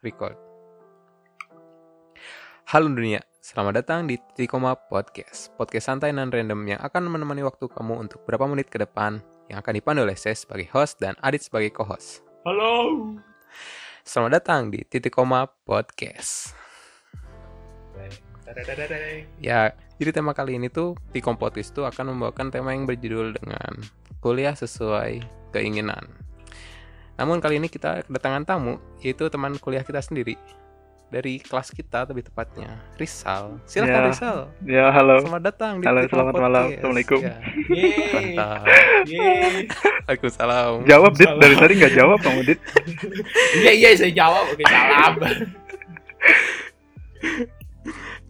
[0.00, 0.36] record.
[2.70, 5.50] Halo dunia, selamat datang di Titik Koma Podcast.
[5.58, 9.18] Podcast santai dan random yang akan menemani waktu kamu untuk beberapa menit ke depan
[9.50, 12.22] yang akan dipandu oleh saya sebagai host dan Adit sebagai co-host.
[12.46, 13.18] Halo.
[14.06, 16.54] Selamat datang di Titik Koma Podcast.
[19.42, 23.82] Ya, jadi tema kali ini tuh di Kompotis tuh akan membawakan tema yang berjudul dengan
[24.22, 26.29] kuliah sesuai keinginan.
[27.20, 30.40] Namun kali ini kita kedatangan tamu, yaitu teman kuliah kita sendiri
[31.12, 33.60] dari kelas kita lebih tepatnya, Rizal.
[33.68, 34.08] Silakan Ya.
[34.08, 34.38] Rizal.
[34.64, 35.20] Ya, halo.
[35.20, 36.64] Selamat datang di Halo, selamat Koma malam.
[36.64, 36.78] Podcast.
[36.80, 37.20] Assalamualaikum.
[37.20, 37.36] Ya.
[37.68, 38.14] Yeay.
[38.14, 38.62] Mantap.
[40.08, 40.72] Waalaikumsalam.
[40.88, 41.28] Jawab, Dit.
[41.28, 41.40] Salam.
[41.44, 42.60] Dari tadi nggak jawab kamu, Dit.
[43.60, 44.44] Iya iya saya jawab.
[44.54, 45.12] Oke salam.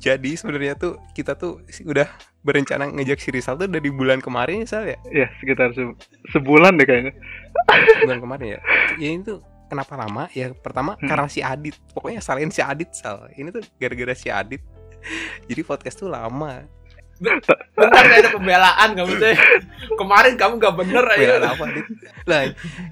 [0.01, 2.09] Jadi sebenarnya tuh kita tuh udah
[2.41, 4.97] berencana ngejak si Rizal tuh dari bulan kemarin ya.
[5.07, 5.97] Ya, sekitar se-
[6.31, 7.13] sebulan deh kayaknya.
[8.05, 8.61] bulan kemarin ya.
[8.97, 10.27] Ya ini tuh kenapa lama?
[10.33, 11.07] Ya pertama Hmm.
[11.07, 11.77] karena si Adit.
[11.93, 13.29] Pokoknya salahin si Adit Sal.
[13.33, 14.65] Ini tuh gara-gara si Adit.
[15.49, 16.65] Jadi podcast tuh lama.
[17.21, 19.37] Bentar ada pembelaan kamu teh.
[19.93, 21.53] Kemarin kamu gak bener Bela aja.
[21.53, 21.87] apa Adit?
[22.25, 22.41] Lah,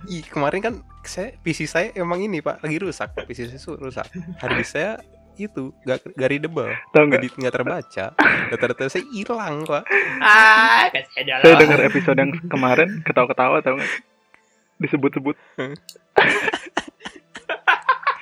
[0.04, 3.16] i, kemarin kan saya PC saya emang ini Pak lagi rusak.
[3.24, 4.04] PC saya tuh rusak.
[4.36, 5.00] Hard disk saya
[5.38, 7.22] itu gak, gak readable, Tahu nggak?
[7.54, 8.04] terbaca.
[8.50, 9.84] Data-data saya hilang Pak.
[10.18, 10.90] Ah,
[11.22, 13.92] Saya dengar episode yang kemarin ketawa-ketawa tahu nggak?
[14.82, 15.36] Disebut-sebut.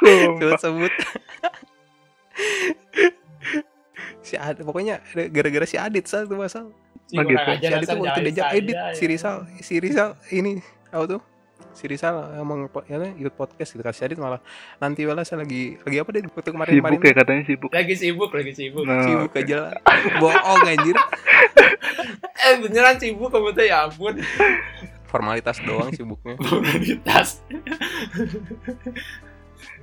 [0.00, 0.92] Sebut-sebut.
[4.20, 6.74] si Adit, pokoknya gara-gara si Adit Sal tuh Masal.
[7.14, 7.38] Oh, gitu.
[7.62, 10.58] Si Adit tuh waktu diajak edit si Rizal, si Rizal ini
[10.90, 11.20] apa tuh?
[11.76, 14.40] Si Rizal emang po- ya, ikut podcast gitu si Adit malah
[14.76, 17.70] nanti malah saya lagi lagi apa deh waktu kemarin Sibuk kemarin ya katanya sibuk.
[17.70, 18.82] Lagi sibuk, lagi sibuk.
[18.82, 19.72] Nah, sibuk aja lah
[20.16, 20.96] bohong anjir
[22.42, 24.16] Eh beneran sibuk kamu teh ya ampun.
[25.06, 27.40] formalitas doang sibuknya Formalitas.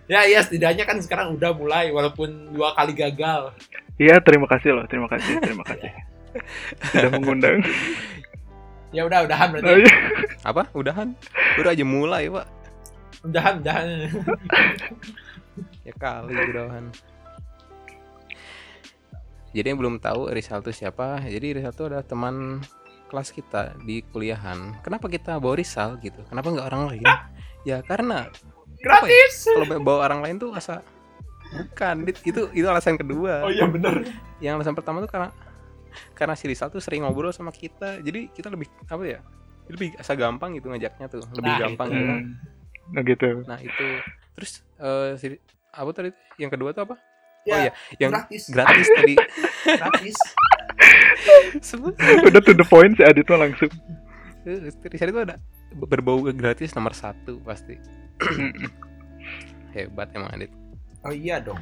[0.04, 3.56] ya ya setidaknya kan sekarang udah mulai walaupun dua kali gagal.
[3.96, 4.86] Iya, terima kasih loh.
[4.86, 5.90] Terima kasih, terima kasih.
[6.92, 7.62] Sudah mengundang.
[8.94, 9.82] Ya udah udahan Oh, berarti.
[9.82, 9.94] iya.
[10.46, 10.64] apa?
[10.72, 11.08] Udahan?
[11.58, 12.46] Baru aja mulai pak.
[13.24, 13.88] Udahan udahan.
[15.82, 16.86] ya kali udahan.
[19.54, 21.22] Jadi yang belum tahu Rizal itu siapa?
[21.22, 22.62] Jadi Rizal itu adalah teman
[23.10, 24.82] kelas kita di kuliahan.
[24.82, 26.22] Kenapa kita bawa Rizal gitu?
[26.26, 27.06] Kenapa nggak orang lain?
[27.64, 28.30] Ya karena
[28.82, 29.48] Gratis.
[29.48, 30.82] kalau bawa orang lain tuh asa
[31.50, 32.06] bukan.
[32.26, 33.46] Itu itu alasan kedua.
[33.46, 34.06] Oh iya bener.
[34.38, 35.30] yang alasan pertama tuh karena
[36.12, 39.20] karena si Rizal tuh sering ngobrol sama kita jadi kita lebih apa ya
[39.66, 41.98] lebih asa gampang gitu ngajaknya tuh lebih Nah, gampang itu.
[41.98, 42.16] gitu.
[42.90, 43.28] Nah gitu.
[43.44, 43.86] nah itu
[44.34, 45.26] terus eh si
[45.70, 46.96] apa tadi yang kedua tuh apa
[47.44, 48.48] Ya, oh iya yang gratis.
[48.48, 49.16] gratis tadi
[49.80, 50.16] Gratis.
[51.60, 53.68] Sebut- Udah to the point si Adit mah langsung.
[54.82, 55.36] Rizal itu ada
[55.74, 57.76] berbau gratis nomor satu pasti
[59.72, 60.52] hebat emang Adit
[61.02, 61.60] Oh iya dong.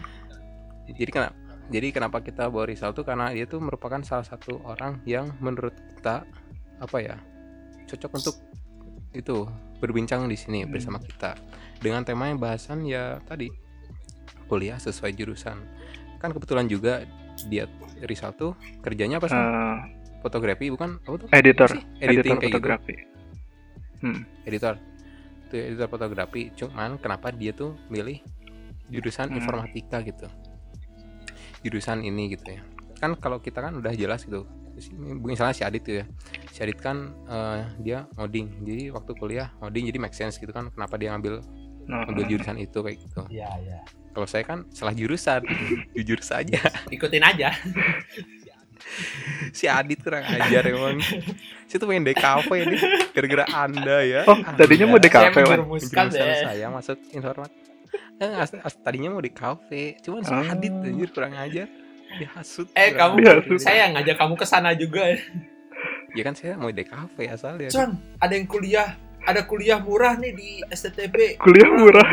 [0.88, 1.34] jadi kenapa
[1.72, 5.72] jadi kenapa kita bawa Rizal tuh karena dia tuh merupakan salah satu orang yang menurut
[5.96, 6.28] kita
[6.78, 7.16] apa ya
[7.88, 8.36] cocok untuk
[9.12, 9.48] itu
[9.80, 10.72] berbincang di sini Hmm.
[10.72, 11.36] bersama kita.
[11.80, 13.50] Dengan tema yang bahasan ya tadi
[14.46, 15.58] kuliah sesuai jurusan.
[16.18, 17.08] Kan kebetulan juga
[17.48, 17.66] dia
[18.02, 19.36] Rizal tuh kerjanya apa sih?
[19.36, 19.78] Eh,
[20.20, 21.00] fotografi bukan?
[21.02, 21.28] Apa tuh?
[21.32, 22.48] Editor, Apa editing editor kayak gitu.
[22.52, 22.96] fotografi.
[24.02, 24.20] Hmm.
[24.44, 24.74] editor.
[25.48, 26.42] Itu editor fotografi.
[26.54, 28.20] Cuman kenapa dia tuh milih
[28.88, 29.40] jurusan Hmm.
[29.40, 30.28] informatika gitu
[31.62, 32.62] jurusan ini gitu ya
[32.98, 34.46] kan kalau kita kan udah jelas gitu
[35.20, 36.06] misalnya si Adit tuh ya
[36.48, 40.70] si Adit kan eh, dia ngoding jadi waktu kuliah ngoding jadi make sense gitu kan
[40.70, 41.42] kenapa dia ngambil
[41.82, 43.80] Nah, ngambil jurusan itu kayak gitu Iya iya.
[44.12, 45.42] kalau saya kan salah jurusan
[45.98, 47.50] jujur saja Ikutin aja.
[49.52, 51.02] si Adit kurang ajar emang
[51.66, 55.06] si tuh pengen DKV nih gara-gara anda ya Oh, tadinya mau Anda.
[55.06, 55.46] DKV, Saya Wan.
[55.58, 56.42] menjerumuskan Penjurusan deh.
[56.44, 57.52] saya masuk informat
[58.22, 60.54] eh, as- as- tadinya mau di kafe cuman si Ah.
[60.54, 61.68] Adit anjir kurang ajar
[62.14, 63.16] dihasut Eh kurang kamu.
[63.20, 63.60] Dihasut.
[63.66, 65.04] saya ngajak kamu ke sana juga.
[66.12, 68.94] ya kan saya mau di kafe asal ya Con, ada yang kuliah,
[69.24, 71.40] ada kuliah murah nih di STTB.
[71.40, 72.04] Kuliah murah.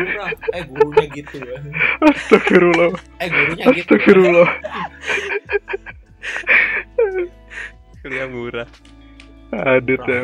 [0.49, 1.37] Eh gurunya gitu.
[1.99, 2.95] Astagfirullah.
[3.17, 3.91] Eh gurunya gitu.
[3.91, 4.49] Astagfirullah.
[7.99, 8.67] kuliah murah
[9.51, 10.21] Adit ya.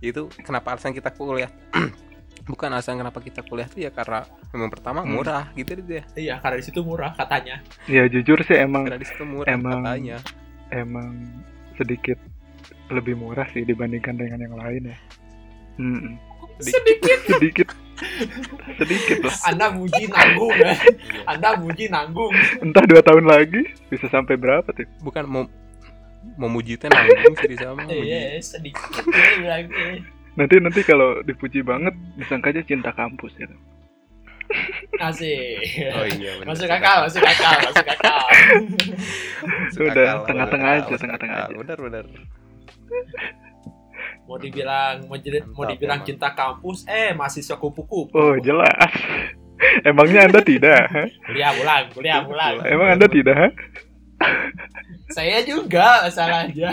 [0.00, 1.50] itu kenapa alasan kita kuliah
[2.42, 5.14] bukan alasan kenapa kita kuliah tuh ya karena memang pertama Hmm.
[5.14, 7.60] murah gitu dia Iya, karena di situ murah katanya.
[7.86, 9.80] Ya jujur sih emang karena di situ murah Emang.
[9.82, 10.16] katanya
[10.70, 11.10] emang
[11.74, 12.18] sedikit
[12.88, 14.98] lebih murah sih dibandingkan dengan yang lain ya.
[15.76, 16.18] Hmm,
[16.58, 17.18] Sedikit.
[17.32, 17.68] sedikit
[18.76, 19.36] sedikit lah.
[19.46, 20.72] Anda muji nanggung ya.
[21.26, 22.32] Anda muji nanggung.
[22.58, 24.88] Entah dua tahun lagi bisa sampai berapa tuh?
[25.00, 25.44] bukan mau
[26.36, 29.72] memuji teh nanggung sih sama Iya, sedikit ini lagi.
[30.40, 33.52] Nanti nanti kalau dipuji banget disangka aja cinta kampus gitu.
[34.96, 35.60] Asik.
[35.92, 36.56] Oh iya benar.
[36.56, 38.20] Masuk akal, masuk akal, masuk akal.
[39.70, 41.54] Masuk Udah, tengah-tengah aja, tengah-tengah aja.
[41.54, 42.04] Benar benar.
[44.26, 46.08] Mau dibilang mau, jadi, mau dibilang emang.
[46.08, 48.16] cinta kampus, eh mahasiswa kupu-kupu.
[48.16, 48.90] Oh jelas.
[49.88, 50.88] Emangnya anda tidak?
[51.28, 52.64] Kuliah pulang, kuliah pulang.
[52.64, 53.36] Emang anda tidak?
[53.36, 53.48] ha?
[55.12, 56.72] Saya juga masalahnya.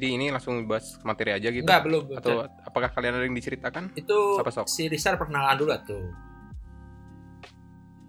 [0.00, 1.60] Jadi ini langsung bahas materi aja gitu.
[1.60, 2.02] Enggak, belum.
[2.08, 2.16] belum.
[2.16, 2.32] Atau
[2.64, 3.92] apakah kalian ada yang diceritakan?
[3.92, 4.64] itu Siapa sok?
[4.64, 6.08] si Rizal perkenalan dulu tuh.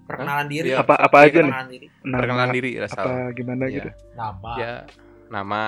[0.07, 0.71] Perkenalan diri.
[0.71, 0.83] Iya.
[0.83, 1.43] Apa apa Iya, aja nih?
[1.43, 1.87] perkenalan diri.
[2.01, 3.03] Nama, Perkenalan diri Rasal.
[3.03, 3.75] apa gimana Iya.
[3.75, 3.89] gitu?
[4.13, 4.51] Nama.
[4.55, 4.73] Ya,
[5.27, 5.61] nama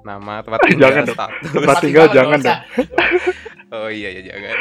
[0.00, 1.16] nama tempat tinggal Jangan dong.
[1.16, 1.48] status.
[1.50, 2.58] Tempat tinggal nggak jangan usah.
[3.70, 4.56] Oh iya ya jangan.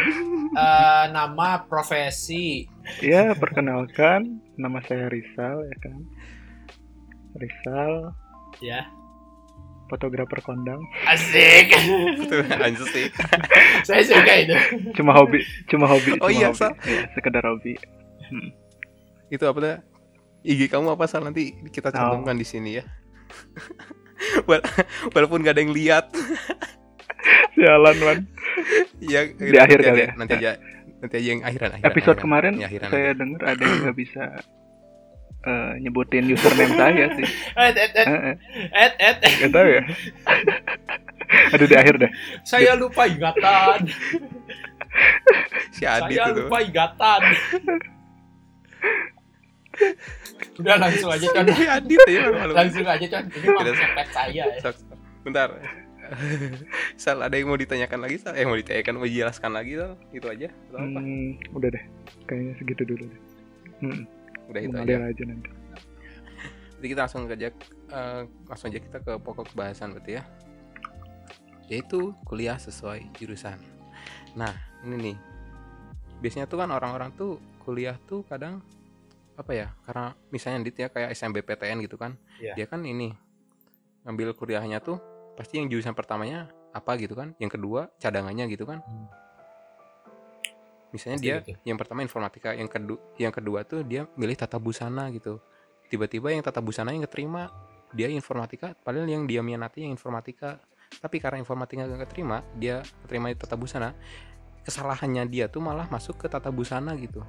[0.53, 2.69] Eh, nama, profesi.
[3.01, 5.97] Ya perkenalkan, nama saya Rizal ya kan.
[7.33, 8.13] Rizal,
[8.59, 8.85] Ya.
[9.89, 10.79] Fotografer kondang.
[11.03, 11.73] Asik.
[12.63, 13.05] Anjir sih.
[13.87, 14.55] Saya suka itu.
[14.93, 16.13] Cuma hobi, cuma hobi.
[16.17, 16.59] Oh cuma iya, hobi.
[16.59, 16.71] Sal.
[16.85, 17.73] Iya, sekedar hobi.
[18.29, 18.49] Hmm.
[19.27, 19.77] Itu apa tuh?
[20.39, 21.93] IG kamu apa sal nanti kita Oh.
[21.93, 22.83] cantumkan di sini ya.
[24.47, 24.63] Wala-
[25.11, 26.05] Walaupun gak ada yang lihat.
[27.51, 28.19] Sialan man.
[29.01, 30.09] ya, Di akhir nanti kali ya.
[30.15, 30.51] Nanti aja
[30.99, 31.87] nanti aja yang akhiran akhiran.
[31.87, 32.23] Episode akhiran.
[32.23, 34.23] kemarin Ya, akhiran saya dengar ada yang nggak bisa
[35.45, 37.27] eh, nyebutin username saya sih.
[37.69, 38.33] Et, Heeh,
[38.73, 39.17] et, et.
[39.21, 39.83] Nggak tahu ya.
[41.53, 42.11] Ada di akhir deh.
[42.41, 43.79] Saya lupa ingatan.
[45.75, 47.21] si Adit Saya lupa ingatan.
[50.57, 51.45] Udah langsung aja kan.
[51.53, 52.23] Si Adit ya.
[52.49, 53.23] Langsung aja kan.
[53.29, 53.61] Ini mau
[54.09, 54.71] saya ya.
[55.21, 55.49] Bentar.
[56.97, 58.33] Sal ada yang mau ditanyakan lagi Sal?
[58.33, 59.93] Eh mau ditanyakan mau dijelaskan lagi Sal?
[60.09, 60.99] Itu aja atau apa?
[60.99, 61.83] Hmm, udah deh.
[62.25, 63.21] Kayaknya segitu dulu deh.
[63.79, 64.01] Hmm,
[64.49, 64.81] Udah itu aja.
[64.81, 65.49] mengalir aja nanti.
[66.79, 67.49] Jadi kita langsung aja
[67.91, 70.23] eh, langsung aja kita ke pokok bahasan berarti ya.
[71.69, 73.61] Yaitu kuliah sesuai jurusan.
[74.33, 75.17] Nah, ini nih.
[76.19, 78.65] Biasanya tuh kan orang-orang tuh kuliah tuh kadang
[79.37, 79.67] apa ya?
[79.85, 82.17] Karena misalnya dit ya kayak SMBPTN gitu kan.
[82.41, 82.57] Iya.
[82.57, 83.13] Dia kan ini
[84.07, 84.97] ngambil kuliahnya tuh
[85.37, 87.37] pasti yang jurusan pertamanya apa gitu kan.
[87.37, 88.81] Yang kedua cadangannya gitu kan.
[88.81, 89.18] Hmm.
[90.89, 91.53] Misalnya Pasti dia gitu.
[91.69, 95.37] yang pertama informatika, yang kedua yang kedua tuh dia milih tata busana gitu.
[95.89, 97.49] Tiba-tiba yang tata busana yang keterima
[97.89, 100.57] dia informatika, padahal yang dia minati yang informatika.
[100.89, 103.93] Tapi karena informatika gak keterima, dia keterima di tata busana.
[104.65, 107.21] Kesalahannya dia tuh malah masuk ke tata busana gitu.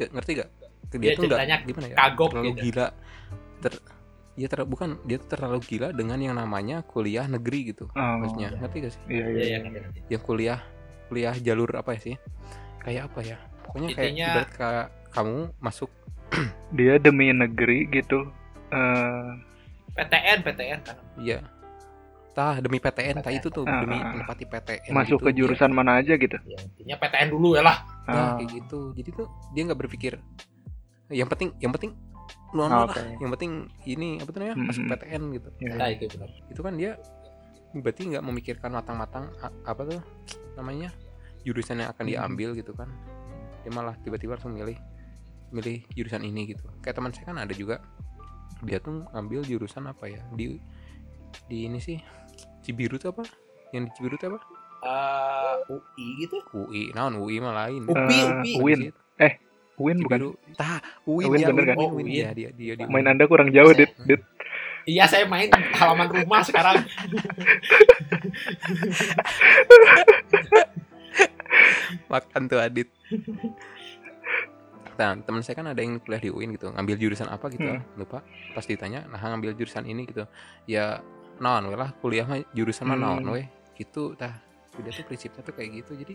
[0.00, 0.50] Gak, ngerti gak?
[0.94, 1.96] Dia, Dia tuh nggak ceritanya gimana ya?
[1.98, 2.62] kagok terlalu gitu.
[2.70, 2.86] gila.
[3.60, 3.72] Ter,
[4.34, 7.90] dia ter, bukan dia tuh terlalu gila dengan yang namanya kuliah negeri gitu.
[7.92, 9.02] Oh, Maksudnya, ngerti gak sih?
[9.10, 9.42] iya iya.
[9.44, 10.02] Iya, iya, iya.
[10.16, 10.60] yang kuliah
[11.06, 12.16] kuliah jalur apa ya sih
[12.80, 15.90] kayak apa ya pokoknya kayak Intinya- ibarat kayak kamu masuk
[16.74, 18.26] Dia demi negeri gitu.
[18.68, 19.30] Eh,
[19.94, 20.96] PTN, PTN kan.
[21.16, 21.38] ya
[22.30, 24.10] tah demi PTN tah itu tuh Ah, demi ah, ah.
[24.12, 26.34] menepati PTN masuk gitu, ke jurusan mana aja gitu.
[26.42, 27.78] Ya, intinya PTN dulu ya lah.
[28.04, 30.18] nah, Ah, kayak gitu jadi tuh dia nggak berpikir
[31.08, 31.94] yang penting yang penting
[32.50, 32.98] lah oke.
[33.16, 33.52] yang penting
[33.84, 34.82] ini apa tuh namanya Hmm, masuk.
[34.88, 35.94] PTN gitu iya, Nah, iya.
[35.94, 36.28] itu benar.
[36.44, 36.92] itu kan dia
[37.74, 39.26] berarti nggak memikirkan matang-matang
[39.62, 40.00] apa tuh
[40.54, 40.94] namanya
[41.42, 42.12] jurusan yang akan Hmm.
[42.12, 42.86] diambil gitu kan
[43.60, 44.76] dia malah tiba-tiba langsung milih
[45.50, 47.82] milih jurusan ini gitu kayak teman saya kan ada juga
[48.60, 50.58] dia tuh ngambil jurusan apa ya di
[51.44, 51.98] di ini sih
[52.60, 53.26] Cibiru tuh apa
[53.70, 54.40] yang di Cibiru tuh apa
[54.84, 56.36] Eh, UI gitu.
[56.52, 58.52] UI naon UI mah lain UPI, Eh, UPI.
[58.60, 58.80] Win.
[59.74, 60.18] Win bukan.
[60.20, 61.76] Cibiru tah UIN Win ya bener kan?
[61.76, 62.12] Win, Oh, Win, Win.
[62.12, 63.00] Iya, dia dia di Main
[64.04, 64.20] UIN.
[64.84, 66.84] Iya, saya main halaman rumah sekarang.
[72.08, 72.88] makan tuh Adit
[74.94, 77.82] nah teman saya kan ada yang kuliah di UIN gitu ngambil jurusan apa gitu Hmm.
[77.98, 78.22] lupa
[78.54, 80.22] pas ditanya nah ngambil jurusan ini gitu
[80.66, 81.02] ya
[81.36, 83.34] non lah kuliah mah jurusan mah non Hmm.
[83.34, 83.42] we
[83.74, 84.38] gitu tah
[84.72, 86.14] dia tuh prinsipnya tuh kayak gitu jadi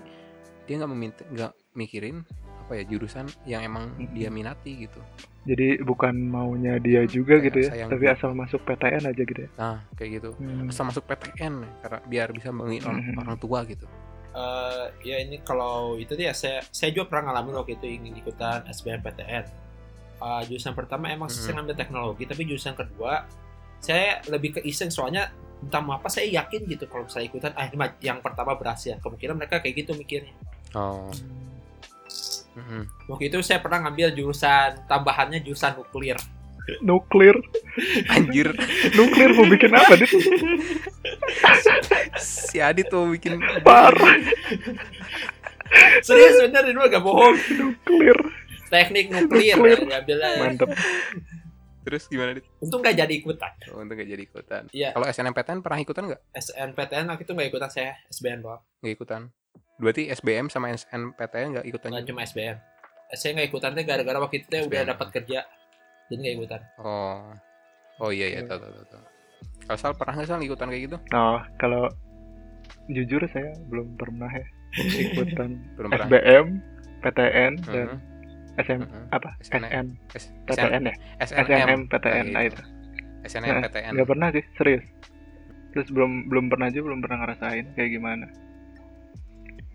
[0.63, 2.23] dia nggak meminta nggak mikirin
[2.63, 4.15] apa ya jurusan yang emang Hmm.
[4.15, 5.03] dia minati gitu
[5.39, 9.39] Jadi bukan maunya dia juga Kayak gitu ya, sayang tapi asal masuk PTN aja gitu
[9.39, 9.49] ya.
[9.55, 10.67] nah kayak gitu Hmm.
[10.67, 13.21] asal masuk PTN karena biar bisa bangun orang, Hmm.
[13.21, 13.87] orang tua gitu
[14.29, 18.61] Eh, ya ini kalau itu dia saya saya juga pernah ngalamin waktu itu ingin ikutan
[18.63, 19.45] SBMPTN.
[20.19, 21.35] Eh, jurusan pertama emang Mhm.
[21.35, 23.25] saya ngambil teknologi, tapi jurusan kedua
[23.79, 27.63] saya lebih ke iseng soalnya entah mau apa saya yakin gitu kalau saya ikutan ah
[27.63, 28.95] ini mah yang pertama berhasil.
[28.97, 30.35] Kemungkinan mereka kayak gitu mikirnya.
[30.71, 31.09] oh
[32.59, 33.07] Mhm.
[33.07, 36.19] Waktu itu saya pernah ngambil jurusan tambahannya jurusan nuklir.
[36.85, 37.33] Nuklir.
[38.13, 38.53] anjir
[38.93, 40.11] Nuklir mau bikin apa, Dit?
[42.19, 44.13] si Adit tuh bikin Parah.
[46.05, 47.33] Serius bener ini gak bohong.
[47.57, 48.17] Nuklir.
[48.69, 49.79] Teknik nuklir Nuklir.
[49.85, 50.29] diambilnya.
[50.37, 50.69] Mantap.
[51.79, 52.45] terus gimana Dit?
[52.61, 53.49] Untung gak jadi ikutan.
[53.73, 54.63] Oh, untuk gak jadi ikutan.
[54.69, 54.93] Iya.
[54.93, 56.21] Kalau SNMPTN pernah ikutan nggak?
[56.37, 58.61] SNPTN waktu itu gak ikutan saya SBM doang.
[58.85, 59.21] Nggak ikutan.
[59.79, 61.89] Berarti SBM sama SNPTN nggak ikutan.
[61.89, 62.57] Nggak cuma SBM.
[63.09, 65.41] saya nggak ikutan teh gara-gara waktu itu teh udah dapat kerja
[66.05, 67.33] jadi nggak ikutan Oh.
[67.97, 68.85] Oh iya iya tahu tahu tahu.
[68.87, 69.03] tahu.
[69.65, 70.97] Kalau Sal pernah nggak Sal ikutan kayak gitu?
[71.09, 71.89] Nah, kalau
[72.87, 74.45] jujur saya belum pernah ya
[75.09, 76.05] ikutan Belum pernah.
[76.05, 76.45] SBM,
[77.01, 77.97] PTN dan Mhm,
[78.59, 79.03] SM mhm.
[79.09, 79.29] apa?
[79.41, 79.85] SN.
[80.45, 80.95] PTN ya?
[81.23, 82.61] SNM, PTN, nah itu.
[83.23, 83.91] SNM PTN.
[83.95, 84.85] Nggak pernah sih, serius.
[85.71, 88.25] Terus belum belum pernah juga belum pernah ngerasain kayak gimana.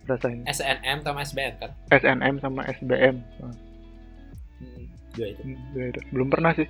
[0.04, 3.16] Rasain SNM sama SBM kan SNM sama SBM.
[3.40, 3.54] Nah,
[4.60, 4.84] hmm,
[5.16, 6.00] dua itu hmm, beda.
[6.12, 6.68] Belum pernah sih.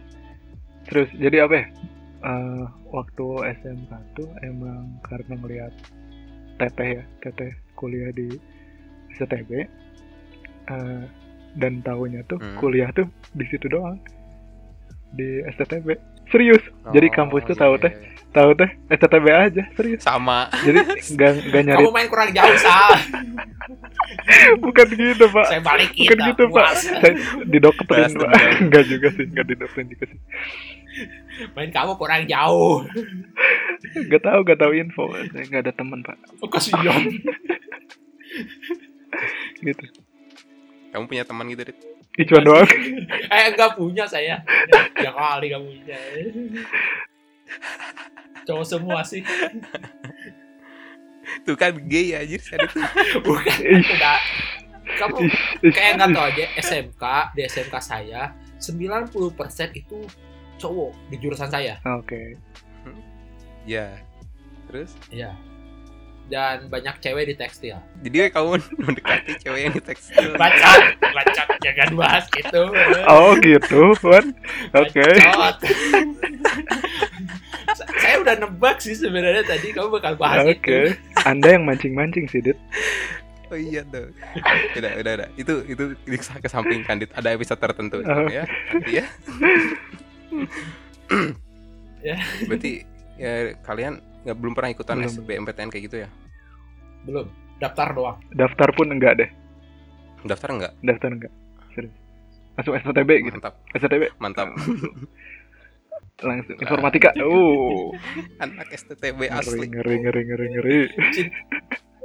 [0.86, 1.10] Serius.
[1.16, 1.66] Jadi apa ya?
[2.24, 3.26] Eh, waktu
[3.60, 5.72] SMK tuh emang karena ngelihat
[6.56, 8.38] teteh ya, teteh kuliah di
[9.12, 9.50] STB
[10.70, 11.02] eh,
[11.54, 12.56] dan tahunya tuh Hmm.
[12.58, 13.98] kuliah tuh di situ doang
[15.14, 15.98] di STB.
[16.30, 16.62] Serius.
[16.90, 18.10] Jadi Oh, kampus tuh iya, tahu iya, teh, iya.
[18.34, 20.02] Tahu teh STB aja, serius.
[20.02, 20.50] Sama.
[20.66, 20.78] Jadi
[21.14, 22.90] nggak nggak nyari kamu main kurang jauh sal
[24.64, 25.46] bukan gitu pak.
[25.46, 26.66] Saya balikin bukan dah, gitu pak.
[26.66, 26.80] Puas.
[26.82, 27.12] saya
[27.46, 28.30] didoktrin pak.
[28.68, 30.20] nggak juga sih nggak didoktrin juga sih.
[31.54, 32.86] Main kamu kurang jauh.
[34.08, 36.16] Nggak tahu nggak tahu info saya nggak ada teman pak.
[36.42, 37.02] Oh, kasihan.
[39.58, 39.84] Gitu.
[40.94, 41.78] Kamu punya teman gitu, Dit?
[42.14, 42.70] Ih, cuma doang.
[43.26, 44.38] Eh enggak punya saya.
[44.98, 45.98] Ya kali kamu punya
[48.44, 49.24] cowok semua sih.
[51.44, 52.78] Tuh kan gay anjir saya itu.
[53.24, 53.56] bukan.
[53.80, 54.18] Udah.
[54.84, 55.16] Kamu
[55.72, 58.22] kayak nggak tahu aja SMK di SMK saya
[58.60, 59.10] 90%
[59.80, 59.98] itu
[60.60, 61.80] cowok di jurusan saya.
[61.98, 62.36] Oke.
[63.64, 63.96] Ya.
[64.68, 64.92] Terus?
[65.08, 65.32] Iya.
[66.24, 67.76] Dan banyak cewek di tekstil.
[68.04, 70.36] Jadi kamu mendekati cewek yang di tekstil.
[70.40, 72.62] bacot bacot jangan bahas itu
[73.08, 74.24] oh gitu oke
[74.72, 75.56] Bacot.
[78.24, 82.40] Udah nebak sih sebenarnya tadi kamu bakal bahas oke itu anda yang mancing mancing sih
[82.40, 82.56] dit
[83.46, 84.08] Oh iya tuh.
[84.74, 85.28] Udah, udah, udah.
[85.36, 85.92] Itu itu
[86.40, 87.12] kesampingkan Dit.
[87.12, 88.24] Ada episode tertentu Oh.
[88.26, 88.48] ya.
[88.72, 89.04] Nanti ya.
[92.02, 92.16] Ya.
[92.42, 92.72] Berarti
[93.14, 95.12] ya kalian nggak belum pernah ikutan Belum.
[95.12, 96.08] SBMPTN kayak gitu ya?
[97.04, 97.28] belum
[97.60, 99.30] daftar doang daftar pun enggak deh
[100.24, 100.72] Daftar enggak?
[100.80, 101.32] daftar enggak
[101.70, 101.92] serius
[102.56, 104.48] masuk STB gitu Mantap, STB mantap.
[106.22, 107.90] Langsung informatika uh
[108.44, 109.66] Anak STTB asli.
[109.66, 110.78] ngeri ngeri ngeri ngeri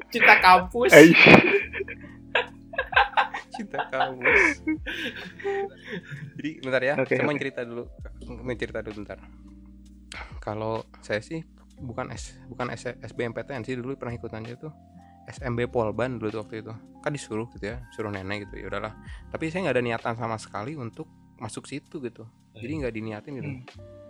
[0.10, 1.14] cinta kampus Aish.
[3.50, 4.64] Cinta kamus.
[6.40, 7.42] Jadi bentar ya, Oke, saya mau oke.
[7.44, 7.84] cerita dulu.
[8.40, 9.20] Mau cerita dulu bentar.
[10.40, 11.44] Kalau saya sih
[11.76, 14.72] bukan S bukan S, SBMPTN sih dulu pernah ikutannya tuh
[15.28, 18.96] SMB Polban dulu tuh waktu itu kan disuruh gitu ya suruh nenek gitu ya udahlah
[19.32, 21.08] tapi saya nggak ada niatan sama sekali untuk
[21.40, 23.64] masuk situ gitu jadi nggak diniatin gitu Hmm.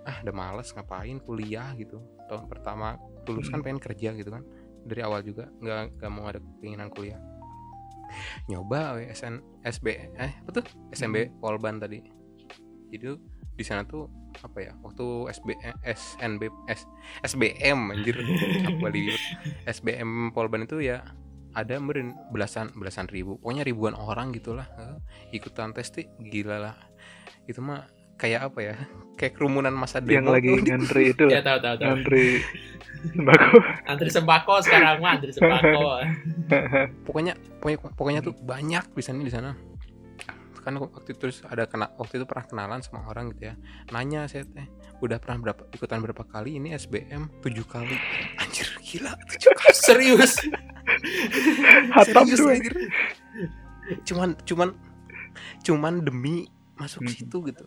[0.07, 1.99] Ah udah males ngapain kuliah gitu.
[2.27, 2.95] Tahun pertama
[3.27, 3.65] lulus kan Hmm.
[3.65, 4.43] pengen kerja gitu kan.
[4.85, 7.19] Dari awal juga nggak nggak mau ada keinginan kuliah.
[8.49, 9.85] Nyoba we, SN SB
[10.17, 10.65] eh apa tuh?
[10.89, 12.01] SMB Polban tadi.
[12.89, 13.05] Jadi
[13.53, 14.09] di sana tuh
[14.41, 16.41] apa ya waktu SB eh, SNB
[16.71, 16.89] S,
[17.21, 18.17] SBM anjir.
[18.65, 19.13] Apa balik
[19.69, 21.05] SBM Polban itu ya
[21.53, 23.37] ada meren belasan belasan ribu.
[23.37, 24.65] Pokoknya ribuan orang gitulah.
[24.79, 24.97] Eh,
[25.37, 26.75] ikutan tes gila lah.
[27.45, 27.85] Itu mah
[28.19, 28.75] kayak apa ya?
[29.15, 30.15] Kayak kerumunan masa demo.
[30.15, 30.63] yang lagi tuh.
[30.67, 31.25] ngantri itu.
[31.27, 31.87] Ya tahu tahu tahu.
[31.89, 32.25] Ngantri
[32.99, 33.57] sembako.
[33.87, 35.81] Antri sembako sekarang mah antri sembako.
[37.07, 39.51] Pokoknya pokoknya pokoknya tuh banyak di sana di sana.
[40.59, 43.55] Kan waktu itu terus ada kena waktu itu pernah kenalan sama orang gitu ya.
[43.89, 44.67] Nanya saya teh
[44.99, 47.95] udah pernah berapa ikutan berapa kali ini SBM tujuh kali.
[48.35, 49.75] Anjir gila tujuh kali.
[49.87, 50.33] Serius?
[51.95, 52.73] Hatam Serius, tuh anjir.
[54.05, 54.69] cuman cuman
[55.63, 56.45] cuman demi
[56.75, 57.11] masuk Hmm.
[57.11, 57.63] situ gitu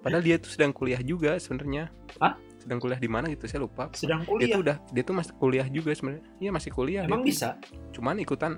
[0.00, 1.90] padahal dia tuh sedang kuliah juga sebenarnya.
[2.22, 2.34] Hah?
[2.58, 3.88] sedang kuliah di mana gitu saya lupa.
[3.96, 4.52] Sedang dia kuliah?
[4.52, 6.24] tuh udah dia tuh masih kuliah juga sebenarnya.
[6.36, 7.28] Iya masih kuliah dia emang tuh.
[7.32, 7.48] bisa?
[7.96, 8.52] Cuman ikutan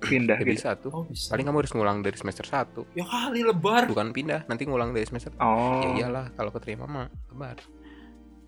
[0.00, 0.52] pindah ya gitu?
[0.60, 0.90] bisa tuh.
[0.92, 1.32] Oh bisa.
[1.32, 3.88] Paling kamu harus ngulang dari semester 1 ya kali lebar.
[3.88, 7.56] Bukan pindah nanti ngulang dari semester oh ya iyalah kalau keterima mah lebar.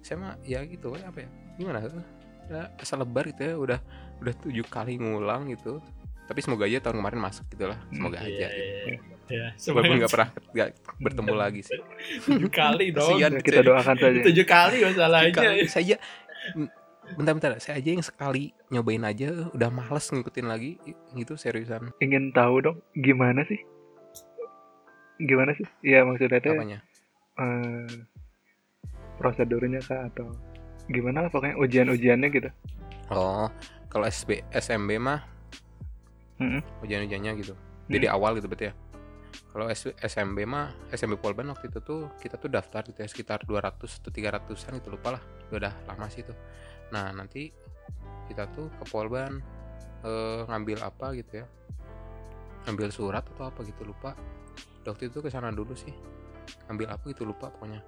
[0.04, 1.30] Saya mah ya gitu ya apa ya?
[1.56, 1.78] Gimana?
[2.52, 3.78] Ya, asal lebar gitu ya udah
[4.20, 5.80] udah tujuh kali ngulang gitu.
[6.28, 7.80] Tapi semoga aja tahun kemarin masuk gitu lah.
[7.92, 8.98] Semoga Iya, aja iya, iya.
[9.38, 9.96] Walaupun semuanya.
[9.98, 10.68] nggak pernah nggak
[11.00, 11.80] bertemu lagi sih.
[12.26, 13.32] Tujuh kali dong Kasihan.
[13.32, 14.20] Ya, kita doakan saja.
[14.26, 15.32] Tujuh kali masalahnya.
[15.34, 15.96] Kalau saya
[17.12, 20.80] bentar-bentar saya aja yang sekali nyobain aja udah males ngikutin lagi
[21.12, 21.92] gitu seriusan.
[22.00, 23.60] Ingin tahu dong gimana sih?
[25.22, 25.66] Gimana sih?
[25.84, 26.78] Ya maksudnya teh apanya?
[27.32, 27.88] eh,
[29.16, 30.32] prosedurnya kah atau
[30.90, 32.50] gimana lah pokoknya ujian-ujiannya gitu.
[33.12, 33.48] Oh
[33.92, 35.20] kalau SB SMB mah
[36.40, 36.62] Mm-mm.
[36.82, 37.54] ujian-ujiannya gitu.
[37.92, 38.74] Dari awal gitu berarti ya
[39.52, 43.80] kalau SMB mah SMB Polban waktu itu tuh kita tuh daftar gitu ya sekitar 200
[43.80, 45.22] atau 300an itu lupa lah.
[45.52, 46.34] Udah lama sih itu.
[46.92, 47.52] Nah nanti
[48.28, 49.40] kita tuh ke Polban
[50.04, 51.46] eh, ngambil apa gitu ya.
[52.68, 54.16] Ambil surat atau apa gitu lupa.
[54.84, 55.92] Waktu itu ke sana dulu sih.
[56.68, 57.80] Ambil apa gitu lupa pokoknya.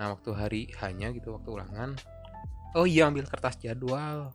[0.00, 1.96] Nah waktu hari hanya gitu waktu ulangan.
[2.76, 4.32] Oh iya ambil kertas jadwal.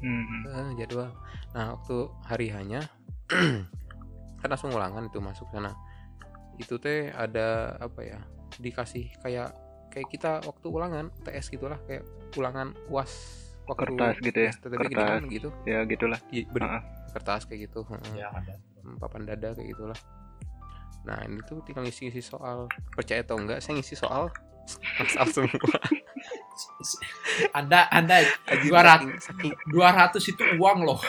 [0.00, 0.42] Hmm.
[0.48, 1.12] Eh, jadwal.
[1.52, 2.86] Nah waktu hari hanya
[4.42, 5.70] kan langsung ulangan itu masuk sana
[6.54, 8.18] itu teh ada apa ya
[8.54, 9.52] dikasih kayak
[9.88, 12.04] kayak kita waktu ulangan TS gitulah kayak
[12.34, 13.12] ulangan uas
[13.62, 15.06] waktu Kertas gitu ya, kertas.
[15.06, 16.18] kan, gitu Ya gitulah.
[16.28, 16.68] Iya, bener.
[16.70, 16.82] Ah.
[17.12, 18.18] kertas kayak gitu heeh.
[18.18, 19.98] ya ada Hmm, papan dada kayak gitulah
[21.02, 24.26] nah ini tuh tinggal ngisi-ngisi soal percaya atau enggak saya ngisi soal
[24.98, 25.54] masal semua
[27.52, 31.00] anda anda Anjir, 200 saking, saking 200 itu uang loh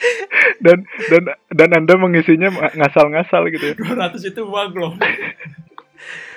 [0.64, 3.74] Dan dan dan Anda mengisinya ngasal-ngasal gitu ya.
[3.76, 4.92] 200 itu uang loh.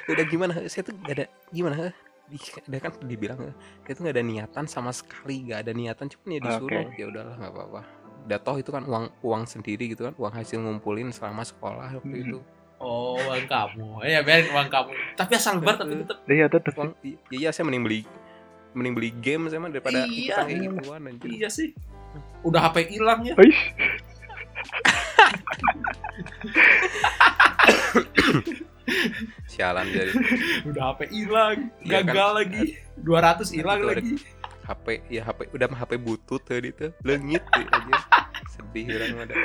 [0.07, 0.53] Udah gimana?
[0.65, 1.93] Saya tuh gak ada gimana?
[2.63, 3.37] Ada kan dibilang
[3.81, 6.69] saya tuh gak ada niatan sama sekali gak ada niatan cuman ya disuruh.
[6.81, 6.95] Oke.
[6.95, 7.81] ya udahlah nggak apa-apa.
[8.21, 12.07] Udah toh itu kan uang uang sendiri gitu kan uang hasil ngumpulin selama sekolah waktu
[12.07, 12.23] Mhm.
[12.23, 12.39] itu.
[12.77, 14.05] Oh uang kamu.
[14.05, 14.89] Ya biarin uang kamu.
[15.13, 16.73] Tapi asal bar tapi tetap Iya tetap.
[16.73, 18.01] uang iya iya saya mending beli
[18.71, 20.07] mending beli game saya mah daripada Iya.
[20.07, 21.27] ikutan kayak gituan anjir.
[21.27, 21.69] Iya sih
[22.41, 23.35] udah HP hilang ya.
[29.47, 30.11] Sialan jadi
[30.67, 32.11] udah HP hilang Iya kan.
[32.11, 32.65] gagal lagi.
[33.01, 34.15] 200 hilang lagi.
[34.61, 37.97] HP ya HP udah mah HP butut tadi itu lengit deh aja
[38.51, 39.35] sedih orang ada.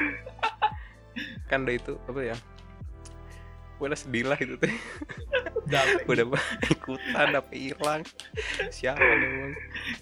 [1.51, 2.37] Kan udah itu apa ya?
[3.77, 4.73] Udah sedih lah itu teh.
[6.09, 6.25] Udah
[6.71, 8.03] ikutan HP hilang.
[8.73, 9.53] Sialan emang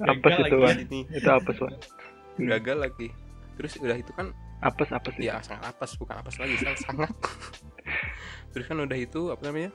[0.04, 1.00] Apes Gagal itu lagi.
[1.58, 1.72] Wan.
[2.38, 2.48] Wan.
[2.58, 3.08] gagal lagi.
[3.54, 5.28] Terus udah itu kan Apes apes sih.
[5.28, 7.12] ya sangat apes bukan apes lagi sangat sangat.
[8.56, 9.70] Terus kan udah itu apa namanya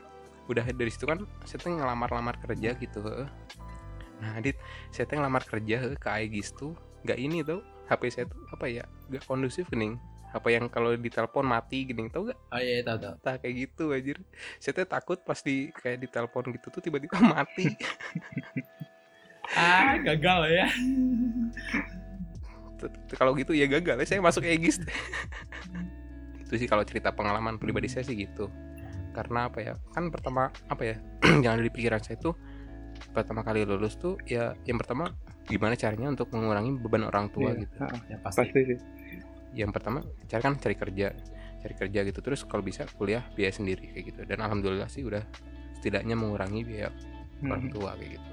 [0.50, 3.30] udah dari situ kan saya tuh ngelamar-lamar kerja gitu heeh.
[4.20, 4.58] nah adit
[4.90, 6.74] saya tuh ngelamar kerja heeh, ke Aegis tuh
[7.06, 9.96] nggak ini tuh HP saya tuh apa ya nggak kondusif gening.
[10.30, 13.94] Apa yang kalau ditelepon mati gening tau gak oh iya tahu tahu tak kayak gitu
[13.94, 14.18] anjir.
[14.62, 17.66] Saya tuh takut pas di kayak ditelepon gitu tuh tiba-tiba mati.
[19.54, 20.68] Ah gagal ya
[23.12, 23.98] kalau gitu ya gagal.
[23.98, 24.80] Ya saya masuk Aegis.
[26.44, 28.48] Itu sih kalau cerita pengalaman pribadi saya sih gitu.
[29.12, 29.74] Karena apa ya?
[29.92, 30.96] Kan pertama apa ya?
[31.44, 32.34] Yang ada di pikiran saya tuh
[33.10, 35.08] pertama kali lulus tuh ya yang pertama
[35.48, 37.76] gimana caranya untuk mengurangi beban orang tua Iya, gitu.
[38.12, 38.44] ya pasti.
[38.44, 38.80] Pasti sih.
[39.56, 41.08] yang pertama cari kan cari kerja
[41.60, 42.20] cari kerja gitu.
[42.20, 44.22] Terus kalau bisa kuliah biaya sendiri kayak gitu.
[44.28, 45.24] Dan alhamdulillah sih udah
[45.80, 46.92] setidaknya mengurangi biaya
[47.42, 47.72] orang Hmm.
[47.72, 48.32] tua kayak gitu.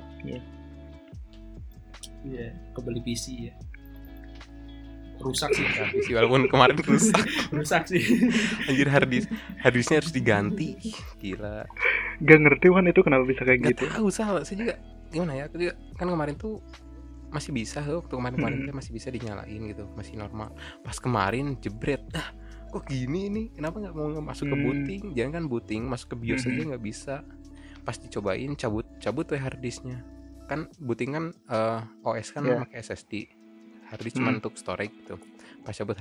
[2.27, 3.55] Iya kebeli PC ya
[5.19, 5.65] rusak sih.
[5.65, 7.23] Tapi sih walaupun kemarin rusak.
[7.57, 8.03] Rusak sih.
[8.65, 10.77] Anjir harddisk harddisknya harus diganti.
[11.17, 11.65] Gila.
[12.19, 13.85] Gak ngerti Wan itu kenapa bisa kayak nggak gitu.
[13.89, 14.43] tahu salah.
[14.43, 14.75] Saya juga
[15.09, 15.45] gimana ya?
[15.47, 16.61] Aku juga kan kemarin tuh
[17.27, 18.75] masih bisa tuh waktu kemarin kemarin Hmm.
[18.75, 19.85] masih bisa dinyalain gitu.
[19.93, 20.55] Masih normal.
[20.81, 22.01] Pas kemarin jebret.
[22.13, 22.31] Ah
[22.67, 24.65] kok gini nih kenapa nggak mau masuk ke Hmm.
[24.65, 25.03] booting?
[25.13, 26.69] Jangan kan booting masuk ke BIOS aja Mhm.
[26.71, 27.15] nggak bisa.
[27.83, 30.03] Pas dicobain cabut cabut tuh harddisknya
[30.47, 32.63] kan booting kan eh, OS kan Iya.
[32.63, 33.13] pakai SSD
[33.89, 34.39] harddisk cuma Hmm.
[34.39, 35.17] untuk storage gitu
[35.63, 35.99] pas cabut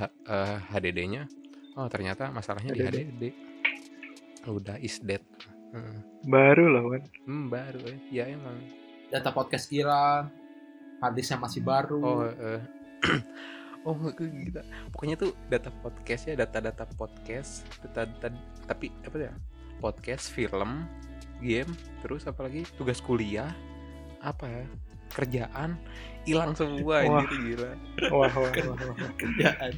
[0.71, 1.25] HDD-nya
[1.75, 2.97] oh ternyata masalahnya di HDD.
[3.01, 3.23] HDD
[4.47, 5.21] udah is dead
[5.65, 5.99] Hmm.
[6.23, 7.03] Baru lah Wan.
[7.27, 7.97] Hmm, baru ya.
[8.23, 8.55] Ya emang.
[9.05, 10.31] data podcast hilang
[10.97, 12.63] harddisknya masih baru Oh, eh.
[13.83, 14.55] oh gitu.
[14.89, 18.31] Pokoknya tuh data podcast ya, data-data podcast, data-data
[18.63, 19.33] tapi apa ya?
[19.77, 20.87] Podcast, film,
[21.43, 21.67] game,
[21.99, 23.51] terus apalagi tugas kuliah,
[24.23, 24.63] apa ya?
[25.15, 25.79] Kerjaan
[26.25, 27.21] hilang semua Wah.
[27.23, 27.71] anjir gila.
[28.11, 28.93] Wah, wah, wah, wah.
[28.99, 29.11] wah.
[29.15, 29.71] kerjaan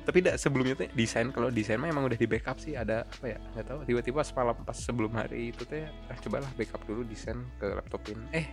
[0.00, 3.26] Tapi dak sebelumnya tuh desain kalau desain mah emang udah di backup sih ada apa
[3.26, 3.38] ya?
[3.54, 7.68] nggak tahu tiba-tiba semalam pas sebelum hari itu teh ah, cobalah backup dulu desain ke
[7.68, 8.16] laptopin.
[8.32, 8.48] Eh,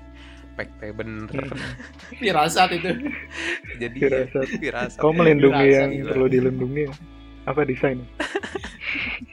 [0.54, 1.32] pack teh bener.
[2.22, 2.92] firasat itu
[3.80, 4.48] Jadi Firasat.
[4.60, 6.10] firasat Kau ya, melindungi Dirasa yang gila.
[6.12, 6.94] perlu dilindungi ya?
[7.48, 7.98] Apa desain?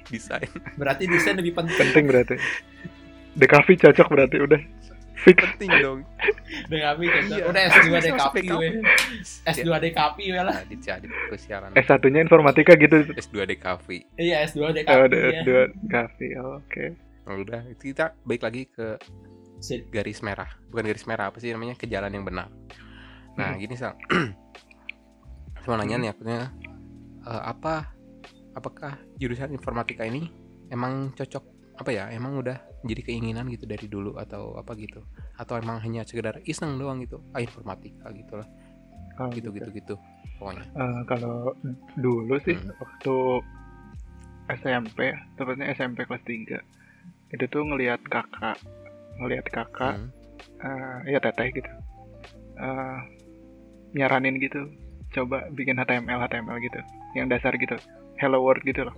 [0.07, 2.37] desain berarti desain lebih penting Penting berarti.
[3.35, 4.61] DKV cocok berarti udah
[5.25, 5.39] fix.
[5.41, 5.99] penting dong.
[6.71, 7.45] Dengan kami Iya.
[7.45, 8.69] udah S2 Bisa DKP we
[9.45, 10.45] S2 DKP we lah.
[10.53, 12.97] Nah, dicari kesialan S1-nya informatika gitu.
[13.11, 15.41] S2 DKV iya S2 DKP Oh, ada ya.
[15.41, 15.51] S2
[15.83, 16.19] DKV.
[16.39, 16.85] Oh, Oke.
[17.25, 17.61] Oh, udah.
[17.75, 19.01] Kita balik lagi ke
[19.89, 20.51] garis merah.
[20.69, 21.73] Bukan garis merah apa sih namanya?
[21.73, 22.53] Ke jalan yang benar.
[23.35, 23.59] Nah Hmm.
[23.59, 23.97] gini sal.
[25.65, 26.53] Mau nanya nih akunya
[27.25, 27.89] eh, apa
[28.53, 30.29] apakah jurusan informatika ini
[30.69, 32.55] emang cocok apa ya emang udah
[32.87, 35.03] jadi keinginan gitu dari dulu atau apa gitu
[35.35, 38.49] atau emang hanya sekedar iseng doang gitu ah informatika gitu lah
[39.15, 39.71] Oh, gitu gitu.
[39.71, 39.95] gitu gitu
[40.39, 41.55] pokoknya Eh, kalau
[41.95, 42.75] dulu sih Hmm.
[42.79, 43.15] waktu
[44.45, 44.99] SMP,
[45.35, 46.59] tepatnya SMP kelas 3
[47.33, 48.61] itu tuh ngelihat kakak,
[49.17, 50.11] ngelihat kakak, Hmm.
[50.61, 51.71] eh, ya teteh gitu,
[52.61, 52.99] eh,
[53.95, 54.69] nyaranin gitu,
[55.15, 56.81] coba bikin HTML HTML gitu
[57.15, 57.79] yang dasar gitu
[58.19, 58.95] hello world gitu loh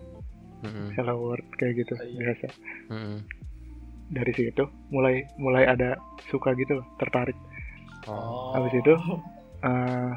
[0.59, 0.89] Mm-mm.
[0.93, 2.17] hello world kayak gitu Iya.
[2.17, 2.47] biasa
[2.89, 3.19] Mm-mm.
[4.09, 7.37] dari situ mulai mulai ada suka gitu loh tertarik
[8.07, 8.55] Oh.
[8.55, 8.95] Habis itu?
[9.59, 10.13] eh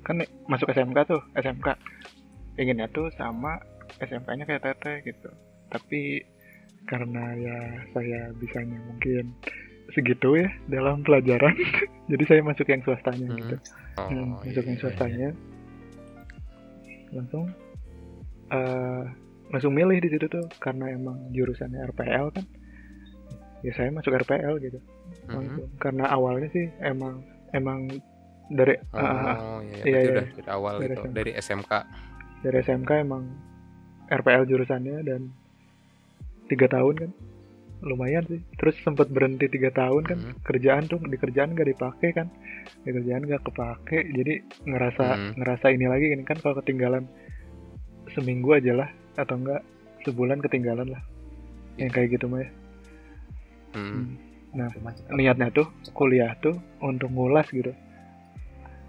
[0.00, 1.66] kan masuk SMK tuh SMK
[2.54, 3.58] inginnya tuh sama
[3.98, 5.34] SMK-nya kayak Teteh gitu
[5.66, 6.22] tapi
[6.86, 7.58] karena ya
[7.90, 9.34] saya bisanya mungkin
[9.90, 11.58] segitu ya dalam pelajaran
[12.12, 13.38] jadi saya masuk yang swastanya Hmm.
[13.40, 13.56] gitu
[13.94, 15.28] Oh, Hmm, iya, masuk yang iya, swastanya
[17.10, 17.44] langsung
[18.46, 19.02] eh
[19.46, 22.44] langsung milih di situ tuh karena emang jurusannya RPL kan
[23.60, 25.24] ya saya masuk RPL gitu iya.
[25.24, 25.32] Mhm.
[25.32, 27.86] langsung karena awalnya sih emang emang
[28.46, 30.10] dari Oh, ah, iya, iya, berarti iya.
[30.10, 31.14] udah dari awal Dari itu SMK.
[31.14, 31.72] dari SMK.
[32.42, 33.24] dari SMK emang
[34.06, 35.20] RPL jurusannya dan
[36.44, 37.10] tiga tahun kan
[37.80, 40.34] lumayan sih terus sempat berhenti tiga tahun kan Mhm.
[40.42, 42.28] kerjaan tuh di kerjaan gak dipakai kan
[42.80, 45.30] di kerjaan gak kepake jadi ngerasa Mhm.
[45.36, 47.04] ngerasa ini lagi ini kan kalau ketinggalan
[48.14, 49.60] seminggu aja lah atau enggak
[50.06, 51.02] sebulan ketinggalan lah
[51.76, 52.50] yang kayak gitu mah ya.
[53.74, 54.14] Hmm.
[54.54, 57.74] Nah, Macam- niatnya tuh kuliah tuh untuk ngulas gitu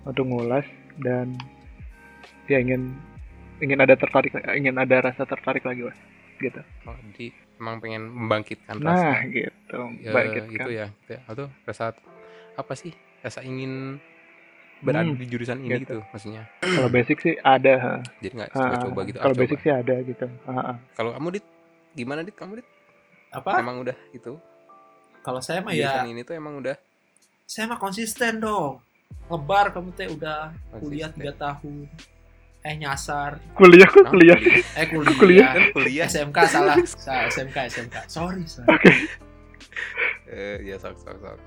[0.06, 0.62] untuk ngulas
[1.02, 1.34] dan
[2.46, 2.94] ya ingin
[3.58, 5.98] ingin ada tertarik ingin ada rasa tertarik lagi lah
[6.38, 10.88] gitu Oh, jadi emang pengen membangkitkan nah rasa gitu ya, bangkit itu ya.
[11.10, 11.98] Ya, Atau rasa
[12.54, 12.94] apa sih?
[13.26, 13.98] Rasa ingin
[14.86, 15.98] berada Hmm, di jurusan ini gitu.
[15.98, 16.44] gitu maksudnya.
[16.62, 17.94] kalau basic sih ada ha.
[18.20, 19.18] Jadi nggak coba-coba gitu.
[19.18, 19.42] ah, kalau coba.
[19.42, 20.26] basic sih ada gitu.
[20.94, 21.46] Kalau kamu dit
[21.92, 22.32] gimana dit?
[22.32, 22.68] Kamu dit
[23.30, 24.40] apa emang udah itu
[25.20, 26.78] kalau saya mah ya jurusan ini tuh emang udah
[27.44, 28.80] saya mah konsisten dong
[29.28, 31.20] ngebar kamu teh udah kuliah konsisten.
[31.20, 31.76] tiga tahun
[32.62, 34.40] eh nyasar kuliah kok Ah, kuliah
[34.72, 35.50] eh kuliah, Kuliah.
[35.52, 36.06] kan kuliah.
[36.08, 38.92] SMK salah Sa- SMK SMK sorry sorry oke
[40.26, 41.38] Eh, ya sok sok sok.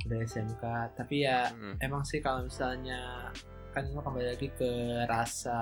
[0.00, 0.62] Udah SMK
[0.94, 1.74] tapi ya Hmm.
[1.78, 3.28] emang sih kalau misalnya
[3.70, 4.70] kan ini kembali lagi ke
[5.04, 5.58] rasa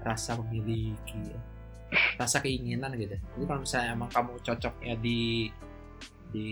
[0.00, 1.40] rasa memiliki ya.
[2.16, 5.52] rasa keinginan gitu jadi kalau misalnya emang kamu cocoknya di
[6.30, 6.48] di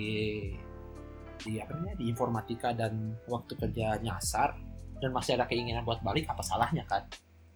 [1.41, 2.93] di apa namanya di informatika dan
[3.25, 4.53] waktu kerja nyasar
[4.97, 7.01] dan masih ada keinginan buat balik apa salahnya kan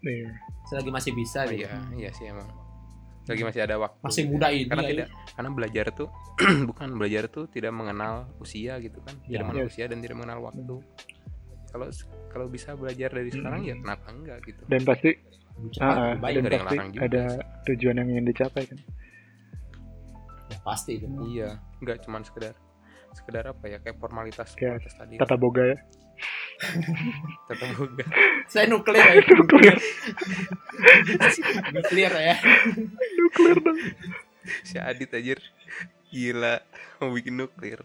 [0.00, 0.32] Iya.
[0.64, 2.48] selagi masih bisa Oh, gitu iya, iya sih emang.
[3.24, 3.98] Lagi masih ada waktu.
[4.00, 6.08] masih muda ini Karena ya, tidak karena belajar tuh
[6.68, 9.14] bukan belajar tuh tidak mengenal usia gitu kan.
[9.24, 9.38] Ya.
[9.38, 9.72] Tidak mengenal Yes.
[9.72, 10.74] usia dan tidak mengenal waktu.
[11.66, 11.86] Kalau
[12.28, 13.82] kalau bisa belajar dari sekarang ya Hmm.
[13.82, 14.62] kenapa enggak gitu.
[14.64, 17.42] dan pasti ah, cepat, ah, baik nggak dan ada yang pasti larang juga ada sih.
[17.64, 18.78] tujuan yang ingin dicapai kan
[20.44, 22.54] ya, pasti itu Iya, enggak cuman sekedar
[23.10, 25.14] sekedar apa ya kayak formalitas Kayak formalitas tadi.
[25.16, 25.78] tata boga ya
[27.50, 28.04] Tata boga.
[28.48, 29.14] saya nuklir ya.
[29.36, 29.76] Nuklir.
[31.74, 32.36] Nuklir ya.
[33.18, 33.78] Nuklir dong.
[34.64, 35.34] Si Adit aja
[36.08, 36.56] gila.
[37.02, 37.80] Mau bikin nuklir.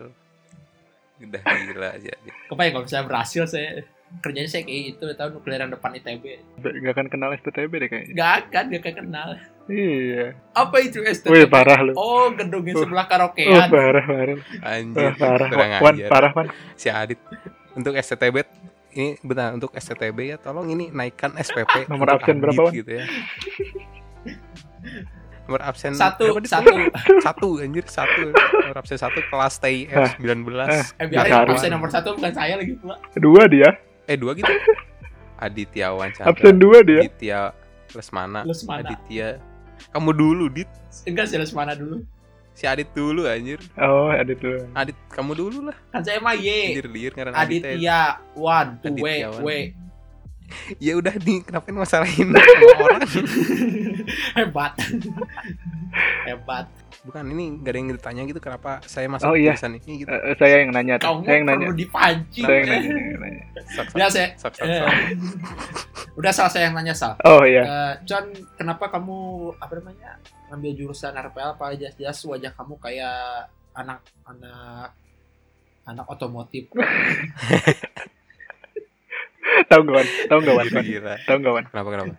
[1.20, 2.34] Udah gila aja Adit.
[2.48, 3.84] kebayang kalau saya berhasil saya
[4.24, 8.14] kerjanya saya kayak gitu tahu nukliran depan ITB nggak akan kenal STTB deh kayaknya.
[8.18, 9.30] Nggak akan gak akan kenal.
[9.70, 10.26] Iya.
[10.58, 11.94] Apa itu wih STB parah lu.
[11.94, 12.82] Oh gedungnya Oh.
[12.88, 14.38] sebelah oh, karaokean parah parah.
[14.66, 14.98] Anjir.
[14.98, 15.48] Wah, parah.
[15.84, 16.48] Wan parah Wan.
[16.74, 17.20] Si Adit
[17.80, 18.44] untuk STTB
[18.92, 22.74] ini benar untuk STTB ya tolong ini naikkan SPP Nomor absen berapa, Wan?
[22.74, 23.06] gitu ya.
[25.46, 26.70] Nomor absen satu satu.
[27.26, 28.30] Satu anjir satu.
[28.30, 30.14] Nomor absen satu kelas TIF Ah.
[30.22, 30.46] 19
[31.02, 31.50] eh biarin Bicara.
[31.50, 33.70] absen nomor satu bukan saya lagi pula dua dia.
[34.06, 34.50] Eh dua gitu?
[35.40, 37.02] Adityawan Chandra absen dua dia.
[37.02, 37.40] Aditya
[37.94, 38.46] Lesmana.
[38.46, 38.86] Lesmana.
[38.86, 39.42] Aditya.
[39.90, 40.70] Kamu dulu Dit.
[41.08, 42.06] Enggak sih mana dulu
[42.60, 43.64] si Adit dulu anjir.
[43.80, 45.78] Oh ada tuh Adit kamu dulu lah.
[45.96, 46.76] Kan saya mah Y.
[46.76, 47.72] Anjir liar karena Adit ya.
[47.72, 48.00] Aditya
[48.36, 49.08] One tuh W.
[49.40, 49.50] W.
[50.82, 53.06] Ya udah nih kenapa masalahin orang
[54.38, 54.74] hebat.
[56.26, 56.66] Hebat
[57.10, 59.52] bukan ini gak ada yang ditanya gitu kenapa saya masuk Oh, iya.
[59.52, 61.10] jurusan ini gitu eh, saya yang nanya tuh.
[61.10, 62.70] kamu saya yang nanya perlu dipancing saya yang ya.
[62.70, 63.44] nanya, saya yang nanya.
[63.68, 64.94] Sok, sok, Ya, saya- sok, sok, Eh, sok.
[66.20, 69.18] udah salah saya yang nanya sal oh iya Eh, John kenapa kamu
[69.56, 70.10] apa namanya
[70.48, 73.18] ngambil jurusan RPL apa jelas-jelas wajah kamu kayak
[73.72, 74.94] anak anak
[75.84, 76.70] anak otomotif
[79.66, 80.68] tahu nggak Wan tahu nggak Wan
[81.20, 82.14] tahu nggak Wan Kenapa kenapa?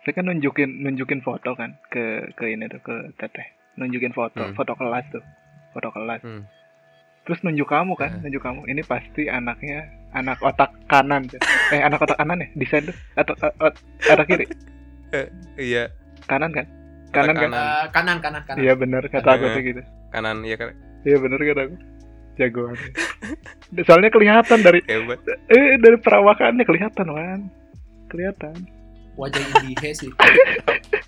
[0.00, 3.44] saya kan nunjukin nunjukin foto kan ke ke ini tuh ke teteh
[3.80, 4.52] nunjukin foto Hmm.
[4.52, 5.24] foto kelas tuh
[5.70, 6.20] foto kelas.
[6.20, 6.44] Hmm.
[7.20, 8.20] terus nunjuk kamu kan Eh.
[8.22, 8.64] nunjuk kamu.
[8.66, 11.38] Ini pasti anaknya anak otak kanan tuh.
[11.70, 12.96] eh anak otak kanan ya desain tuh.
[13.14, 14.44] Atau eh, ot- otak kiri.
[15.56, 15.90] Iya,
[16.24, 16.66] kanan kan?
[17.10, 17.42] Kanan kan?
[17.44, 17.58] kanan.
[17.58, 18.60] Eh, kanan kanan kanan.
[18.60, 19.52] Iya bener kata aku Eh.
[19.52, 19.82] tuh gitu.
[20.10, 20.70] Kanan ya kan?
[21.02, 21.76] Iya bener kata aku.
[22.36, 22.74] Jagoan
[23.86, 25.20] soalnya kelihatan dari hebat.
[25.46, 27.40] eh dari perawakannya kelihatan wan.
[28.08, 28.54] Kelihatan.
[29.14, 30.08] Wajah indihe sih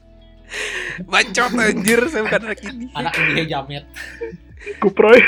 [1.08, 2.86] Bacot anjir, saya bukan anak ini.
[2.92, 3.84] anak indihe jamet
[4.78, 5.18] kuproy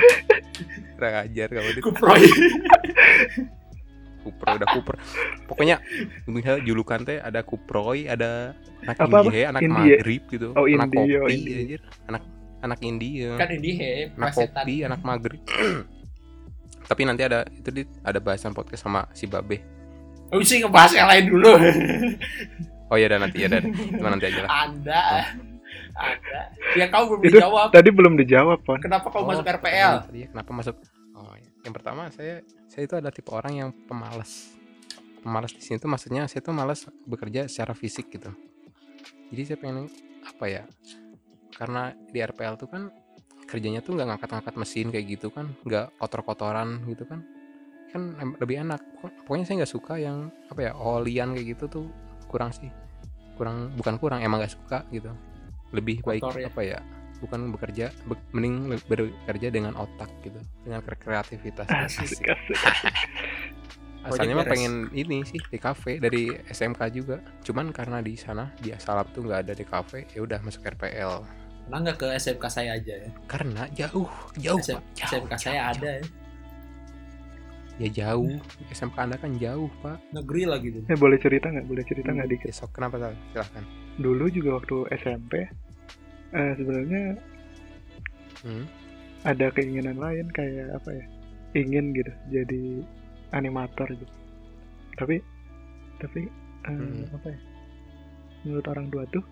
[0.94, 1.82] Kurang ajar kamu dit.
[1.82, 2.22] kuproy
[4.24, 4.96] Kupro udah Kupro.
[5.44, 5.84] Pokoknya
[6.24, 9.28] misalnya julukan teh ada Kuproy, ada anak Apa, apa?
[9.28, 9.96] India, anak India.
[10.00, 10.48] Maghrib gitu.
[10.56, 11.56] Oh, anak India, oh, kopi India.
[11.60, 11.80] anjir.
[12.08, 12.22] Anak
[12.64, 13.30] anak India.
[13.36, 14.64] kan ini he anak plesetan.
[14.64, 15.40] kopi, anak Maghrib.
[16.88, 19.60] Tapi nanti ada itu di ada bahasan podcast sama si Babe.
[20.32, 21.52] oh sih ngebahas yang lain dulu
[22.94, 24.50] Oh iya, dan nanti ya dan cuma nanti aja lah.
[24.62, 25.02] anda
[25.94, 26.40] anda
[26.74, 28.78] yang kamu belum Itu dijawab Tadi belum dijawab, Pon.
[28.78, 30.76] kenapa kamu Oh, masuk RPL tadi ya, kenapa masuk?
[31.14, 31.50] Oh, iya.
[31.62, 34.54] yang pertama saya saya itu adalah tipe orang yang pemalas.
[35.18, 38.30] Pemalas di sini tuh maksudnya saya tuh malas bekerja secara fisik gitu.
[39.30, 39.90] Jadi saya pengen
[40.22, 40.62] apa ya?
[41.54, 42.90] Karena di RPL tuh kan
[43.46, 47.22] kerjanya tuh nggak ngangkat-ngangkat mesin kayak gitu kan, nggak kotor-kotoran gitu kan.
[47.90, 48.82] Kan lebih enak.
[49.24, 51.86] Pokoknya saya nggak suka yang apa ya, olian kayak gitu tuh
[52.26, 52.68] kurang sih.
[53.34, 55.10] Kurang bukan kurang, emang nggak suka gitu.
[55.74, 56.48] Lebih baik Kotor ya?
[56.48, 56.80] apa ya?
[57.22, 62.20] bukan bekerja be- mending bekerja dengan otak gitu dengan kre- kreativitas Asik, asik.
[64.04, 68.68] asalnya mah pengen ini sih di kafe dari SMK juga cuman karena di sana di
[68.76, 71.24] Salap tuh nggak ada di kafe ya udah masuk RPL
[71.64, 75.56] Kenapa nggak ke SMK saya aja ya karena jauh jauh SM pak jauh, SMK saya
[75.56, 76.04] jauh, ada ya
[77.76, 78.30] jauh.
[78.30, 78.38] ya jauh
[78.70, 81.66] SMK anda kan jauh pak negeri lah gitu Eh, boleh cerita nggak?
[81.66, 82.48] Boleh cerita nggak dikit?
[82.50, 83.14] besok kenapa Sal?
[83.32, 85.32] silahkan Dulu juga waktu SMP,
[86.34, 87.02] eh, sebenarnya
[88.42, 88.64] hmm?
[89.24, 91.04] ada keinginan lain kayak apa ya?
[91.54, 92.62] Ingin gitu, jadi
[93.30, 94.10] animator gitu.
[94.98, 95.22] Tapi,
[95.98, 96.20] tapi
[96.66, 97.06] eh, Hmm.
[97.14, 97.38] apa ya?
[98.42, 99.24] Menurut orang tua tuh,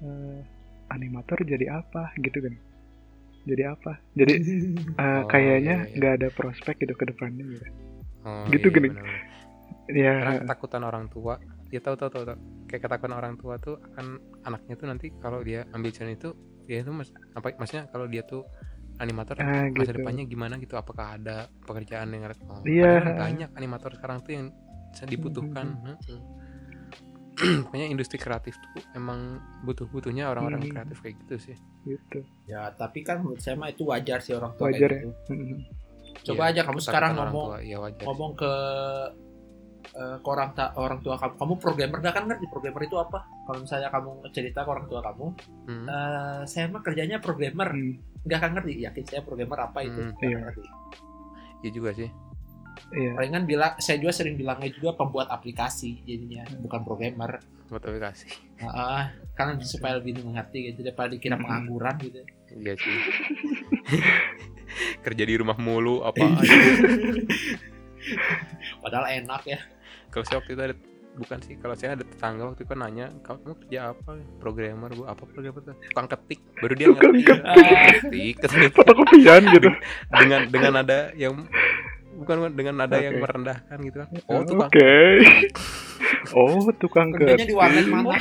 [0.00, 0.40] eh,
[0.88, 2.54] animator jadi apa gitu kan?
[3.44, 3.92] Jadi apa?
[4.16, 4.32] Jadi
[5.00, 5.96] eh, Oh, kayaknya iya, iya.
[6.00, 7.66] nggak ada prospek gitu ke depannya gitu.
[8.24, 8.88] Oh, Gitu iya, gini.
[8.92, 9.22] benar-benar.
[9.84, 11.36] Ya, karena ketakutan orang tua
[11.68, 12.24] ya tahu tahu tahu
[12.70, 14.16] kayak ketakutan orang tua tuh akan
[14.48, 16.30] anaknya tuh nanti kalau dia ambil channel itu
[16.64, 18.46] dia itu mas apa maksudnya kalau dia tuh
[19.02, 20.00] animator ah, masa gitu.
[20.00, 23.02] depannya gimana gitu apakah ada pekerjaan yang oh, Iya.
[23.02, 24.46] padahal banyak animator sekarang tuh yang
[25.10, 26.20] dibutuhkan Heeh.
[27.64, 30.72] pokoknya industri kreatif tuh emang butuh butuhnya orang-orang Hmm.
[30.72, 32.22] kreatif kayak gitu sih gitu.
[32.44, 35.04] ya tapi kan menurut saya mah itu wajar sih orang tua Wajar kayak ya.
[35.04, 35.32] gitu.
[35.32, 35.58] Mm-mm.
[36.24, 38.06] coba Iya, aja kamu sekarang ngomong tua, ya wajar sih.
[38.06, 38.52] ngomong ke
[39.86, 43.18] eh, ke orang ta- orang tua kamu kamu programmer dah kan ngerti programmer itu apa
[43.44, 45.26] kalau misalnya kamu cerita ke orang tua kamu
[45.66, 45.86] Hmm.
[45.86, 50.12] eh, saya mah kerjanya programmer Hmm, nggak akan ngerti yakin saya programmer apa itu Hmm,
[50.14, 50.38] Nggak iya.
[50.40, 50.62] ngerti.
[51.60, 52.08] iya juga sih
[52.94, 53.10] Iya.
[53.12, 58.30] palingan bilang saya juga sering bilangnya juga pembuat aplikasi jadinya bukan programmer motivasi
[58.62, 61.42] Ah, karena supaya lebih mengerti gitu daripada dikira Hmm.
[61.42, 62.20] pengangguran gitu
[62.54, 62.98] iya sih
[65.00, 66.34] kerja di rumah mulu apa Iya.
[66.34, 66.56] aja
[68.80, 69.58] padahal enak ya
[70.08, 70.76] kalau saya waktu itu ada
[71.14, 75.02] bukan sih kalau saya ada tetangga waktu itu kan nanya kamu kerja apa programmer bu
[75.04, 78.68] apa programmer tukang ketik baru dia Tukang ngerti Ah, ketik katanya.
[78.72, 79.68] Fotokopian gitu.
[80.10, 81.46] dengan dengan nada yang
[82.14, 83.22] bukan dengan nada yang Oke.
[83.22, 84.92] merendahkan gitu kan oh tukang Oke.
[86.34, 87.50] Oh, tukang kerjanya ke.
[87.50, 88.16] di warnet mana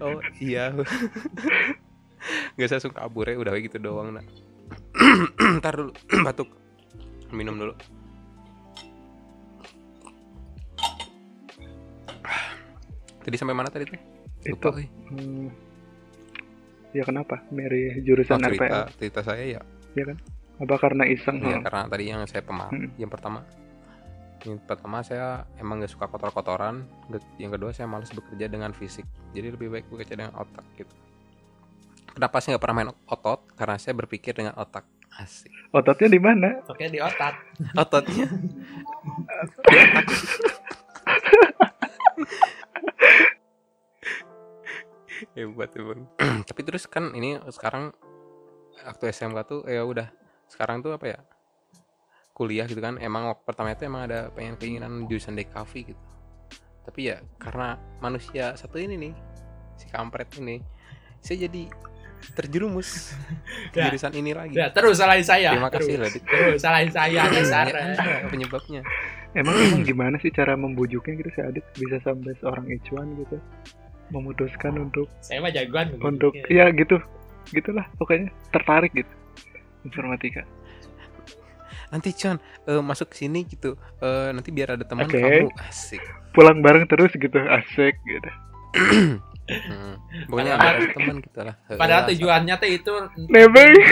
[0.00, 0.72] oh iya
[2.56, 4.26] nggak saya suka kabur ya udah kayak gitu doang nak
[5.60, 5.92] ntar dulu
[6.26, 6.48] batuk
[7.30, 7.74] minum dulu
[13.22, 13.98] tadi sampai mana tadi tuh
[14.46, 14.54] Itu.
[14.54, 14.86] Lupa, euy.
[15.10, 15.50] Hmm,
[16.94, 17.42] ya kenapa?
[17.50, 18.86] Dari jurusan Oh, cerita RPL.
[18.94, 19.60] cerita saya ya
[20.56, 21.36] Apa karena iseng?
[21.40, 21.64] Iya, Hmm.
[21.64, 22.72] karena tadi yang saya pemaaf.
[22.72, 22.88] Hmm.
[22.96, 23.38] Yang pertama,
[24.42, 25.26] yang pertama saya
[25.58, 26.86] emang gak suka kotor-kotoran.
[27.36, 29.04] Yang kedua saya malas bekerja dengan fisik.
[29.36, 30.92] Jadi lebih baik bekerja dengan otak gitu.
[32.16, 33.40] Kenapa saya nggak pernah main otot?
[33.52, 34.88] Karena saya berpikir dengan otak.
[35.16, 35.52] Asik.
[35.72, 36.60] Ototnya di mana?
[36.64, 37.34] oke di otak
[37.82, 38.28] Ototnya.
[45.32, 46.04] Hebat emang.
[46.48, 47.92] Tapi terus kan ini sekarang
[48.84, 50.08] waktu SMK tuh ya udah
[50.46, 51.18] sekarang tuh apa ya
[52.32, 56.02] kuliah gitu kan emang waktu pertama itu emang ada pengen keinginan jurusan DKV gitu.
[56.84, 59.14] Tapi ya karena manusia satu ini nih
[59.74, 60.60] si kampret ini
[61.18, 61.66] saya jadi
[62.32, 63.12] terjerumus
[63.72, 63.88] ke Ya.
[63.88, 64.52] jurusan ini lagi.
[64.52, 65.56] Ya terus salahin saya.
[65.56, 68.80] Terima kasih terus, terus salahin saya dasar Ya, penyebabnya.
[69.32, 73.36] Emang emang gimana sih cara membujuknya gitu si Adit bisa sampai seorang Icuan gitu?
[74.06, 77.00] Memutuskan untuk saya mah jagoan untuk ya gitu
[77.46, 79.10] gitulah pokoknya tertarik gitu
[79.86, 80.42] informatika.
[81.86, 85.16] nanti Con eh, masuk sini gitu Eh, nanti biar ada teman Oke.
[85.16, 88.30] kamu asik Pulang bareng terus gitu asik gitu.
[89.46, 89.94] Hmm.
[90.26, 92.92] pokoknya Padahal- ada teman gitu lah padahal tujuannya teh itu
[93.30, 93.72] Nebeng.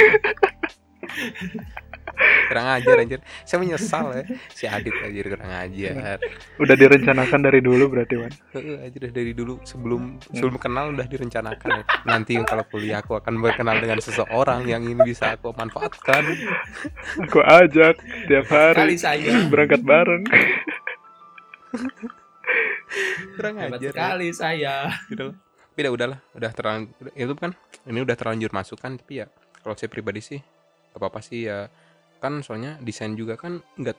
[2.45, 6.21] kurang ajar anjir saya menyesal ya si Adit anjir kurang ajar
[6.61, 8.33] Udah direncanakan dari dulu berarti Wan.
[8.55, 11.85] Heeh, anjir dari dulu sebelum sebelum kenal udah direncanakan ya.
[12.07, 16.23] nanti kalau kuliah aku akan berkenal dengan seseorang yang ini bisa aku manfaatkan
[17.27, 20.23] Aku ajak tiap kali hari saya berangkat bareng.
[23.35, 23.93] kurang Hebat ajar ya.
[23.93, 24.75] sekali saya.
[25.11, 25.37] gitu loh.
[25.75, 27.51] Tapi udah udahlah, udah terlanjur itu kan
[27.91, 29.27] ini udah terlanjur masuk kan tapi ya
[29.59, 30.39] kalau saya pribadi sih
[30.95, 31.67] gak apa-apa sih ya
[32.25, 33.97] kan soalnya desain juga kan nggak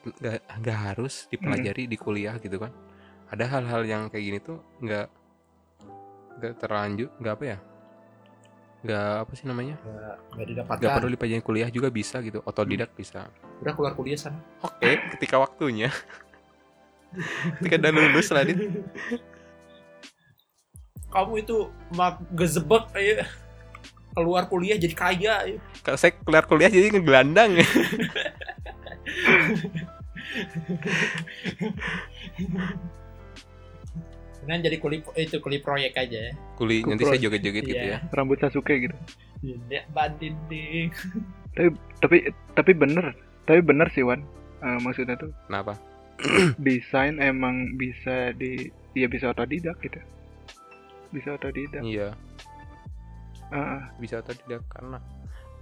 [0.57, 2.73] nggak harus dipelajari di kuliah gitu kan
[3.29, 5.07] ada hal-hal yang kayak gini tuh nggak
[6.35, 7.57] nggak terlanjur nggak apa ya
[8.81, 10.79] nggak apa sih namanya Nggak- Nggak didapatkan.
[10.81, 13.29] nggak perlu dipelajari kuliah juga bisa gitu otodidak bisa
[13.61, 14.41] Udah keluar kuliah sana.
[14.61, 15.89] oke ketika waktunya
[17.61, 18.43] ketika udah lulus lah.
[21.07, 21.57] Kamu itu
[21.95, 23.23] mak gezebek aja.
[24.15, 25.36] Keluar kuliah jadi kaya.
[25.84, 27.60] kalau saya keluar kuliah jadi ngegelandang.
[34.41, 36.34] Dengan jadi kuli itu kuli proyek aja ya.
[36.56, 37.99] kuli nanti saya joget-joget gitu Iya.
[37.99, 38.95] ya rambut Sasuke gitu.
[39.69, 40.89] Ya, banding ding.
[41.99, 43.13] tapi tapi bener.
[43.45, 44.23] Tapi bener sih Wan.
[44.63, 45.78] Eh, maksudnya tuh kenapa?
[46.65, 49.99] desain emang bisa di ya bisa otodidak gitu.
[51.12, 51.84] Bisa otodidak.
[51.84, 52.15] Iya
[53.49, 53.91] ah.
[53.97, 54.97] bisa atau tidak karena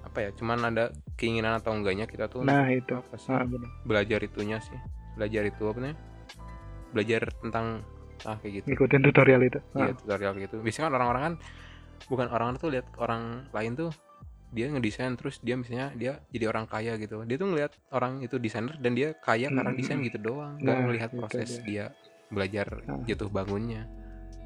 [0.04, 3.70] apa ya cuman ada keinginan atau enggaknya kita tuh nah itu apa sih ah, bener.
[3.84, 4.76] belajar itunya sih
[5.16, 5.98] belajar itu apa namanya
[6.92, 7.82] belajar tentang
[8.24, 11.36] ah kayak gitu ngikutin tutorial itu iya Ah, tutorial kayak gitu biasanya kan orang-orang kan
[12.04, 13.92] bukan orang tuh lihat orang lain tuh
[14.54, 18.38] dia ngedesain terus dia misalnya dia jadi orang kaya gitu dia tuh ngelihat orang itu
[18.38, 20.08] desainer dan dia kaya karena Hmm, desain hmm.
[20.08, 21.90] gitu doang nggak Nah, melihat proses dia.
[21.90, 21.96] dia
[22.30, 23.02] belajar Ah.
[23.04, 23.88] jatuh bangunnya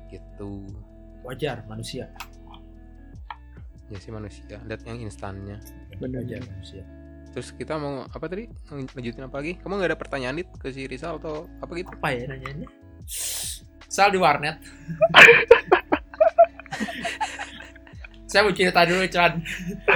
[0.07, 0.63] gitu
[1.19, 2.07] Wajar manusia.
[3.87, 5.57] Ya sih manusia lihat yang instannya
[5.97, 6.21] Bener.
[6.21, 6.83] Wajar manusia.
[7.33, 8.49] Terus kita mau apa tadi?
[8.69, 9.57] Lanjutin apa lagi?
[9.61, 11.89] Kamu nggak ada pertanyaan dit ke si Rizal atau apa gitu?
[11.93, 12.69] Apa ya nanyanya?
[13.89, 14.57] Sal di warnet.
[18.27, 19.39] Saya mau cerita dulu, Chan.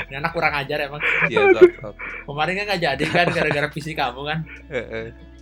[0.07, 1.03] Ini anak kurang ajar emang.
[1.27, 1.51] Iya.
[2.23, 4.39] Kemarin kan nggak jadi kan gara-gara visi kamu kan.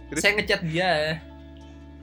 [0.10, 0.20] Terus?
[0.24, 1.22] Saya ngechat dia.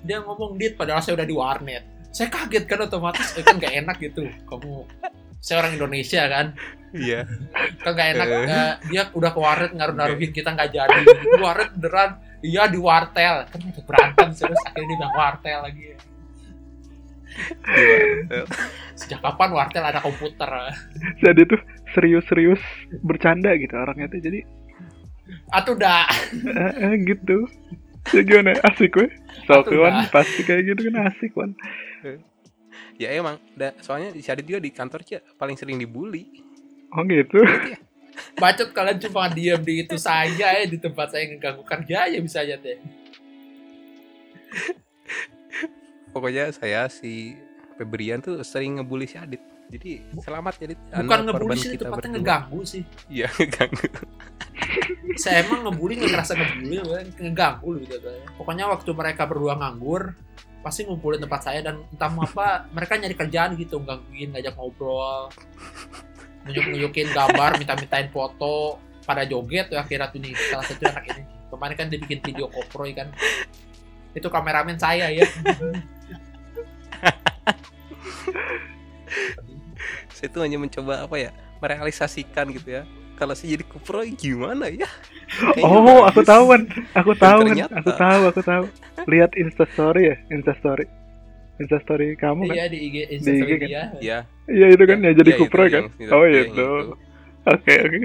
[0.07, 1.83] Dia ngomong dit padahal saya udah di warnet.
[2.15, 4.25] Saya kaget kan otomatis eh, kan gak enak gitu.
[4.47, 4.87] Kamu
[5.47, 6.47] saya orang Indonesia kan.
[6.91, 7.23] Iya.
[7.87, 11.01] Kan gak enak eh, dia udah ke warnet ngaruh-ngaruhin kita nggak jadi.
[11.07, 12.11] Di warnet beneran
[12.43, 13.47] Iya di wartel.
[13.47, 15.83] Kan kita berantem terus akhirnya dia bilang wartel lagi.
[17.71, 18.43] Iya.
[18.99, 20.51] Sejak kapan wartel ada komputer?
[21.23, 21.61] jadi tuh
[21.95, 22.63] serius-serius
[23.07, 24.41] bercanda gitu orangnya tuh jadi
[25.51, 26.07] Atau udah
[26.81, 27.47] eh, gitu
[28.15, 29.11] ya gimana asik weh
[29.51, 30.15] enggak.
[30.15, 31.59] pasti kayak gitu kan asik Wan
[32.97, 36.45] Ya emang, da, soalnya si Adit juga di kantor Cia paling sering dibully.
[36.97, 37.45] oh gitu
[38.37, 42.43] bacot kalian cuma diam di itu saja ya di tempat saya ngeganggu kerja ya bisa
[42.45, 42.79] aja deh.
[46.13, 47.37] Pokoknya saya si
[47.77, 49.43] Febrian tuh sering ngebully si Adit.
[49.69, 50.81] Jadi selamat ya Adit.
[50.81, 52.17] Bukan ngebully sih, tepatnya berdua.
[52.17, 52.83] ngeganggu sih.
[53.13, 53.85] Iya, ngeganggu.
[55.23, 56.77] Saya emang ngebully nggak kerasa ngebully,
[57.21, 57.97] ngeganggu gitu.
[58.41, 60.17] Pokoknya waktu mereka berdua nganggur,
[60.67, 65.31] pasti ngumpulin tempat saya dan entah mau apa mereka nyari kerjaan gitu gangguin ngajak ngobrol
[66.43, 71.07] nunjuk nunjukin gambar minta mintain foto pada joget tuh akhirnya tuh nih salah satu anak
[71.15, 73.07] ini kemarin kan dia bikin video koproy kan
[74.19, 75.23] itu kameramen saya ya
[80.17, 81.31] Saya tuh hanya mencoba apa ya?
[81.61, 82.83] Merealisasikan gitu ya.
[83.17, 84.85] Kalau saya jadi kupro gimana ya?
[85.57, 86.63] Kayaknya oh aku tahu Wan.
[86.93, 88.65] Aku tahu ternyata- aku tahu aku tahu.
[89.11, 90.85] Lihat instastory ya instastory
[91.57, 92.55] instastory kamu kan?
[92.55, 93.69] iya di IG Di IG Instagram kan?
[93.69, 93.83] dia.
[93.99, 94.19] Iya.
[94.47, 95.85] iya itu kan ya jadi iya, kupro itu kan?
[95.89, 96.69] yang- oh iya, itu.
[97.49, 97.99] oke oke.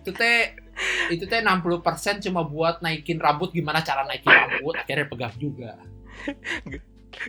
[0.00, 0.38] Itu teh
[1.10, 3.50] itu teh 60% cuma buat naikin rambut.
[3.50, 4.78] Gimana cara naikin rambut?
[4.78, 5.74] Akhirnya pegang juga.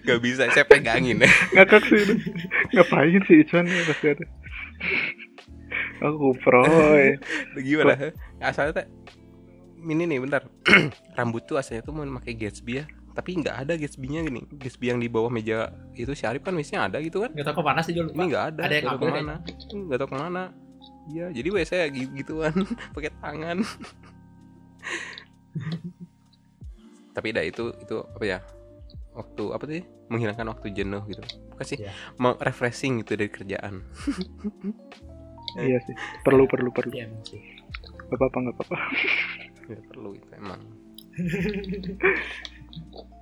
[0.04, 1.30] Gak bisa, saya pegangin ya.
[1.56, 2.04] ngakak sih
[2.76, 4.26] ngapain sih Icuan ya pasti ada
[6.00, 7.16] aku kupro ya.
[7.56, 8.12] Gimana?
[8.40, 8.88] Asalnya teh
[9.80, 10.42] ini nih bentar.
[11.18, 12.86] Rambut tuh asalnya tuh mau pakai Gatsby ya.
[13.12, 14.46] Tapi nggak ada Gatsby-nya gini.
[14.52, 17.34] Gatsby yang di bawah meja itu si Arif kan biasanya ada gitu kan.
[17.34, 18.62] nggak tahu ke mana sih dulu Ini nggak ada.
[18.62, 19.36] Ada yang tahu ngambil ke mana.
[19.74, 20.44] Nggak tahu ke mana.
[21.08, 22.54] Iya, jadi gue saya gi- gituan
[22.96, 23.58] pakai tangan.
[27.16, 28.40] Tapi dah itu itu apa ya?
[29.18, 29.82] Waktu apa sih?
[30.08, 31.22] Menghilangkan waktu jenuh gitu.
[31.50, 31.78] Bukan sih?
[31.82, 31.92] Iya.
[32.22, 33.82] Mau refreshing gitu dari kerjaan.
[35.56, 37.42] iya sih perlu perlu perlu Iya, emang sih.
[38.06, 38.78] gak apa apa gak apa apa
[39.68, 40.62] Ya perlu itu emang.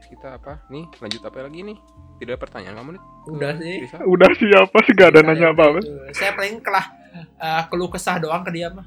[0.06, 0.62] Kita apa?
[0.68, 1.78] Nih lanjut apa lagi nih?
[2.16, 3.04] Tidak ada pertanyaan kamu nih?
[3.28, 3.98] udah sih Bisa?
[4.06, 5.90] udah siapa sih gak ada nanya apa apa Itu.
[6.14, 6.86] saya paling kelah
[7.36, 8.86] eh, keluh kesah doang ke dia mah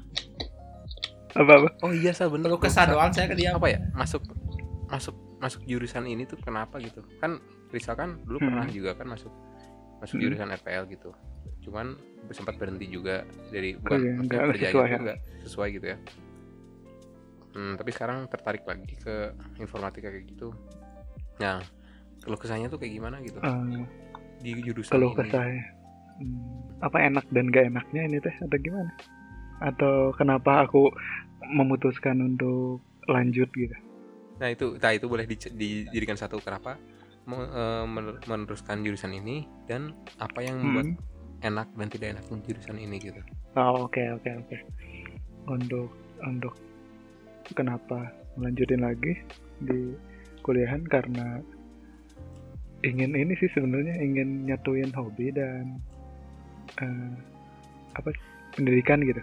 [1.31, 2.47] apa apa Oh iya sah bener.
[2.47, 2.93] keluh kesah Bisa.
[2.95, 3.83] doang saya ke dia Apa ya?
[3.91, 4.23] Masuk
[4.87, 7.03] masuk masuk jurusan ini tuh kenapa gitu?
[7.19, 7.37] Kan
[7.69, 8.47] Rizal kan dulu Hmm.
[8.49, 9.29] pernah juga kan masuk
[9.99, 10.23] masuk Hmm.
[10.25, 11.11] jurusan RPL gitu.
[11.63, 11.95] Cuman
[12.29, 14.13] sempat berhenti juga dari Oh bukan iya,
[14.53, 15.15] kerjanya sesuai ya.
[15.43, 15.97] sesuai gitu ya.
[17.49, 20.53] Hmm, tapi sekarang tertarik lagi ke informatika kayak gitu.
[21.41, 21.63] Nah,
[22.21, 23.81] keluh kesahnya tuh kayak gimana gitu Eh,
[24.39, 25.63] di jurusan keluh ini kesah ya.
[26.19, 28.91] Hmm, apa enak dan gak enaknya ini teh atau gimana?
[29.63, 30.91] Atau kenapa aku
[31.49, 33.73] memutuskan untuk lanjut gitu?
[34.39, 36.79] nah itu nah itu boleh di- dijadikan satu kenapa
[37.27, 40.95] eh, men- meneruskan jurusan ini dan apa yang membuat Hmm.
[41.41, 43.21] Enak dan tidak enaknya jurusan ini gitu
[43.57, 44.57] Oh, oke oke oke.
[45.49, 45.89] Untuk
[46.21, 46.53] untuk
[47.57, 49.17] kenapa melanjutin lagi
[49.57, 49.97] di
[50.45, 51.41] kuliahan karena
[52.85, 55.81] ingin ini sih sebenarnya ingin nyatuin hobi dan
[56.79, 57.11] eh,
[57.97, 58.13] apa
[58.53, 59.19] pendidikan gitu.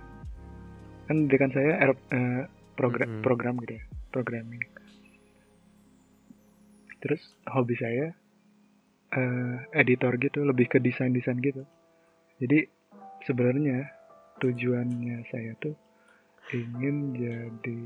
[1.07, 2.43] Kan pendidikan saya er- eh,
[2.75, 3.23] program Mm-mm.
[3.25, 4.61] program gitu ya, programming.
[7.01, 8.11] Terus hobi saya
[9.15, 11.63] eh, editor gitu, lebih ke desain-desain gitu.
[12.37, 12.59] Jadi
[13.25, 13.81] sebenarnya
[14.39, 15.73] tujuannya saya tuh
[16.53, 17.81] ingin jadi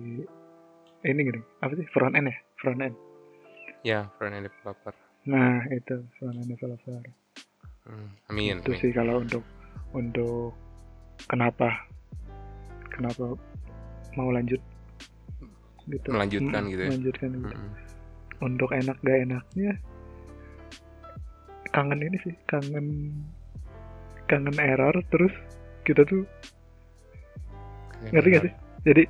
[1.06, 2.96] ini gini apa sih front end ya front end
[3.80, 4.92] ya front end developer
[5.24, 7.00] nah itu front end developer
[7.80, 8.80] Hmm, amin, itu amin.
[8.84, 9.40] sih kalau untuk
[9.96, 10.52] untuk
[11.26, 11.88] kenapa
[12.92, 13.34] kenapa
[14.14, 14.60] mau lanjut
[15.88, 16.88] gitu Melanjutkan gitu ya?
[16.92, 17.48] melanjutkan gitu.
[17.56, 17.70] Mm-mm.
[18.44, 19.72] untuk enak gak enaknya
[21.72, 22.86] kangen ini sih kangen
[24.30, 25.34] kangen error terus
[25.82, 26.22] kita tuh
[28.14, 28.52] ngerti gak sih?
[28.86, 29.02] Jadi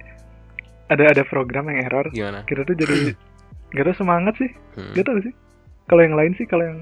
[0.90, 2.42] ada ada program yang error gimana?
[2.48, 3.14] kita tuh jadi
[3.76, 4.50] gak tau semangat sih.
[4.80, 4.96] Hmm.
[4.96, 5.34] gak tau sih.
[5.86, 6.80] Kalau yang lain sih kalau yang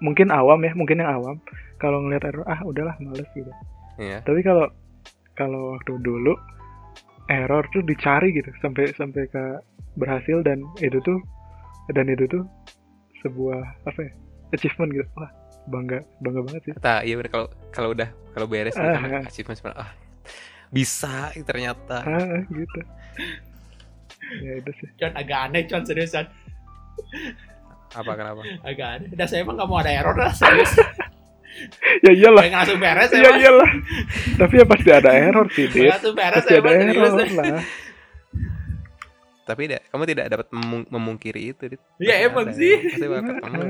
[0.00, 1.36] mungkin awam ya mungkin yang awam.
[1.78, 3.52] Kalau ngeliat error ah udahlah males gitu.
[3.98, 4.22] Iya.
[4.22, 4.70] tapi kalau
[5.34, 6.38] kalau waktu dulu
[7.26, 9.58] error tuh dicari gitu sampai sampai ke
[9.98, 11.18] berhasil dan itu tuh
[11.90, 12.46] dan itu tuh
[13.26, 13.58] sebuah
[13.90, 14.12] apa ya
[14.54, 15.06] achievement gitu.
[15.18, 15.30] Wah
[15.68, 16.72] bangga bangga banget sih.
[16.74, 19.22] Kata, iya bener kalau kalau udah kalau beres Ah, kan ah.
[19.22, 19.90] achievement sebenarnya, ah
[20.68, 21.98] bisa ternyata.
[22.00, 22.80] Ah gitu.
[24.40, 24.88] Ya itu sih.
[24.94, 26.28] Con agak aneh Con seriusan
[27.88, 28.40] apa kenapa?
[28.60, 29.08] Agak aneh.
[29.12, 30.72] Udah saya emang nggak mau ada error lah serius.
[32.00, 32.42] Ya iyalah.
[32.44, 33.70] Pengen langsung beres ya emang iyalah.
[34.36, 37.12] Tapi ya pasti ada error sih langsung beres pasti ada emang serius.
[37.12, 37.64] error lah.
[39.42, 41.80] Tapi tidak kamu tidak dapat memung- memungkiri itu Dit.
[41.96, 42.74] Iya, emang ada, sih.
[42.84, 43.60] pasti bakal ketemu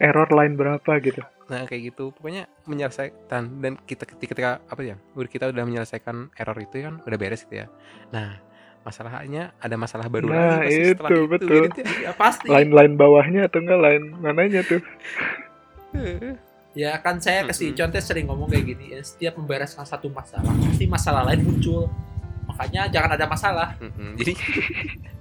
[0.00, 4.96] error lain berapa gitu nah kayak gitu pokoknya menyelesaikan dan kita ketika, ketika apa ya
[5.12, 7.66] udah kita udah menyelesaikan error itu kan udah beres gitu ya
[8.08, 8.40] nah
[8.80, 11.62] masalahnya ada masalah baru Nah, lagi pasti setelah itu, betul.
[11.68, 11.84] Dit, ya.
[12.08, 14.80] ya pasti lain lain bawahnya atau enggak lain mananya tuh
[16.72, 17.76] ya kan saya ke si Mm-mm.
[17.76, 21.90] Con teh sering ngomong kayak gini ya, setiap membereskan satu masalah pasti masalah lain muncul
[22.46, 24.16] makanya jangan ada masalah Mm-mm.
[24.16, 24.32] jadi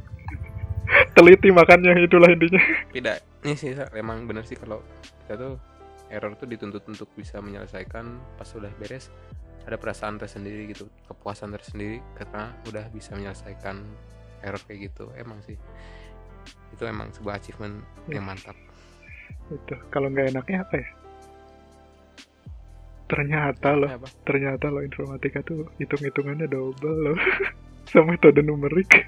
[1.15, 2.61] teliti makannya itulah intinya.
[2.93, 4.83] Tidak ini sih emang bener sih kalau
[5.25, 5.53] kita tuh
[6.11, 9.13] error tuh dituntut untuk bisa menyelesaikan pas sudah beres
[9.69, 13.85] ada perasaan tersendiri gitu kepuasan tersendiri karena udah bisa menyelesaikan
[14.41, 15.13] error kayak gitu.
[15.13, 15.59] Emang sih.
[16.73, 18.57] Itu emang sebuah achievement yang mantap.
[19.53, 20.89] Itu kalau nggak enaknya apa ya?
[23.09, 24.07] Ternyata loh apa?
[24.21, 27.17] ternyata loh informatika tuh hitung hitungannya double loh.
[27.89, 29.05] Sama metode numerik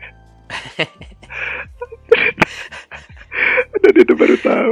[3.82, 4.72] dan itu baru tahu.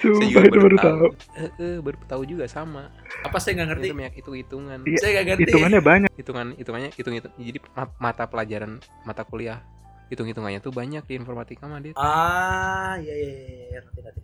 [0.00, 1.06] Saya sumpah juga itu baru tahu.
[1.36, 2.88] Eh, eh, baru tahu juga sama.
[3.20, 3.86] Apa saya nggak ngerti?
[3.86, 5.42] Itu banyak hitung hitungan Iya, saya nggak ngerti.
[5.44, 6.10] hitungannya banyak.
[6.16, 8.72] Hitungan hitungannya hitung hitung jadi ma- mata pelajaran
[9.02, 9.60] mata kuliah
[10.08, 11.94] hitung hitungannya tuh banyak di informatika mah Dit.
[11.94, 14.20] ah iya iya iya iya, ngerti ngerti.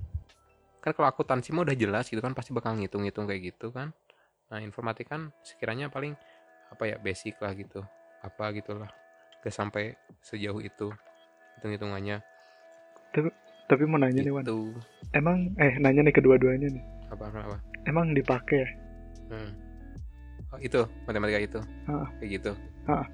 [0.83, 3.95] Kan kalau akuntansi mah udah jelas gitu kan pasti bakal ngitung-ngitung kayak gitu kan.
[4.49, 6.15] Nah informatik kan sekiranya paling
[6.67, 7.79] apa ya basic lah gitu
[8.19, 8.91] apa gitulah
[9.47, 9.95] gak sampai
[10.27, 10.91] sejauh itu
[11.55, 12.19] hitung-hitungannya.
[13.71, 14.43] Tapi mau nanya nih Wan.
[14.43, 14.75] Gitu.
[15.15, 16.83] Emang eh nanya nih kedua-duanya nih.
[17.15, 17.57] Apa apa, apa.
[17.87, 18.69] emang dipakai ya?
[19.31, 19.55] Hmm.
[20.51, 21.61] Oh, itu matematika itu.
[21.87, 22.11] Ah.
[22.19, 22.53] kayak gitu.
[22.91, 23.07] Ah.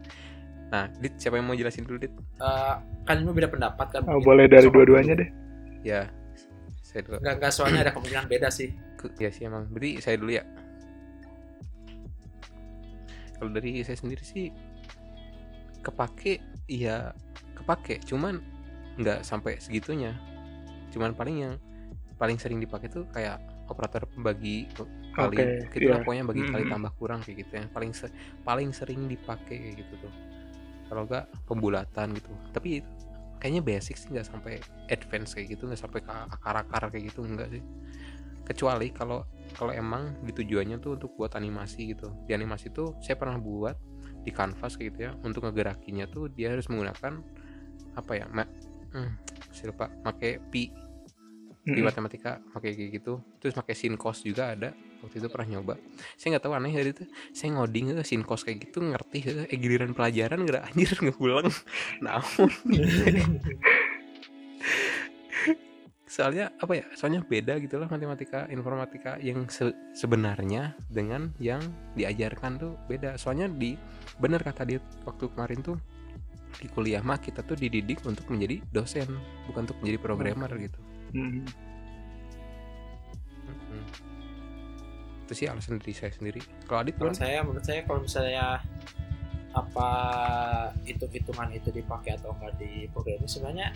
[0.72, 2.12] nah dit siapa yang mau jelasin dulu dit?
[2.40, 2.74] Eh,
[3.04, 4.02] kan ini beda pendapat kan?
[4.08, 5.28] Oh, boleh dari dua-duanya deh.
[5.84, 6.08] Ya
[6.80, 7.20] saya dulu.
[7.20, 8.72] Nggak nggak soalnya ada kemungkinan beda sih.
[9.20, 9.68] Ya sih emang.
[9.68, 10.44] Berarti saya dulu ya.
[13.36, 14.48] Kalau dari saya sendiri sih
[15.82, 17.12] kepake iya
[17.58, 18.00] kepake.
[18.06, 18.40] Cuman
[18.98, 20.14] nggak sampai segitunya.
[20.94, 21.54] Cuman paling yang
[22.16, 24.68] paling sering dipakai tuh kayak operator pembagi
[25.12, 26.04] kali Oke, gitu lah iya.
[26.04, 26.72] pokoknya bagi kali Mhm.
[26.72, 27.64] tambah kurang kayak gitu ya.
[27.72, 28.12] Paling se-
[28.44, 30.12] paling sering dipakai kayak gitu tuh.
[30.88, 32.32] Kalau nggak pembulatan gitu.
[32.52, 32.84] Tapi
[33.42, 37.48] kayaknya basic sih nggak sampai advance kayak gitu nggak sampai ke akar-akar kayak gitu enggak
[37.52, 37.62] sih.
[38.46, 39.24] Kecuali kalau
[39.54, 42.12] kalau emang di tujuannya tuh untuk buat animasi gitu.
[42.26, 43.76] Di animasi tuh saya pernah buat
[44.22, 47.22] di canvas kayak gitu ya untuk ngegerakinya tuh dia harus menggunakan
[47.92, 48.46] apa ya ma
[48.94, 49.10] hmm,
[49.52, 50.70] saya lupa pakai pi
[51.62, 53.22] di matematika pakai kayak gitu.
[53.38, 55.78] Terus pakai sin cos juga ada waktu itu pernah nyoba.
[56.18, 57.06] Saya nggak tahu aneh dari itu.
[57.30, 59.46] Saya ngoding ke sin cos kayak gitu ngerti heuh.
[59.46, 60.62] eh giliran pelajaran nggak?
[60.74, 61.46] Anjir ngulang
[62.04, 62.50] naon
[66.12, 71.64] soalnya apa ya soalnya beda gitu lah matematika informatika yang se- sebenarnya dengan yang
[71.96, 73.16] diajarkan tuh beda.
[73.16, 73.80] Soalnya di
[74.20, 74.76] bener kata dia
[75.08, 75.80] waktu kemarin tuh
[76.60, 79.08] di kuliah mah kita tuh dididik untuk menjadi dosen
[79.48, 80.80] bukan untuk menjadi programmer gitu.
[81.16, 81.48] Hmm.
[83.48, 83.82] Mm-mm.
[85.24, 86.44] itu sih alasan dari saya sendiri.
[86.68, 88.60] Kalau Adit Kalau saya menurut saya kalau misalnya
[89.52, 89.88] apa
[90.88, 93.68] hitung-hitungan itu dipakai atau enggak di programming sebenarnya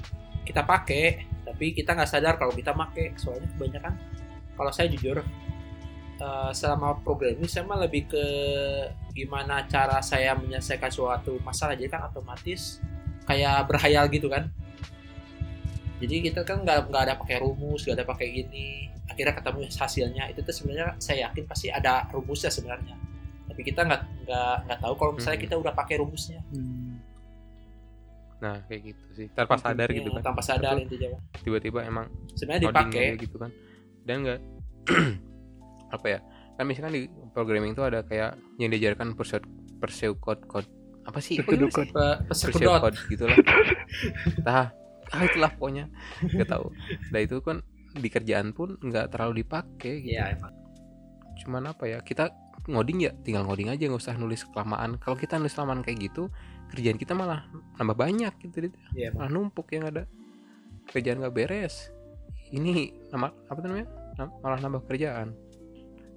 [0.49, 3.93] kita pakai tapi kita nggak sadar kalau kita pakai soalnya kebanyakan
[4.57, 5.21] kalau saya jujur
[6.17, 8.25] eh, selama programming saya mah lebih ke
[9.13, 11.73] gimana cara saya menyelesaikan suatu masalah.
[11.73, 12.85] Jadi kan otomatis
[13.25, 14.53] kayak berhayal gitu kan.
[15.97, 20.25] Jadi kita kan nggak nggak ada pakai rumus nggak ada pakai ini akhirnya ketemu hasilnya.
[20.33, 23.16] Itu tuh sebenarnya saya yakin pasti ada rumusnya sebenarnya
[23.47, 25.47] tapi kita nggak nggak nggak tahu kalau misalnya Hmm.
[25.47, 26.41] kita udah pakai rumusnya.
[26.49, 26.99] Hmm.
[28.37, 29.27] nah kayak gitu sih.
[29.33, 30.21] Tanpa sadar gitu kan.
[30.23, 31.17] tanpa sadar intinya.
[31.39, 33.17] Tiba-tiba emang sebenarnya dipakai.
[33.17, 33.49] gitu kan.
[34.03, 34.41] Dan enggak
[35.89, 36.19] apa ya
[36.53, 39.45] kan misalkan di programming itu ada kayak yang diajarkan pursuit
[39.77, 40.69] pursuit code code
[41.03, 41.37] apa sih?
[41.37, 41.89] Kok gimana Pseudo sih?
[41.89, 43.39] pe- pursuit pesedot code gitulah.
[44.43, 44.69] Nah
[45.07, 45.85] ah itulah pokoknya.
[46.21, 46.67] Nggak tahu.
[47.09, 47.57] Nah itu kan
[47.95, 50.13] di kerjaan pun nggak terlalu dipakai gitu.
[50.13, 50.53] Iya emang.
[51.39, 52.29] Cuman apa ya kita
[52.67, 54.99] ngoding ya tinggal ngoding aja nggak usah nulis kelamaan.
[54.99, 56.29] Kalau kita nulis kelamaan kayak gitu
[56.67, 57.47] kerjaan kita malah
[57.79, 60.05] nambah banyak gitu emang malah numpuk yang ada.
[60.91, 61.91] Kerjaan nggak beres.
[62.51, 63.87] Ini nama apa namanya?
[64.19, 65.35] Nam- malah nambah kerjaan.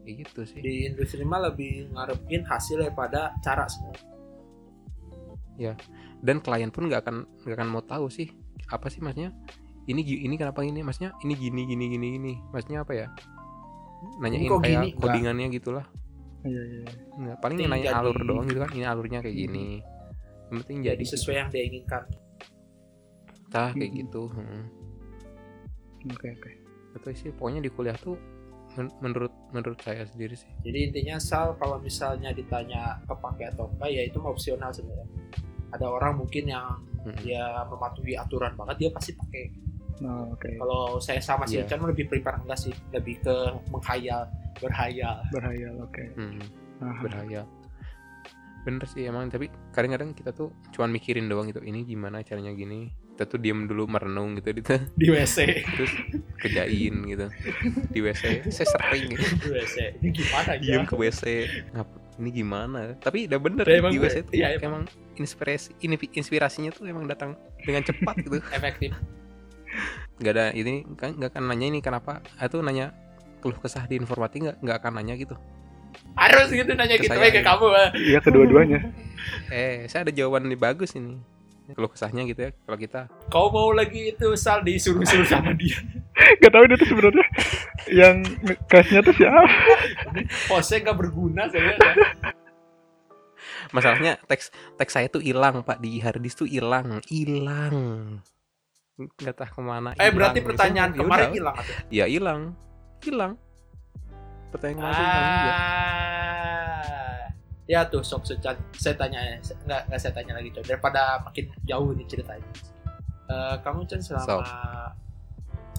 [0.06, 0.60] Kayak gitu sih.
[0.62, 4.10] Di industri mah lebih ngarepin hasil daripada cara sebenarnya
[6.20, 8.32] dan klien pun nggak akan nggak akan mau tahu sih
[8.72, 9.36] apa sih maksudnya?
[9.90, 10.86] Ini ini kenapa ini?
[10.86, 12.34] Maksudnya ini gini gini gini gini.
[12.54, 13.08] Maksudnya apa ya?
[14.22, 14.90] Nanyain kok kayak gini?
[14.96, 15.86] Codingannya gitulah
[16.40, 16.82] Iya iya.
[17.16, 19.84] nggak paling nanya jadi- alur doang gitu kan ini alurnya kayak gini
[20.48, 22.04] yang penting jadi jadi sesuai yang dia inginkan
[23.50, 24.00] tah kayak Hmm.
[24.00, 24.64] gitu hmm.
[26.10, 26.52] Oke oke.
[26.90, 28.16] itu sih pokoknya di kuliah tuh
[28.72, 33.90] men- menurut menurut saya sendiri sih jadi intinya sal kalau misalnya ditanya kepake atau enggak
[33.90, 35.06] ya itu opsional sebenarnya
[35.70, 36.66] ada orang mungkin yang
[37.00, 37.20] Mm-mm.
[37.20, 39.44] dia mematuhi aturan banget dia pasti pakai
[40.00, 40.48] Nah, oke.
[40.56, 41.68] kalau saya sama si Iya.
[41.68, 42.74] Chan mah lebih prepare enggak sih?
[42.90, 43.36] Lebih ke
[43.68, 45.20] menghayal berhayal.
[45.30, 46.04] Berhayal oke.
[46.16, 46.40] Hmm,
[46.80, 47.02] Aha.
[47.02, 47.46] berhayal.
[48.60, 52.92] Bener sih emang tapi kadang-kadang kita tuh cuman mikirin doang gitu ini gimana caranya gini?
[53.12, 55.92] Kita tuh diem dulu merenung gitu gitu di WC terus
[56.38, 57.28] kerjain gitu.
[57.90, 59.24] Di WC saya sering gitu.
[59.38, 61.24] di WC ini gimana ya diem ke WC
[61.72, 62.80] ngap ini gimana?
[62.96, 64.84] Tapi udah bener Ya, emang di WC tuh iya, emang.
[65.16, 68.40] inspirasi ini inspirasinya tuh emang datang dengan cepat gitu.
[68.56, 68.92] Efektif
[70.20, 72.92] nggak ada ini kan nggak akan nanya ini kenapa atau nanya
[73.40, 75.36] keluh kesah di informatika nggak nggak akan nanya gitu
[76.16, 77.32] harus gitu nanya Ke gitu saya.
[77.32, 77.90] ke kamu ah.
[77.96, 78.80] Iya kedua-duanya.
[79.50, 81.18] eh saya ada jawaban yang bagus ini
[81.70, 85.78] keluh kesahnya gitu ya kalau kita kau mau lagi itu sal disuruh-suruh sama dia
[86.44, 87.26] Gak tahu dia tuh sebenarnya
[87.88, 88.16] yang
[88.68, 89.46] cashnya tuh siapa?
[90.50, 91.94] pose gak berguna sebenarnya
[93.70, 98.18] masalahnya teks teks saya tuh hilang pak di hard disk tuh hilang hilang
[99.00, 100.50] nggak tahu ke mana eh berarti hilang.
[100.52, 101.56] pertanyaan Ya kemarin hilang
[101.88, 102.42] ya hilang.
[103.00, 103.34] Hilang.
[104.52, 105.52] Pertanyaan kemarin hilang juga.
[105.54, 107.24] Ah.
[107.70, 111.46] Ya tuh sok secan saya tanya ya nggak nggak saya tanya lagi coba daripada makin
[111.64, 112.50] jauh nih ceritanya.
[113.30, 114.42] Eh, kamu Chan selama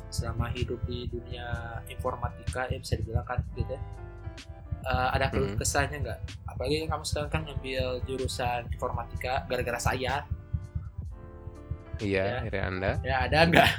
[0.09, 3.83] selama hidup di dunia informatika ya bisa dibilang kan gitu ya.
[4.81, 5.59] Eh, ada keluh Hmm.
[5.59, 6.19] kesahnya nggak?
[6.47, 10.25] Apalagi kamu sekarang kan ngambil jurusan informatika gara-gara saya
[12.03, 12.63] iya Ya.
[12.67, 12.91] anda?
[13.05, 13.71] Ya ada nggak?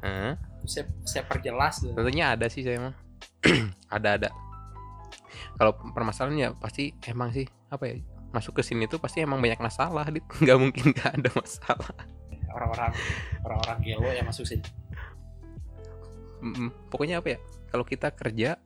[0.00, 0.34] Hah?
[0.64, 2.94] saya saya perjelas dulu tentunya ada sih saya mah.
[3.90, 4.28] Ada ada.
[5.56, 7.98] Kalau permasalahan ya pasti emang sih apa ya
[8.30, 10.22] masuk ke sini tuh pasti emang banyak masalah dit.
[10.44, 11.90] Nggak mungkin nggak ada masalah.
[12.54, 12.92] Orang-orang
[13.42, 14.62] orang-orang gelo yang masuk sini.
[16.92, 17.38] Pokoknya apa ya
[17.72, 18.56] kalau kita kerja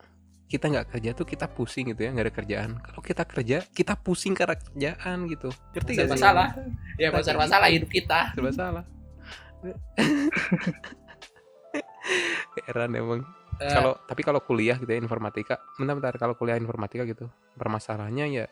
[0.45, 2.71] kita nggak kerja tuh kita pusing gitu ya nggak ada kerjaan.
[2.79, 5.49] Kalau kita kerja kita pusing karena kerjaan gitu.
[5.73, 6.21] Ngerti gak sih?
[6.21, 6.49] salah
[7.01, 7.77] ya Kita serba kayak salah gitu.
[7.81, 8.21] hidup kita.
[8.37, 8.85] Serba salah.
[12.69, 13.21] Heran emang.
[13.63, 18.27] Eh, kalau tapi kalau kuliah gitu ya informatika bentar bentar kalau kuliah informatika gitu permasalahannya
[18.35, 18.47] ya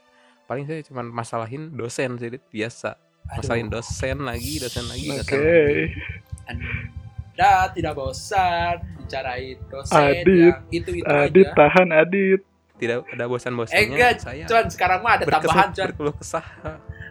[0.47, 2.99] paling saya cuma masalahin dosen sih biasa.
[3.23, 5.95] Masalahin dosen lagi dosen lagi dosen lagi
[7.33, 11.57] Anda tidak bosan bicarain dosen Adit, yang itu itu Adit aja.
[11.57, 12.41] tahan Adit.
[12.77, 15.87] tidak ada bosan Eh enggak, saya Con, sekarang mah ada tambahan, Con.
[15.89, 16.45] berkeluh kesah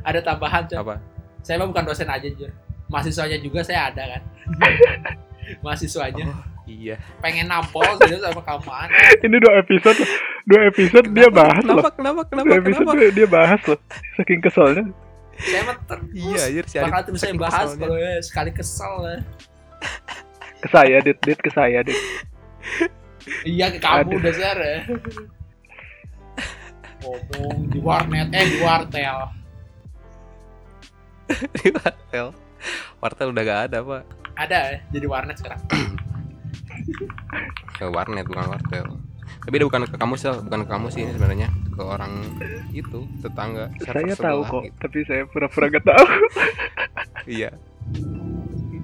[0.04, 0.78] Ada tambahan, Con.
[0.78, 0.96] apa
[1.42, 2.52] Saya mah bukan dosen aja, Jur.
[2.86, 4.22] Mahasiswanya juga saya ada kan.
[5.66, 8.72] Mahasiswanya oh iya pengen nampol gitu sama kamu
[9.26, 10.00] Ini dua episode,
[10.46, 11.82] dua episode dia bahas loh.
[11.82, 13.80] kenapa kenapa kenapa Dua episode kenapa dia, dia bahas loh.
[14.16, 14.84] Saking keselnya.
[15.42, 19.18] Saya mah terus iya si bakal terus saya bahas kalau ya sekali kesel ya.
[20.62, 21.98] Ke saya dit dit ke saya dit
[23.46, 24.22] Iya ke kamu Aduh.
[24.22, 24.82] dasar ya.
[27.02, 29.18] Ngomong di warnet eh di wartel.
[31.62, 32.28] di wartel
[33.00, 34.04] wartel udah gak ada pak
[34.36, 35.62] Ada ya jadi warnet sekarang.
[37.78, 38.86] ke warnet bukan wartel
[39.42, 42.14] tapi dia bukan ke kamu sih bukan ke kamu sih ini sebenarnya ke orang
[42.76, 44.76] itu tetangga saya tahu kok gitu.
[44.78, 46.06] tapi saya pura-pura gak tahu
[47.26, 47.50] iya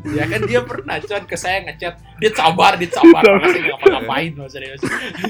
[0.06, 2.90] Ya kan dia pernah con ke saya ngechat dia sabar dia.
[2.92, 4.82] Karena saya nggak ngapa-ngapain loh serius.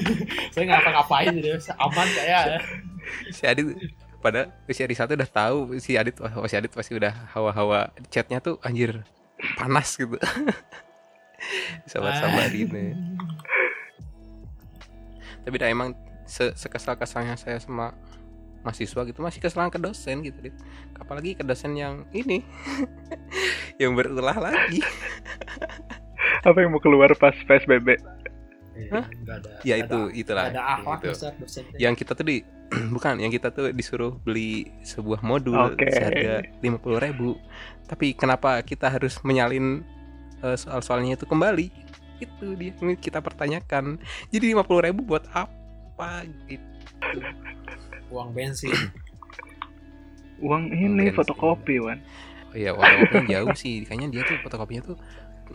[0.52, 1.64] Saya nggak ngapa-ngapain serius.
[1.76, 2.38] Aman saya.
[3.32, 3.66] Si Adit
[4.18, 8.42] pada si Adit satu udah tahu si Adit wah si Adit pasti udah hawa-hawa chatnya
[8.42, 9.06] tuh anjir
[9.56, 10.18] panas gitu.
[11.90, 12.94] Sabar-sabarin ya.
[15.46, 15.94] tapi dah emang
[16.28, 17.94] se sekesal-kesalnya saya sama
[18.62, 20.56] mahasiswa gitu masih kesalan ke dosen gitu Dit.
[20.98, 22.42] apalagi ke dosen yang ini
[23.82, 24.82] yang berulah lagi
[26.42, 27.98] apa yang mau keluar pas psbb
[28.94, 29.10] Hah?
[29.10, 31.10] Nggak ada ya itu ada, itulah ada akhlak itu.
[31.10, 32.46] dasar dosen yang kita tuh di
[32.94, 35.90] bukan yang kita tuh disuruh beli sebuah modul Oke.
[35.90, 37.34] seharga lima puluh ribu
[37.90, 39.82] tapi kenapa kita harus menyalin
[40.46, 41.74] eh, soal-soalnya itu kembali
[42.22, 43.98] itu dia yang kita pertanyakan
[44.30, 46.66] jadi lima puluh ribu buat apa gitu
[48.08, 48.72] uang bensin.
[50.38, 51.18] Uang ini Bensin.
[51.18, 51.98] fotokopi wan.
[52.48, 53.82] Oh iya fotokopinya jauh sih.
[53.82, 54.96] Kayaknya dia tuh fotokopinya tuh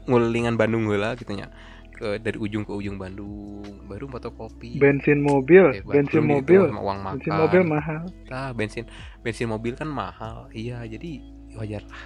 [0.06, 1.48] ngulingan Bandung heula gitu nya.
[1.94, 4.76] Ke dari ujung ke ujung Bandung baru fotokopi.
[4.76, 6.68] Bensin mobil Eh, bensin mobil.
[6.68, 8.02] sama uang makan bensin mobil mahal.
[8.28, 8.84] Tah, bensin
[9.24, 10.52] bensin mobil kan mahal.
[10.52, 11.24] Iya jadi
[11.56, 12.02] wajar lah.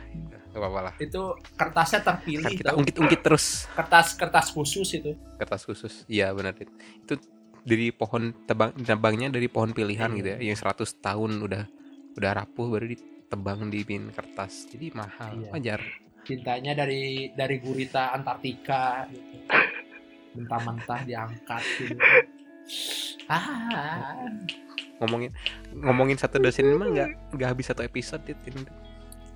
[0.53, 0.93] Gak apa-apa lah.
[1.01, 1.21] Itu
[1.57, 3.65] kertasnya kan terpilih kita ungkit-ungkit terus.
[3.73, 5.17] Kertas kertas khusus itu.
[5.41, 6.05] Kertas khusus.
[6.05, 6.53] Iya benar.
[6.53, 7.17] Itu
[7.67, 10.17] dari pohon tebang tebangnya dari pohon pilihan Iya.
[10.17, 11.63] gitu ya yang 100 tahun udah
[12.15, 15.49] udah rapuh baru ditebang di bin kertas jadi mahal Iya.
[15.51, 15.81] wajar
[16.23, 19.35] cintanya dari dari gurita Antartika gitu
[20.35, 21.95] mentah-mentah diangkat gitu
[23.27, 24.15] ah
[24.99, 25.31] ngomongin
[25.75, 28.23] ngomongin satu dosen mah nggak nggak habis satu episode.
[28.25, 28.63] Ini.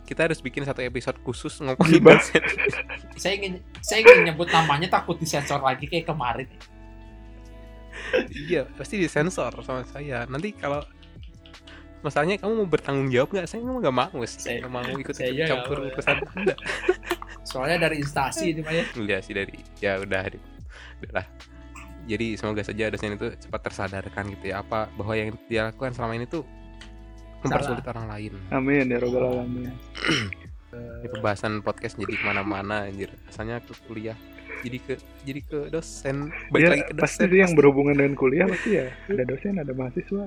[0.03, 2.27] kita harus bikin satu episode khusus ngomongin Dibahas.
[2.27, 2.43] dosen
[3.15, 6.47] saya ingin saya ingin nyebut namanya takut disensor lagi kayak kemarin
[8.33, 10.25] iya pasti disensor sama saya.
[10.27, 10.81] Nanti kalau
[12.01, 13.47] masalahnya kamu mau bertanggung jawab nggak?
[13.47, 14.41] Saya nggak mau sih.
[14.41, 15.93] Saya- nggak mau ikut saya campur ya.
[15.93, 16.55] urusan anda.
[17.49, 18.83] Soalnya dari instasi itu Pak ya.
[18.97, 20.21] Udah sih dari ya udah
[21.01, 21.25] udahlah.
[22.09, 24.65] Jadi semoga saja dosen itu cepat tersadarkan gitu ya.
[24.65, 26.43] Apa bahwa yang dia lakukan selama ini tuh
[27.41, 28.33] mempersulit orang lain.
[28.53, 29.73] Amin ya robbal alamin.
[30.71, 33.11] Ini pembahasan podcast jadi ke mana-mana anjir.
[33.27, 34.15] Asalnya ke kuliah
[34.61, 34.93] jadi ke
[35.25, 36.29] jadi ke dosen.
[36.53, 38.87] Balik ya lagi ke pasti dosen sih yang berhubungan dengan kuliah pasti ya.
[39.09, 40.25] Ada dosen ada mahasiswa.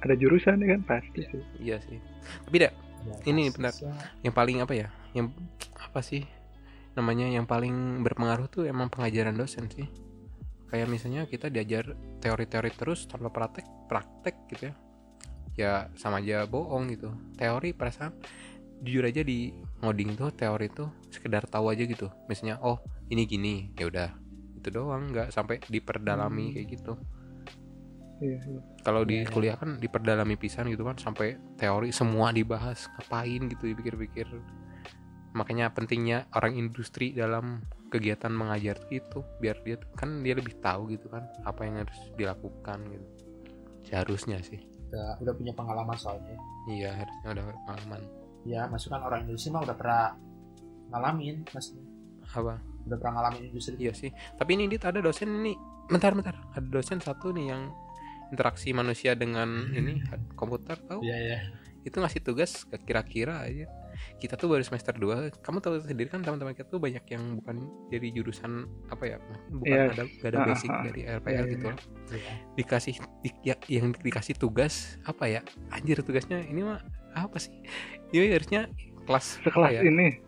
[0.00, 0.80] Ada jurusan ya kan?
[0.86, 1.42] Pasti sih.
[1.60, 1.98] Iya sih.
[2.48, 2.56] Tapi
[3.24, 3.72] Ini Ya, benar.
[3.72, 3.92] mahasiswa.
[4.20, 4.88] yang paling apa ya?
[5.16, 5.26] Yang
[5.76, 6.22] apa sih?
[6.96, 9.88] Namanya yang paling berpengaruh tuh emang pengajaran dosen sih.
[10.70, 14.74] Kayak misalnya kita diajar teori-teori terus tanpa praktek praktek gitu ya.
[15.58, 17.10] Ya sama aja bohong gitu.
[17.36, 18.14] Teori perasaan
[18.80, 22.08] jujur aja di ngoding tuh teori tuh sekedar tahu aja gitu.
[22.28, 24.10] Misalnya oh ini gini ya udah.
[24.56, 26.54] Itu doang nggak sampai diperdalami Hmm.
[26.54, 26.92] kayak gitu.
[28.20, 28.60] Iya, iya.
[28.84, 29.32] kalau di Iya, iya.
[29.32, 34.28] kuliah kan diperdalami pisan gitu kan sampai teori semua dibahas ngapain gitu dipikir-pikir.
[35.32, 41.08] Makanya pentingnya orang industri dalam kegiatan mengajar itu biar dia kan dia lebih tahu gitu
[41.08, 43.06] kan apa yang harus dilakukan gitu.
[43.88, 44.60] Seharusnya sih.
[44.92, 46.36] Udah, udah punya pengalaman soalnya.
[46.68, 50.04] Iya harusnya udah pengalaman ya maksudnya kan orang Indonesia mah udah pernah
[50.88, 51.84] ngalamin maksudnya
[52.30, 52.54] apa?
[52.80, 53.74] Udah pernah ngalamin industri.
[53.76, 54.10] Iya sih.
[54.10, 55.54] Tapi ini dit ada dosen ini.
[55.86, 56.34] Bentar bentar.
[56.50, 57.68] Ada dosen satu nih yang
[58.30, 59.98] interaksi manusia dengan ini
[60.32, 61.38] komputer tahu iya iya.
[61.82, 63.66] Itu ngasih tugas ke kira-kira aja.
[64.16, 67.56] Kita tuh baru semester 2 kamu tahu sendiri kan teman-teman kita tuh banyak yang bukan
[67.90, 69.16] dari jurusan apa ya?
[69.50, 69.82] Bukan Iya.
[69.90, 71.42] ada gak ada Ah, basic ah, dari Iya, RPL iya.
[71.50, 71.66] gitu.
[71.66, 71.78] Loh
[72.10, 72.32] Iya.
[72.54, 75.40] dikasih di- ya- yang dikasih tugas apa ya?
[75.68, 76.80] Anjir tugasnya ini mah
[77.10, 77.50] apa sih
[78.10, 78.66] dia harusnya
[79.06, 79.80] kelas sekelas ya?
[79.86, 80.18] ini.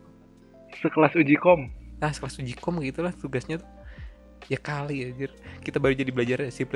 [0.79, 1.71] Sekelas uji kom.
[1.99, 3.71] Nah kelas uji kom gitu lah tugasnya tuh.
[4.51, 5.31] Ya kali anjir.
[5.63, 6.67] Kita baru jadi belajar C++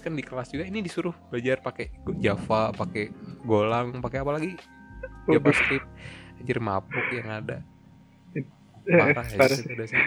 [0.00, 0.64] kan di kelas juga.
[0.64, 3.12] Ini disuruh belajar pakai Java pakai
[3.44, 4.56] Golang pakai apa lagi.
[5.28, 5.84] JavaScript.
[6.40, 7.60] Anjir mabuk yang ada.
[8.88, 9.92] Eh, parah ya dosen.
[9.92, 10.04] saya.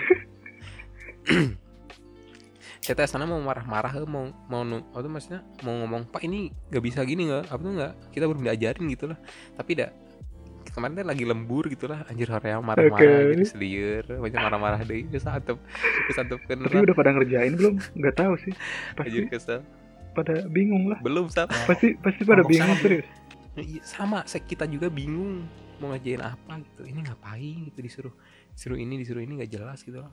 [2.84, 4.60] Teh sana mau marah-marah eh, mau mau
[5.00, 5.40] tuh maksudnya?
[5.64, 7.48] Mau ngomong pak ini nggak bisa gini nggak?
[7.48, 7.94] Apa tuh nggak?
[8.12, 9.20] Kita belum diajarin gitu lah.
[9.56, 9.90] Tapi dah
[10.74, 12.04] kemarin teh lagi lembur gitu lah.
[12.06, 13.32] Anjir hoream marah-marah Oke.
[13.34, 15.06] jadi seliur banyak marah-marah deh.
[15.06, 15.62] Bisa antep
[16.06, 17.76] bisa antep tapi udah pada ngerjain belum?
[17.94, 18.54] Nggak tahu sih.
[18.98, 19.62] Anjir pasti kesel.
[20.14, 20.98] pada bingung lah.
[21.00, 23.08] Belum sama pasti pasti pada Kelompok bingung sama serius.
[23.54, 25.46] Iya, sama kita juga bingung
[25.78, 26.82] mau ngajain apa gitu.
[26.86, 28.14] Ini ngapain gitu disuruh
[28.52, 30.10] disuruh ini disuruh ini nggak jelas gitu lah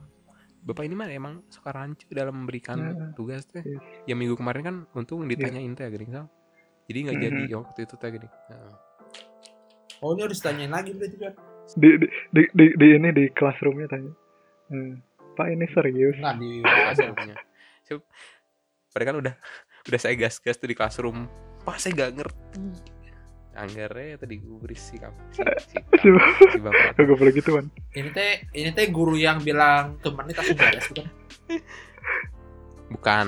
[0.61, 3.65] bapak ini mah emang suka rancu dalam memberikan Nah, tugas teh.
[3.65, 3.81] yes.
[4.05, 6.29] ya minggu kemarin kan untung ditanyain teh gini kan
[6.85, 7.23] jadi nggak Mhm.
[7.23, 8.27] jadi waktu itu teh gini.
[8.29, 8.69] Nah,
[10.01, 11.33] Oh ini harus tanyain lagi berarti kan?
[11.77, 14.11] di, di, di, di, di ini di classroomnya tanya.
[14.73, 14.97] "Eh,
[15.37, 16.17] Pak ini serius?
[16.19, 17.35] Enggak di classroomnya.
[18.91, 19.35] Padahal kan udah
[19.87, 21.29] udah saya gas-gas tuh di classroom.
[21.63, 22.59] Pas saya gak ngerti.
[23.55, 25.17] Anggarnya tadi gue berisi kamu.
[25.31, 26.07] Si, si, Si
[26.49, 26.97] si bapak.
[27.21, 31.07] Boleh gitu kan ini teh ini teh guru yang bilang menit langsung beres bukan?
[32.91, 33.27] bukan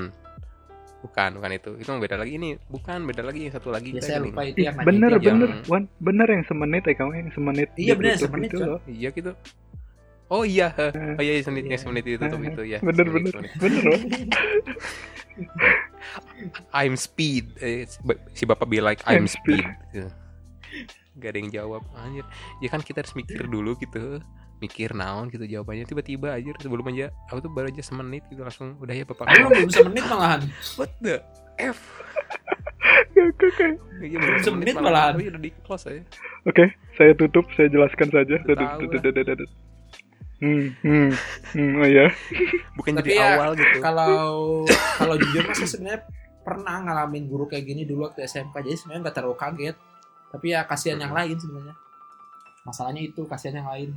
[1.03, 1.69] bukan bukan itu.
[1.75, 2.31] Itu beda lagi.
[2.33, 3.45] Ini bukan beda lagi.
[3.45, 5.49] Yang satu lagi Ya saya lupa itu yang bener itu bener.
[5.51, 8.79] yang- Wan bener yang semenit ya kamu yang semenit Iya, bener, semenit, itu loh.
[8.85, 9.31] Iya gitu.
[10.27, 10.73] Oh iya.
[10.73, 11.77] Eh, oh iya semenit Iya.
[11.77, 12.61] semenit itu tutup Eh, itu.
[12.65, 13.43] Ya bener semenit, bener.
[13.51, 13.59] semenit.
[13.59, 13.93] bener
[16.73, 17.43] I'm speed.
[17.59, 19.63] Eh, si ba- si bapak be like I'm I'm speed.
[21.15, 21.81] Gak ada yang jawab.
[21.95, 22.23] Anjir.
[22.59, 24.17] Ya kan kita harus mikir dulu gitu
[24.63, 28.79] mikir naon gitu jawabannya tiba-tiba aja sebelum aja aku tuh baru aja semenit gitu langsung
[28.79, 30.41] udah ya bapak Lu belum bisa menit malahan.
[30.75, 31.19] what the
[31.57, 31.79] f
[33.13, 34.83] Oke, Iya, belum Semenit malah.
[34.83, 35.13] malahan.
[35.13, 36.01] Tapi udah di close aja
[36.43, 38.35] Oke, saya tutup, saya jelaskan saja.
[40.43, 41.09] Hmm, hmm,
[41.53, 42.11] hmm, oh ya.
[42.75, 44.65] bukan Tapi jadi ya, awal gitu Kalau
[44.97, 46.01] kalau jujur mas saya sebenarnya
[46.43, 49.75] pernah ngalamin guru kayak gini dulu waktu SMK jadi sebenarnya nggak terlalu kaget.
[50.27, 51.19] Tapi ya kasihan yang Mhm.
[51.21, 51.75] lain sebenarnya.
[52.63, 53.89] Masalahnya itu kasihan yang lain.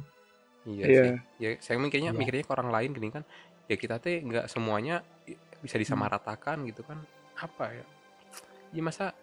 [0.67, 1.01] Iya Iya.
[1.01, 2.19] sih ya saya mikirnya Iya.
[2.19, 3.23] mikirnya ke orang lain gini kan
[3.65, 5.01] ya kita teh nggak semuanya
[5.59, 7.01] bisa disamaratakan gitu kan
[7.37, 7.85] apa ya
[8.71, 9.15] ya masa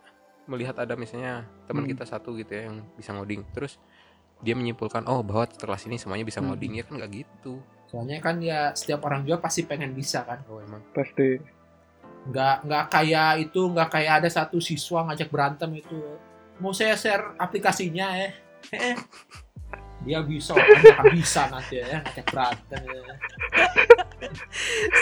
[0.43, 1.91] melihat ada misalnya teman Hmm.
[1.91, 3.79] kita satu gitu ya yang bisa ngoding terus
[4.39, 6.51] dia menyimpulkan oh bahwa setelah sini semuanya bisa Hmm.
[6.51, 10.41] ngoding ya kan nggak gitu Soalnya kan ya setiap orang juga pasti pengen bisa kan.
[10.49, 11.37] oh emang Pasti.
[12.25, 16.01] Nggak nggak kayak itu nggak kayak ada satu siswa ngajak berantem itu.
[16.57, 18.33] Mau saya share aplikasinya ya.
[18.73, 18.97] Eh,
[20.03, 22.81] dia bisa, kan akan bisa nanti ya ngajak berantem.
[22.83, 23.13] Ya.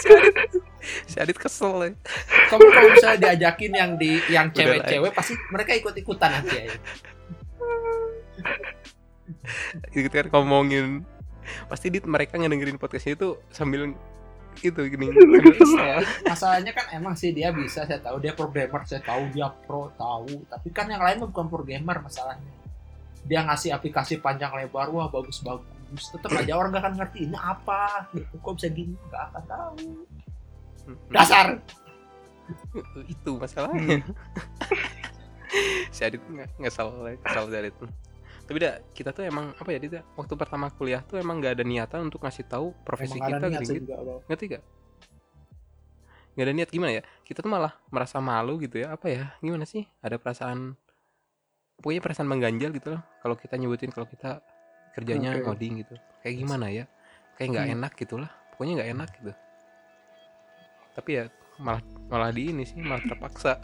[0.01, 0.35] si Adit
[1.05, 1.89] si Adit kesel ya
[2.49, 6.65] Kamu kalau misalnya diajakin yang di yang cewek-cewek pasti mereka ikut-ikutan nanti ya.
[9.95, 11.01] gitu kan ngomongin
[11.65, 13.93] pasti dit mereka ngedengerin podcastnya itu sambil
[14.59, 15.07] itu gini.
[16.27, 20.43] Masalahnya kan emang sih dia bisa, saya tahu dia programmer, saya tahu dia pro, tahu.
[20.51, 22.61] Tapi kan yang lain bukan programmer masalahnya.
[23.26, 26.11] Dia ngasih aplikasi panjang lebar, wah bagus-bagus.
[26.11, 28.09] Tetap aja orang gak akan ngerti ini apa.
[28.15, 28.34] Gitu.
[28.41, 28.95] Kok bisa gini?
[29.11, 29.78] Gak akan tahu.
[31.13, 31.61] Dasar.
[33.07, 34.03] itu masalahnya
[35.91, 36.88] si Adit nggak ngesel
[37.24, 37.86] kesal dari itu
[38.47, 41.59] tapi dah kita tuh emang apa ya Dit ya, waktu pertama kuliah tuh emang nggak
[41.59, 43.74] ada niatan untuk ngasih tahu profesi Emang kita gitu,
[44.28, 44.63] ngerti gak
[46.32, 49.67] nggak ada niat gimana ya kita tuh malah merasa malu gitu ya apa ya gimana
[49.67, 50.80] sih ada perasaan
[51.82, 54.39] pokoknya perasaan mengganjal gitu loh kalau kita nyebutin kalau kita
[54.93, 55.43] kerjanya Oke.
[55.43, 56.86] ngoding gitu kayak gimana ya
[57.36, 57.75] kayak nggak Hmm.
[57.75, 59.32] enak gitu lah pokoknya nggak enak gitu
[60.91, 61.23] tapi ya
[61.57, 63.57] malah malah di ini sih malah terpaksa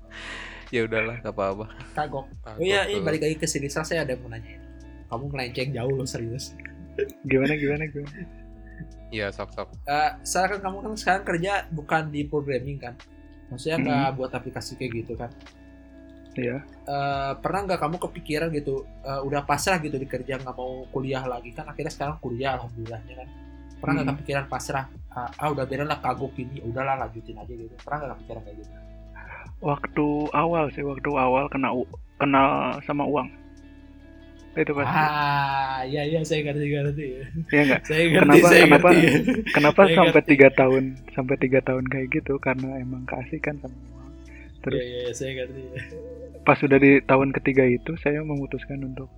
[0.74, 2.26] ya udahlah gak apa-apa Kagok.
[2.26, 3.06] Oh iya, ini tuh.
[3.06, 3.70] balik lagi ke sini.
[3.70, 4.58] Saya ada yang mau nanya.
[5.06, 6.50] Kamu melenceng jauh loh serius.
[7.22, 8.26] Gimana, gimana, gimana?
[9.08, 12.94] iya sok sok Eh, sekarang kan kamu kan sekarang kerja bukan di programming kan?
[13.46, 15.30] Maksudnya nggak buat aplikasi kayak gitu kan?
[16.34, 16.58] Iya.
[16.84, 21.22] Eh, pernah nggak kamu kepikiran gitu eh, udah pasrah gitu di kerja nggak mau kuliah
[21.22, 23.28] lagi kan akhirnya sekarang kuliah alhamdulillahnya kan
[23.76, 24.16] pernah nggak Hmm.
[24.16, 28.10] kepikiran pasrah ah, ah, udah biarin lah kagok ini udahlah lanjutin aja gitu pernah nggak
[28.18, 28.72] kepikiran kayak gitu
[29.60, 31.72] Waktu awal sih, waktu awal kena
[32.14, 32.48] kenal
[32.82, 33.28] sama uang.
[34.52, 34.92] Itu pasti.
[34.92, 37.04] ah iya iya saya ngerti ngerti
[37.48, 37.80] Iya nggak?
[37.82, 39.08] saya ngerti Kenapa- saya kenapa- ngerti
[39.50, 42.34] Kenapa Saya sampai tiga tahun, sampai tiga tahun kayak gitu?
[42.38, 44.03] Karena emang keasikan sama uang.
[44.64, 45.62] Terus iya iya saya ngerti
[46.44, 49.08] pas sudah di tahun ketiga itu saya memutuskan untuk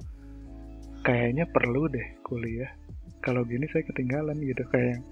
[1.02, 2.70] kayaknya perlu deh kuliah.
[3.18, 5.02] Kalau gini saya ketinggalan gitu kayak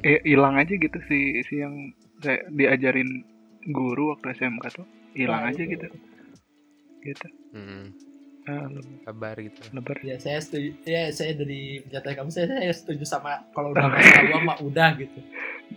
[0.00, 3.24] eh, hilang aja gitu si si yang saya diajarin
[3.68, 5.72] guru waktu SMK tuh hilang Wah, aja itu.
[5.76, 5.86] gitu.
[7.04, 7.26] Gitu.
[7.52, 7.92] Mm-mm.
[8.48, 10.00] Ah, le- kabar gitu lebar.
[10.00, 14.24] ya saya setuju ya saya dari pernyataan kamu saya, saya setuju sama kalau udah masalah
[14.24, 15.20] uang mah udah gitu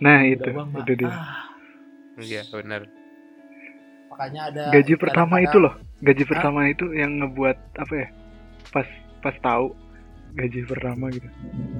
[0.00, 0.48] Nah, udah itu.
[0.56, 1.12] uang mah Itu dia.
[1.12, 1.44] ah,
[2.16, 2.88] iya benar
[4.12, 5.74] makanya ada Gaji pertama itu loh.
[5.98, 8.08] Gaji pertama itu yang ngebuat apa ya?
[8.68, 8.84] Pas
[9.18, 9.72] pas tahu
[10.32, 11.28] gaji pertama gitu.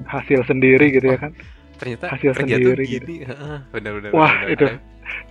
[0.05, 1.31] Hasil sendiri gitu ya kan.
[1.73, 3.01] ternyata Hasil kerja sendiri tuh gitu.
[3.01, 4.53] gini heeh, benar-benar Wah, benar.
[4.53, 4.65] itu.
[4.65, 4.77] ada,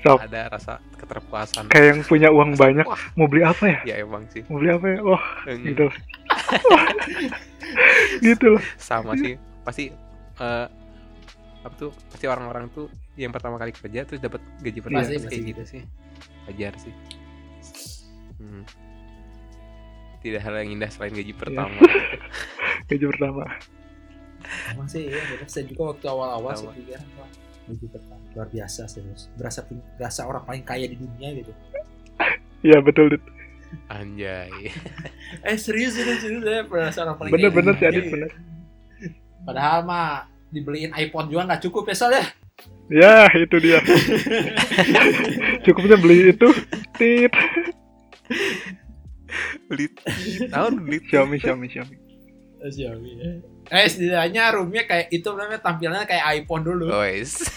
[0.05, 3.79] Sob, ada rasa keterpuasan kayak yang punya uang banyak wah mau beli apa ya?
[3.89, 4.99] ya emang sih Mau beli apa ya?
[5.01, 5.65] Wah, Mm.
[5.65, 5.87] gitu.
[8.27, 8.63] gitu loh.
[8.77, 9.85] sama sih pasti
[10.37, 10.67] eh,
[11.63, 15.31] apa tuh pasti orang-orang tuh yang pertama kali kerja terus dapat gaji pertama Pasti, terus
[15.31, 15.83] kayak gitu sih
[16.45, 16.95] wajar sih
[18.37, 18.67] Hmm.
[20.19, 21.79] tidak hal yang indah selain gaji pertama
[22.89, 23.47] Gaji pertama.
[24.69, 26.63] emang sih ya saya juga waktu awal-awal Sama.
[26.69, 27.31] saya pikir wah
[27.65, 28.03] begitu kan
[28.35, 29.63] luar biasa serius berasa
[29.95, 31.53] berasa orang paling kaya di dunia gitu
[32.65, 33.23] Iya betul Dit.
[33.89, 34.51] Anjay.
[35.47, 38.31] eh serius ini serius ya berasa orang paling Bener kaya bener sih Adit bener.
[39.43, 42.27] padahal mah dibeliin iPhone juga nggak cukup ya soalnya
[42.91, 43.79] Ya itu dia.
[45.65, 46.49] Cukupnya beli itu
[46.99, 47.33] tit
[49.71, 49.89] Beli
[50.53, 51.97] tahun beli Xiaomi Xiaomi Xiaomi.
[52.63, 53.33] Xiaomi ya.
[53.73, 56.93] Eh setidaknya roomnya kayak itu namanya tampilannya kayak iPhone dulu.
[56.93, 57.41] Guys.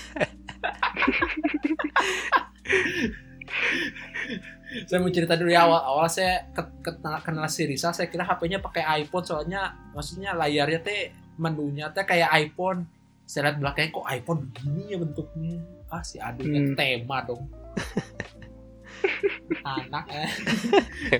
[4.86, 8.28] Saya mau cerita dulu ya awal awal saya ke- kenal, kenal si Risa saya kira
[8.28, 12.84] HP-nya pakai iPhone soalnya maksudnya layarnya teh menunya teh kayak iPhone.
[13.26, 15.54] Saya lihat belakangnya kok iPhone begini ya bentuknya.
[15.88, 16.76] Ah si adiknya Hmm.
[16.76, 17.44] tema dong.
[19.64, 20.30] Anak eh.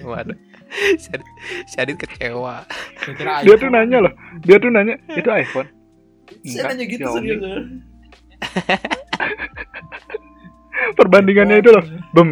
[0.02, 0.36] Waduh.
[0.98, 1.28] Si Adit,
[1.66, 2.66] si Adit kecewa.
[3.44, 4.14] Dia tuh nanya loh.
[4.42, 5.70] Dia tuh nanya itu iPhone.
[6.42, 7.20] Saya Enggak, nanya gitu Xiaomi.
[7.22, 7.44] serius.
[10.98, 11.84] Perbandingannya itu loh.
[12.12, 12.30] Bem.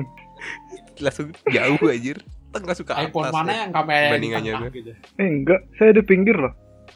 [1.00, 2.18] Langsung jauh anjir.
[2.54, 2.86] Ke atas.
[2.86, 3.58] iPhone mana ya.
[3.66, 4.78] yang kamera di Bandingannya tengah tuh.
[4.78, 4.92] gitu.
[5.18, 6.54] Eh enggak, saya di pinggir loh.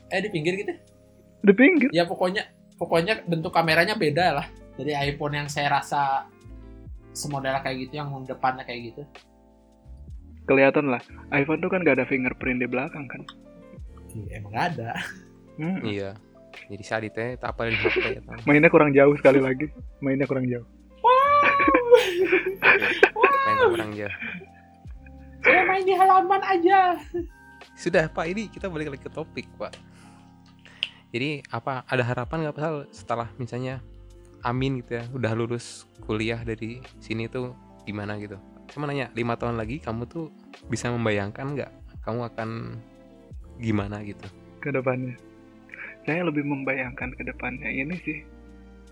[0.10, 0.74] Eh di pinggir gitu.
[1.42, 1.90] Di pinggir.
[1.90, 2.46] ya pokoknya
[2.78, 4.48] pokoknya bentuk kameranya beda lah
[4.78, 6.30] dari iPhone yang saya rasa
[7.12, 9.04] semodel kayak gitu yang depannya kayak gitu
[10.48, 11.04] Kelihatan lah.
[11.36, 13.20] iPhone tuh kan gak ada fingerprint di belakang kan.
[14.16, 14.92] Iya, emang nggak ada
[15.58, 15.82] Hmm.
[15.84, 16.16] Iya.
[16.70, 18.22] Jadi Adit teh tak apalin HP ya.
[18.22, 18.38] tau.
[18.46, 19.68] Mainnya kurang jauh sekali lagi.
[20.00, 20.64] Mainnya kurang jauh.
[23.48, 24.14] Main orang jauh.
[25.42, 27.00] saya main di halaman aja
[27.78, 29.74] Sudah Pak, ini kita balik lagi ke topik Pak.
[31.18, 33.82] Jadi apa ada harapan nggak pasal setelah misalnya
[34.46, 37.58] Amin gitu ya udah lulus kuliah dari sini tuh
[37.90, 38.38] gimana gitu?
[38.70, 40.30] Cuma nanya lima tahun lagi kamu tuh
[40.70, 41.72] bisa membayangkan nggak
[42.06, 42.50] kamu akan
[43.58, 44.30] gimana gitu?
[44.68, 45.16] ke depannya.
[46.04, 48.20] Saya lebih membayangkan ke depannya ini sih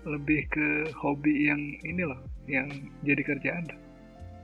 [0.06, 0.66] lebih ke
[0.96, 2.70] hobi yang ini loh, yang
[3.02, 3.66] jadi kerjaan.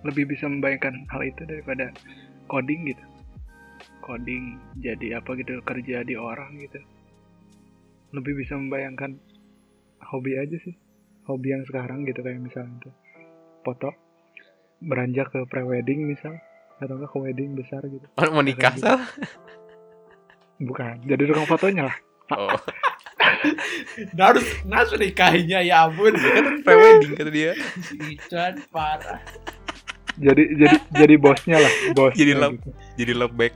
[0.02, 1.94] Lebih bisa membayangkan hal itu daripada
[2.50, 3.04] coding gitu.
[4.02, 6.82] Coding jadi apa gitu kerja di orang gitu.
[8.12, 9.16] Lebih bisa membayangkan
[10.04, 10.76] hobi aja sih.
[11.24, 12.94] Hobi yang sekarang gitu kayak misalnya tuh
[13.62, 13.94] foto
[14.82, 16.34] beranjak ke prewedding misal
[16.76, 18.06] atau enggak ke wedding besar gitu.
[18.18, 18.98] Mau mau nikah Sal?
[20.58, 21.96] Bukan, jadi tukang fotonya lah.
[22.32, 22.50] Oh,
[24.14, 26.14] Nah, harus harus nikahinya ya ampun
[26.62, 27.52] prewedding kata dia.
[28.08, 29.18] Ican parah
[30.12, 32.60] jadi jadi jadi bosnya lah bos Jadi lab-
[32.94, 33.52] Jadi lebek.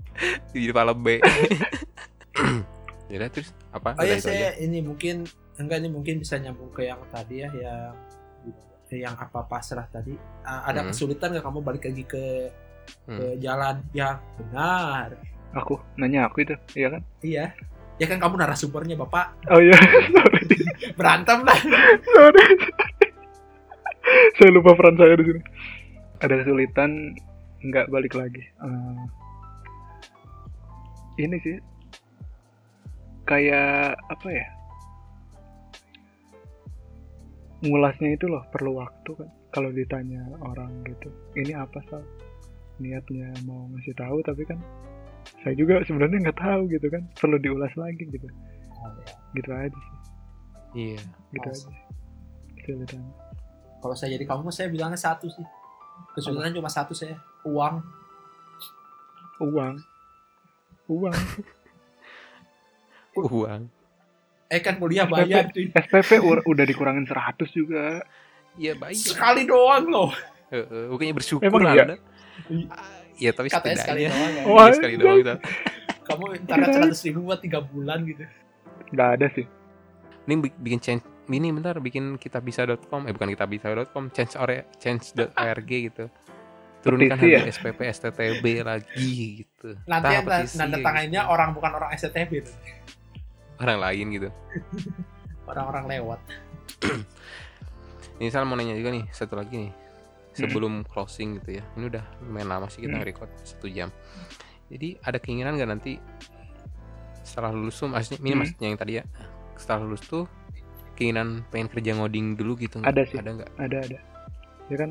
[0.52, 1.16] Jadi kepala B.
[3.10, 3.98] ya terus apa?
[3.98, 4.62] oh ya saya aja?
[4.62, 5.26] ini mungkin
[5.58, 7.92] enggak ini mungkin bisa nyambung ke yang tadi ya yang
[8.90, 10.14] yang apa pasrah tadi.
[10.42, 10.90] Ah, ada Hmm.
[10.90, 12.24] kesulitan nggak kamu balik lagi ke
[13.06, 13.38] ke Hmm.
[13.38, 13.76] jalan?
[13.90, 15.08] Yang benar.
[15.52, 17.02] Aku nanya aku itu iya kan?
[17.22, 17.44] Iya.
[17.98, 19.30] Ya kan kamu narasumbernya bapak.
[19.46, 19.74] Oh iya
[20.14, 20.42] sorry.
[20.94, 21.58] Berantem lah.
[22.02, 22.44] Sorry.
[24.34, 25.42] Saya lupa peran saya di sini.
[26.18, 26.90] Ada kesulitan
[27.62, 28.42] nggak balik lagi.
[28.42, 29.02] Eh,
[31.20, 31.56] ini sih
[33.30, 34.46] kayak apa ya
[37.62, 39.30] ngulasnya itu loh perlu waktu kan.
[39.50, 42.02] Kalau ditanya orang gitu ini apa sal?
[42.82, 44.58] Niatnya mau ngasih tahu tapi kan
[45.44, 47.02] saya juga sebenarnya nggak tahu gitu kan.
[47.14, 48.26] Perlu diulas lagi gitu.
[49.38, 49.96] Gitu aja sih.
[50.70, 51.02] Iya.
[51.34, 51.66] gitu Mas.
[51.66, 51.74] aja
[52.62, 53.02] kesulitan
[53.82, 55.46] kalau saya jadi kamu saya bilangnya satu sih.
[56.14, 57.18] Kesulitan cuma satu saya.
[57.46, 57.82] Uang.
[59.40, 59.74] Uang.
[60.86, 61.16] Uang
[63.12, 63.62] Uang.
[64.46, 67.14] eh kan kuliah bayar cuy SPP u- udah dikurangin 100
[67.50, 68.02] juga
[68.54, 68.98] Iya baik.
[68.98, 70.10] sekali doang loh
[70.48, 71.84] Heeh, bukannya bersyukur Emang iya?
[71.84, 71.96] Anda.
[72.68, 74.42] Ah, Iya tapi katanya sekali doang ya.
[74.44, 75.34] Wah, Iya, sekali doang gitu.
[76.02, 78.26] kamu ntar seratus ribu buat tiga bulan gitu
[78.90, 79.46] nggak ada sih
[80.20, 86.10] Ini bi- bikin change ini bentar bikin kitabisa.com eh bukan kitabisa.com change ore change.org gitu.
[86.80, 89.78] Turunkan Petisi harga SPP STTB lagi gitu.
[89.84, 90.82] nanti yang nanda gitu.
[90.82, 92.42] tangannya orang bukan orang STTB.
[93.60, 94.28] Orang lain gitu.
[95.50, 96.20] orang-orang lewat
[98.20, 99.72] Ini saya mau nanya juga nih satu lagi nih
[100.30, 101.64] sebelum closing gitu ya.
[101.74, 103.04] Ini udah lumayan lama sih kita Hmm.
[103.04, 103.88] record satu jam.
[104.68, 105.96] Jadi ada keinginan nggak nanti
[107.20, 108.38] setelah lulus tuh maksudnya ini Hmm.
[108.40, 109.04] maksudnya yang tadi ya
[109.56, 110.24] setelah lulus tuh
[110.94, 112.78] keinginan pengen kerja ngoding dulu gitu?
[112.80, 113.16] Ada sih.
[113.18, 113.50] Ada nggak?
[113.56, 113.98] ada ada
[114.70, 114.90] ya kan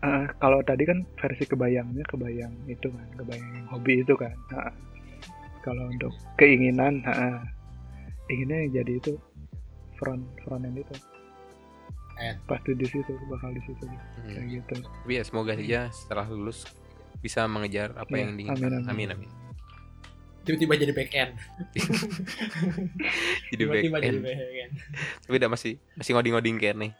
[0.00, 4.72] eh, kalau tadi kan versi kebayangnya kebayang itu kan kebayang yang hobi itu kan Ha.
[5.60, 7.40] Kalau untuk keinginan ha,
[8.26, 9.12] inginnya yang jadi itu
[9.94, 10.94] front front end itu
[12.16, 12.36] End.
[12.44, 14.28] pasti di situ bakal di situ Hmm.
[14.28, 16.68] kayak gitu Tapi ya semoga saja setelah lulus
[17.18, 18.70] bisa mengejar apa Iya, yang diinginkan.
[18.70, 18.88] amin, amin.
[18.90, 19.30] Amin amin.
[20.40, 21.32] tiba-tiba jadi back end
[23.50, 24.72] jadi back tiba-tiba jadi end back end
[25.22, 26.92] tapi udah masih masih ngoding-ngoding kayak nih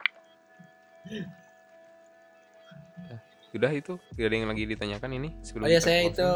[3.51, 6.29] sudah itu tidak ada yang lagi ditanyakan ini sebelum oh ya saya itu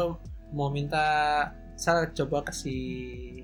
[0.51, 1.05] mau minta
[1.75, 3.43] saya coba kasih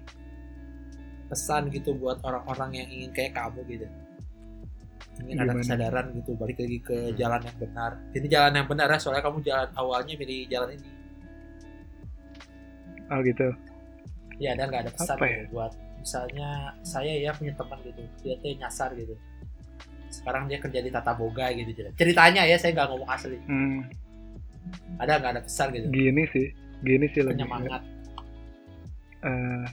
[1.28, 3.88] pesan gitu buat orang-orang yang ingin kayak kamu gitu.
[5.22, 5.62] Ingin ada Gimana?
[5.62, 7.16] kesadaran gitu balik lagi ke Hmm.
[7.16, 7.92] jalan yang benar.
[8.12, 10.90] Ini jalan yang benar ya soalnya kamu jalan awalnya milih jalan ini.
[13.08, 13.48] Oh gitu.
[14.40, 15.48] Ya ada nggak ada pesan Apa gitu ya?
[15.52, 15.72] buat
[16.02, 16.50] misalnya
[16.82, 19.16] saya ya punya teman gitu dia tuh nyasar gitu.
[20.10, 23.38] Sekarang dia kerja di Tata Boga gitu ceritanya ya saya nggak ngomong asli.
[23.46, 23.86] Hmm,
[24.98, 25.88] ada nggak ada pesan gitu?
[25.88, 26.48] Gini sih
[26.82, 27.82] gini sih lebih penyemangat
[29.22, 29.66] eh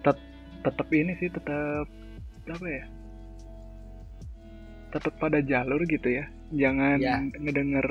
[0.00, 0.16] tet
[0.62, 1.86] tetap ini sih tetap
[2.46, 2.84] apa ya?
[4.90, 6.24] Tetap pada jalur gitu ya.
[6.50, 7.18] Jangan Ya.
[7.18, 7.86] ngedenger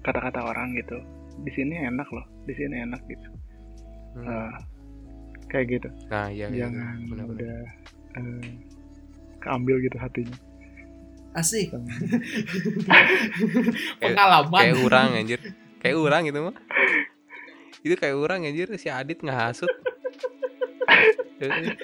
[0.00, 0.98] kata-kata orang gitu.
[1.38, 3.28] Di sini enak loh di sini enak gitu.
[4.16, 4.26] Hmm.
[4.26, 4.52] Eh,
[5.46, 5.88] kayak gitu.
[6.08, 7.38] Nah iya iya, jangan benar-benar.
[7.38, 7.56] udah
[8.18, 8.50] eh,
[9.38, 10.36] keambil gitu hatinya.
[11.36, 11.70] Asik.
[14.02, 14.58] Pengalaman.
[14.58, 15.40] kayak orang anjir.
[15.78, 16.56] Kayak orang gitu mah
[17.82, 19.70] itu kayak orang anjir si Adit ngehasut.
[21.38, 21.78] Eh,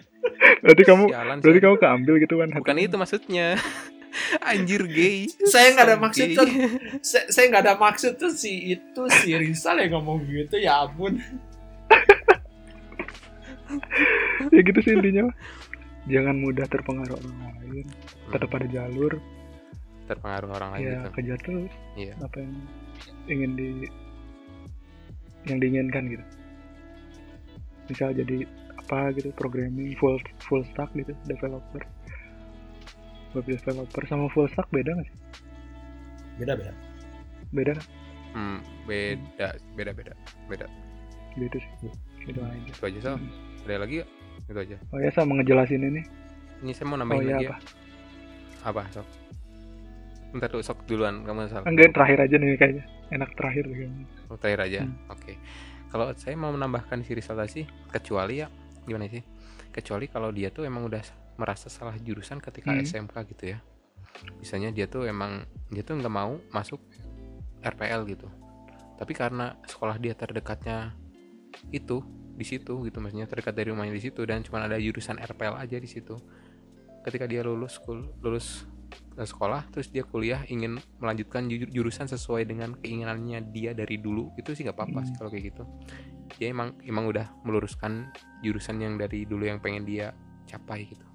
[0.67, 2.49] berarti kamu sialan berarti kamu keambil gitu kan?
[2.59, 3.55] Bukan itu maksudnya.
[4.51, 5.27] Anjir gay.
[5.47, 6.47] Saya nggak ada maksud tuh
[7.03, 11.19] saya, saya nggak ada maksud tuh si itu si Rizal yang ngomong gitu ya ampun.
[14.55, 15.27] Ya gitu sih intinya.
[16.07, 17.87] Jangan mudah terpengaruh orang lain.
[18.31, 19.19] Tetap pada jalur.
[20.07, 21.11] Terpengaruh orang lain ya gitu.
[21.19, 21.75] kejar terus.
[21.99, 22.15] Iya.
[22.23, 22.55] apa yang
[23.27, 23.69] ingin di
[25.49, 26.25] yang diinginkan gitu.
[27.91, 28.49] Misal jadi
[28.85, 31.83] apa gitu programming full full stack gitu developer.
[33.35, 35.17] Web developer sama full stack beda nggak sih?
[36.41, 36.73] Beda beda.
[37.55, 37.75] Beda
[38.35, 38.59] Hmm,
[38.91, 40.15] beda beda beda
[40.51, 40.67] beda.
[41.39, 41.93] Gitu sih.
[42.27, 42.71] Gitu aja.
[42.73, 43.13] Itu aja so
[43.65, 44.11] ada lagi gak?
[44.45, 44.77] itu aja.
[44.93, 46.03] Oh ya sama ngejelasin ini.
[46.61, 48.69] Ini saya mau oh nambahin ya lagi apa ya.
[48.69, 48.83] apa?
[48.93, 49.09] Sok
[50.35, 54.37] bentar dulu sok duluan kamu salah enggak terakhir aja nih kayaknya enak terakhir kayaknya Oh,
[54.41, 54.81] terakhir aja.
[54.87, 54.97] Hmm.
[55.13, 55.37] Oke.
[55.93, 58.49] Kalau saya mau menambahkan si Rizal sih, kecuali ya
[58.85, 59.23] gimana sih?
[59.71, 61.03] Kecuali kalau dia tuh emang udah
[61.35, 62.83] merasa salah jurusan ketika Hmm.
[62.83, 63.59] SMK gitu ya.
[64.39, 66.79] Misalnya dia tuh emang dia tuh nggak mau masuk
[67.63, 68.29] RPL gitu.
[68.95, 70.95] Tapi karena sekolah dia terdekatnya
[71.75, 72.03] itu
[72.35, 75.79] di situ gitu maksudnya terdekat dari rumahnya di situ dan cuma ada jurusan RPL aja
[75.79, 76.19] di situ.
[77.03, 77.79] Ketika dia lulus
[78.23, 78.67] lulus
[79.17, 84.53] sekolah terus dia kuliah ingin melanjutkan ju- jurusan sesuai dengan keinginannya dia dari dulu itu
[84.53, 85.19] sih nggak apa-apa sih Hmm.
[85.19, 85.63] kalau kayak gitu
[86.35, 90.11] dia emang emang udah meluruskan jurusan yang dari dulu yang pengen dia
[90.45, 91.07] capai gitu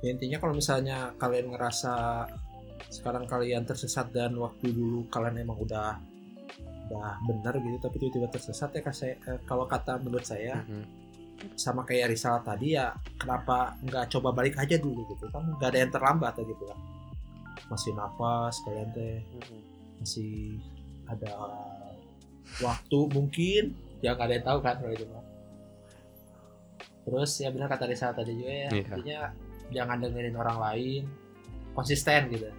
[0.00, 2.24] ya, intinya kalau misalnya kalian ngerasa
[2.88, 5.98] sekarang kalian tersesat dan waktu dulu kalian emang udah
[6.86, 11.05] udah benar gitu tapi tiba-tiba tersesat ya kas- eh, kalau kata menurut saya Mhm.
[11.56, 15.44] Sama kayak Rizal tadi ya kenapa nggak coba balik aja dulu gitu kan?
[15.56, 16.78] Nggak ada yang terlambat ya gitu kan.
[17.68, 19.20] Masih nafas kalian teh.
[20.00, 20.60] Masih
[21.06, 21.32] ada
[22.60, 23.64] waktu mungkin.
[24.04, 25.24] Ya nggak ada yang tahu kan kalau itu mah
[27.06, 28.82] terus ya benar kata Rizal tadi juga ya Iya.
[28.82, 29.20] intinya
[29.70, 31.02] jangan dengerin orang lain.
[31.70, 32.50] Konsisten gitu.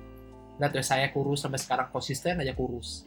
[0.58, 3.04] Lihat ya saya kurus sampai sekarang konsisten aja kurus.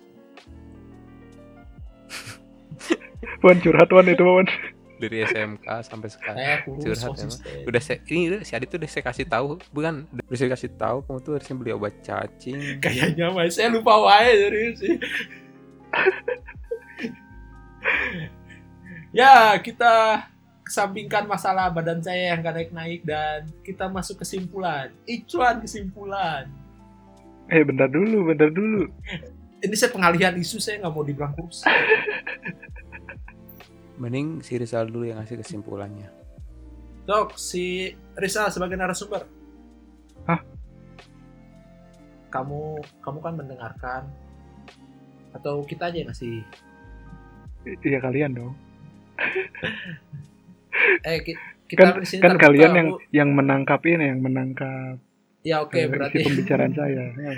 [3.44, 4.46] Wan curhat Wan itu Wan
[5.00, 6.36] dari SMK sampai sekarang.
[6.68, 7.28] Kurus Curhat ya,
[7.64, 9.56] udah saya ini udah si Adit tuh udah saya kasih tahu.
[9.72, 12.78] Bukan udah saya kasih tahu kamu tuh harusnya beli obat cacing.
[12.84, 13.56] Kayaknya mas.
[13.56, 14.96] Saya lupa wae serius sih.
[19.10, 20.28] Ya kita
[20.62, 24.94] kesampingkan masalah badan saya yang gak naik-naik dan kita masuk kesimpulan.
[25.08, 26.46] Icuan kesimpulan.
[27.50, 28.86] Eh bentar dulu bentar dulu.
[29.60, 31.60] Ini saya pengalihan isu saya nggak mau dibilang kurus
[34.00, 36.08] mending si Rizal dulu yang ngasih kesimpulannya.
[37.04, 39.28] Dok si Rizal sebagai narasumber.
[40.24, 40.40] Hah?
[42.30, 44.02] kamu kamu kan mendengarkan.
[45.34, 46.42] Atau kita aja yang ngasih?
[47.84, 48.54] Iya kalian dong.
[51.04, 51.34] Eh ki-
[51.76, 52.98] kan kita di sini kan kalian yang Bu.
[53.10, 54.96] yang menangkap ini yang menangkap
[55.42, 56.22] ya oke eh, berarti.
[56.24, 57.04] pembicaraan saya.
[57.14, 57.30] Ya,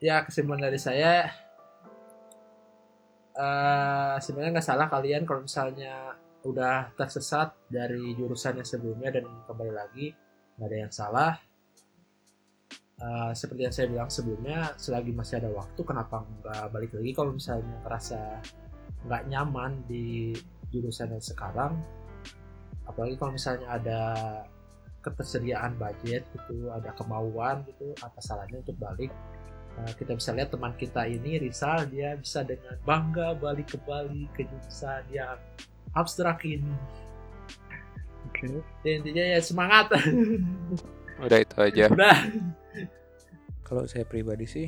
[0.08, 1.30] ya kesimpulan dari saya
[3.36, 6.16] eh sebenarnya nggak salah kalian kalau misalnya
[6.46, 10.06] udah tersesat dari jurusan yang sebelumnya dan kembali lagi
[10.56, 11.32] nggak ada yang salah.
[12.96, 17.36] Eh, seperti yang saya bilang sebelumnya selagi masih ada waktu kenapa nggak balik lagi kalau
[17.36, 18.20] misalnya ngerasa
[19.04, 20.32] nggak nyaman di
[20.72, 21.76] jurusan yang sekarang?
[22.88, 24.00] Apalagi kalau misalnya ada
[25.04, 29.14] ketersediaan budget gitu ada kemauan gitu apa salahnya untuk balik
[29.96, 34.48] kita bisa lihat teman kita ini Rizal dia bisa dengan bangga balik ke Bali ke
[34.48, 35.36] jurusan yang
[35.92, 36.72] abstrak ini.
[38.28, 38.60] Oke.
[38.84, 39.92] Ya, intinya ya semangat.
[41.24, 41.84] Udah itu aja.
[41.92, 42.18] Udah.
[43.64, 44.66] Kalau saya pribadi sih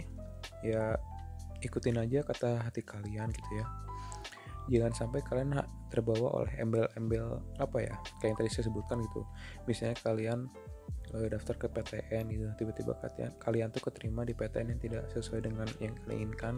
[0.64, 0.96] ya
[1.62, 3.66] ikutin aja kata hati kalian gitu ya.
[4.68, 5.56] Jangan sampai kalian
[5.88, 9.24] terbawa oleh embel-embel apa ya kayak yang tadi saya sebutkan gitu.
[9.64, 10.38] Misalnya kalian
[11.14, 15.48] eh, daftar ke PTN gitu, tiba-tiba kalian kalian tuh keterima di PTN yang tidak sesuai
[15.48, 16.54] dengan yang kalian inginkan,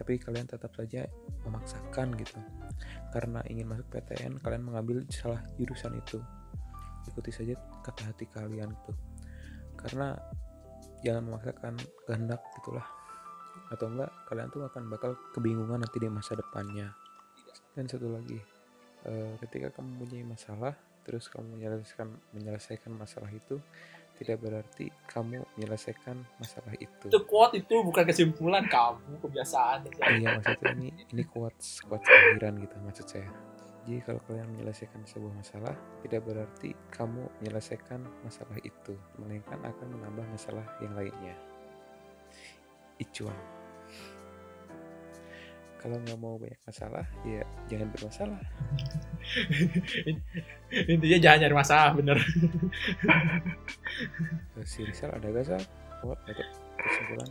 [0.00, 1.06] tapi kalian tetap saja
[1.46, 2.38] memaksakan gitu.
[3.14, 6.18] Karena ingin masuk PTN, kalian mengambil salah jurusan itu.
[7.06, 7.54] Ikuti saja
[7.86, 8.92] kata hati kalian gitu.
[9.78, 10.16] Karena
[11.06, 11.74] jangan memaksakan
[12.08, 12.86] kehendak gitulah
[13.72, 16.92] atau enggak kalian tuh akan bakal kebingungan nanti di masa depannya
[17.74, 18.38] dan satu lagi
[19.08, 20.74] eh, ketika kamu mempunyai masalah
[21.06, 23.62] terus kamu menyelesaikan menyelesaikan masalah itu
[24.16, 27.06] tidak berarti kamu menyelesaikan masalah itu.
[27.06, 29.86] Itu quote itu bukan kesimpulan kamu kebiasaan.
[29.92, 31.54] iya maksudnya ini ini kuat
[31.86, 33.30] kuat akhiran gitu maksud saya.
[33.86, 40.26] Jadi kalau kalian menyelesaikan sebuah masalah tidak berarti kamu menyelesaikan masalah itu melainkan akan menambah
[40.26, 41.36] masalah yang lainnya.
[42.98, 43.55] Icuan
[45.86, 48.42] kalau nggak mau banyak masalah ya jangan bermasalah
[50.92, 52.18] Intinya jangan nyari masalah, bener.
[54.54, 55.62] Terus si Rizal ada gak sal
[56.02, 57.30] buat untuk kesimpulan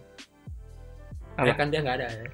[1.36, 1.51] Apa?
[1.51, 2.28] Ya kan dia nggak ada ya.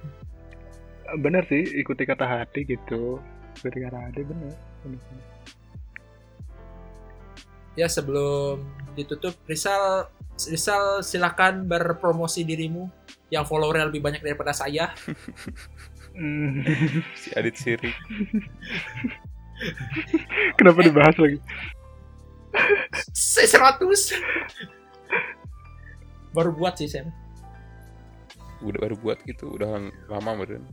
[1.17, 3.17] Bener sih, ikuti kata hati gitu.
[3.57, 4.53] Ikuti kata hati bener.
[4.85, 5.01] bener.
[5.01, 5.25] bener.
[7.73, 8.61] Ya sebelum
[8.93, 10.05] ditutup, Rizal
[10.37, 12.85] Rizal silakan berpromosi dirimu
[13.33, 14.93] yang followernya lebih banyak daripada saya.
[16.11, 16.61] Hmm.
[17.21, 17.91] si Adit Siri
[20.57, 21.37] Kenapa dibahas lagi?
[23.13, 24.17] 100
[26.31, 27.11] baru buat sih Sam.
[28.61, 30.65] Udah baru buat gitu udah lama meren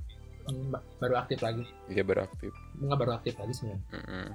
[0.48, 1.60] Hmm, ba- baru aktif lagi.
[1.92, 2.56] Dia baru aktif.
[2.80, 3.84] Nggak baru aktif lagi sebenarnya.
[3.92, 4.26] Mm-mm.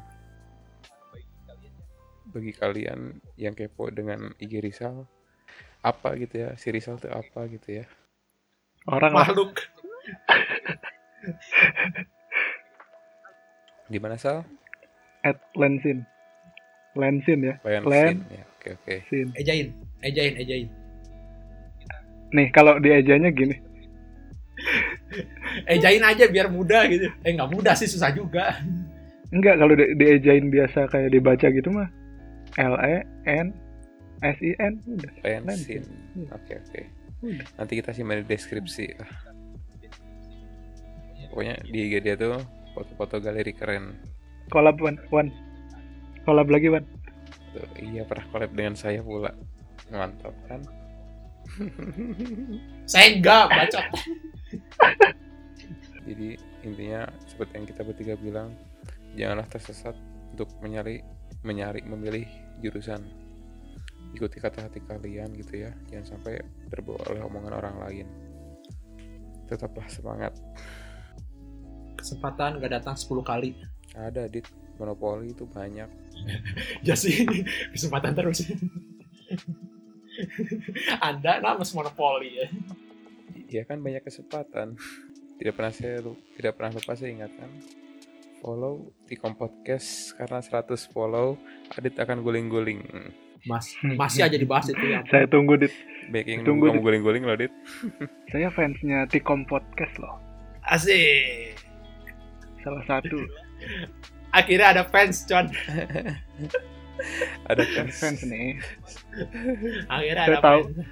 [2.30, 5.06] bagi kalian yang kepo dengan IG Rizal
[5.82, 6.50] apa gitu ya?
[6.54, 7.86] Si Rizal tuh apa gitu ya?
[8.86, 9.26] Orang lah.
[9.26, 9.54] makhluk
[13.88, 14.44] di mana Sal
[15.24, 16.04] At Lensin.
[16.94, 17.56] Lensin ya.
[17.64, 18.16] Lion Len.
[18.30, 19.28] Ya oke oke Sin.
[19.40, 19.68] ejain
[20.04, 20.68] ejain ejain
[22.34, 23.54] Nih, kalau diejanya gini.
[25.74, 28.58] ejain aja biar mudah gitu eh nggak mudah sih susah juga
[29.34, 31.90] Enggak, kalau di, diejain biasa kayak dibaca gitu mah.
[32.62, 33.50] L E N
[34.22, 35.10] S I N udah.
[35.26, 35.82] Lion Lion Sin.
[35.82, 36.30] Sin.
[36.30, 36.82] oke oke
[37.26, 37.48] Udah.
[37.58, 38.86] nanti kita simpan di deskripsi.
[41.34, 42.38] Pokoknya di IG dia tuh
[42.78, 43.98] foto-foto galeri keren.
[44.54, 45.02] Collab Wan.
[45.10, 45.34] Wan.
[46.30, 46.86] Collab lagi Wan.
[47.58, 49.34] Tuh, iya pernah collab dengan saya pula.
[49.90, 50.62] Mantap kan?
[52.92, 53.82] Saya enggak baca
[56.08, 58.56] jadi intinya seperti yang kita bertiga bilang
[59.16, 59.96] janganlah tersesat
[60.32, 61.04] untuk mencari
[61.44, 62.28] menyari memilih
[62.64, 63.04] jurusan.
[64.14, 65.72] Ikuti kata hati kalian gitu ya.
[65.90, 66.38] Jangan sampai
[66.70, 68.08] terbawa oleh omongan orang lain.
[69.50, 70.38] Tetaplah semangat
[72.04, 73.56] kesempatan nggak datang 10 kali.
[73.96, 74.44] Ada dit.
[74.76, 75.88] Monopoli itu banyak.
[76.88, 77.24] Ya sih
[77.72, 78.44] kesempatan terus.
[81.08, 82.38] Anda nama monopoli.
[82.38, 82.48] Ya
[83.54, 84.74] ya kan banyak kesempatan.
[85.38, 86.02] Tidak pernah saya
[86.34, 87.50] tidak pernah lupa saya ingatkan.
[88.44, 91.40] Follow Tikom Podcast karena 100 follow
[91.78, 92.82] Adit akan guling-guling.
[93.48, 95.04] Mas masih aja dibahas itu ya.
[95.08, 95.72] Saya tunggu dit.
[96.12, 97.54] baik yang Tunggu, kamu guling-guling loh Dit.
[98.32, 100.20] Saya fansnya Tikom Podcast loh.
[100.64, 101.53] asik
[102.64, 103.20] Salah satu.
[104.32, 105.46] Akhirnya ada fans con
[107.50, 108.24] ada kan fans.
[108.24, 108.58] nih.
[109.88, 110.62] akhirnya Saya ada tahu.
[110.64, 110.88] fans.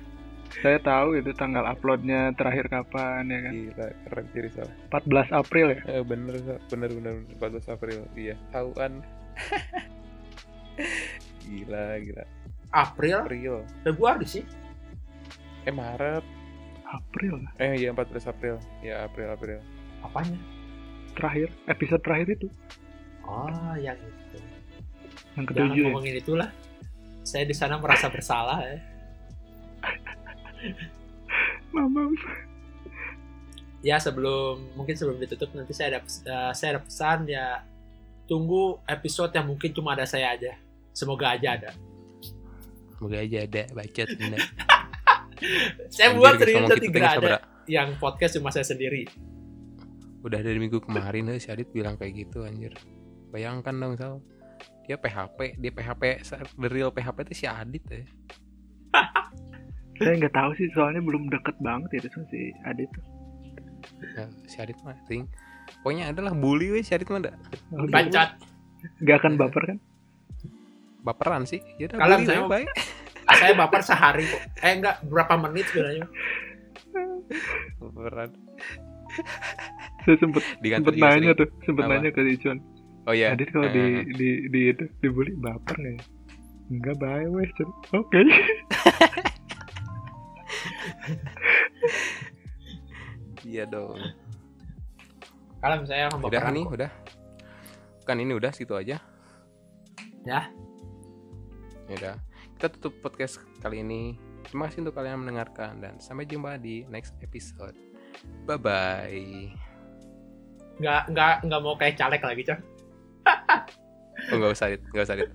[0.52, 3.54] Saya tahu itu tanggal uploadnya terakhir kapan ya kan.
[3.56, 4.68] gila keren sih Rizal.
[4.92, 5.80] 14 April ya.
[5.90, 6.36] eh, bener
[6.68, 8.00] bener bener 14 April.
[8.14, 9.00] Iya tahu kan
[11.42, 12.24] gila gila.
[12.72, 13.18] April?
[13.22, 13.56] April.
[13.82, 14.44] Februari sih.
[15.64, 16.24] Eh Maret.
[16.86, 17.40] April.
[17.42, 17.52] Lah.
[17.58, 18.56] eh iya 14 April.
[18.82, 19.60] Ya April April.
[20.02, 20.36] Apanya
[21.18, 22.48] Terakhir episode terakhir itu.
[23.28, 24.38] Oh yang itu.
[25.38, 25.88] Yang jangan ketujuh ya.
[25.92, 26.50] ngomongin itulah.
[27.22, 28.78] Saya di sana merasa bersalah ya.
[31.72, 32.12] Mamam.
[33.82, 37.66] ya sebelum mungkin sebelum ditutup nanti saya ada eh, saya ada pesan ya.
[38.30, 40.56] Tunggu episode yang mungkin cuma ada saya aja.
[40.96, 41.72] Semoga aja ada.
[43.02, 44.42] Semoga aja ada bacot bener
[45.94, 49.10] saya buat nanti gitu, tidak ada yang podcast cuma saya sendiri
[50.22, 52.74] udah dari minggu kemarin eh, si Adit bilang kayak gitu anjir
[53.30, 54.22] bayangkan dong Sal
[54.86, 56.04] dia PHP dia PHP
[56.58, 58.04] the real PHP itu si Adit ya
[60.02, 63.06] saya nggak tahu sih soalnya belum deket banget ya sama si Adit tuh
[64.02, 65.26] Ya, si Adit mah ting.
[65.82, 67.34] Pokoknya adalah bully weh si Adit mah dah.
[67.90, 68.30] Bacot.
[69.02, 69.78] nggak akan baper kan
[71.02, 71.62] Baperan sih.
[71.78, 72.70] Ya udah Kalau saya- baik.
[73.32, 74.42] Saya baper sehari kok.
[74.62, 76.06] Eh enggak, berapa menit sebenarnya.
[77.78, 78.30] Baperan.
[80.04, 80.44] Saya sempet
[80.78, 81.40] sempet nanya sering.
[81.40, 81.92] tuh sempet Apa?
[81.96, 82.60] nanya ke Icuan
[83.02, 83.34] Oh iya.
[83.34, 86.04] Adit kalau Eh, di eh, di di itu dibully baper nggak ya
[86.72, 87.70] Enggak baik weh Cun.
[87.92, 88.20] Oke
[93.42, 93.98] Iya dong.
[95.58, 96.72] Kalau misalnya Udah kok.
[96.72, 96.92] udah.
[98.06, 99.02] Kan ini udah situ aja.
[100.24, 100.42] Ya.
[101.90, 102.16] Ya udah.
[102.58, 104.16] Kita tutup podcast kali ini.
[104.46, 107.74] Terima kasih untuk kalian yang mendengarkan dan sampai jumpa di next episode.
[108.46, 109.71] Bye bye.
[110.78, 112.60] Enggak enggak enggak mau kayak caleg lagi, Cok.
[114.24, 114.82] Oh nggak usah Dit.
[114.88, 115.30] nggak usah Dit.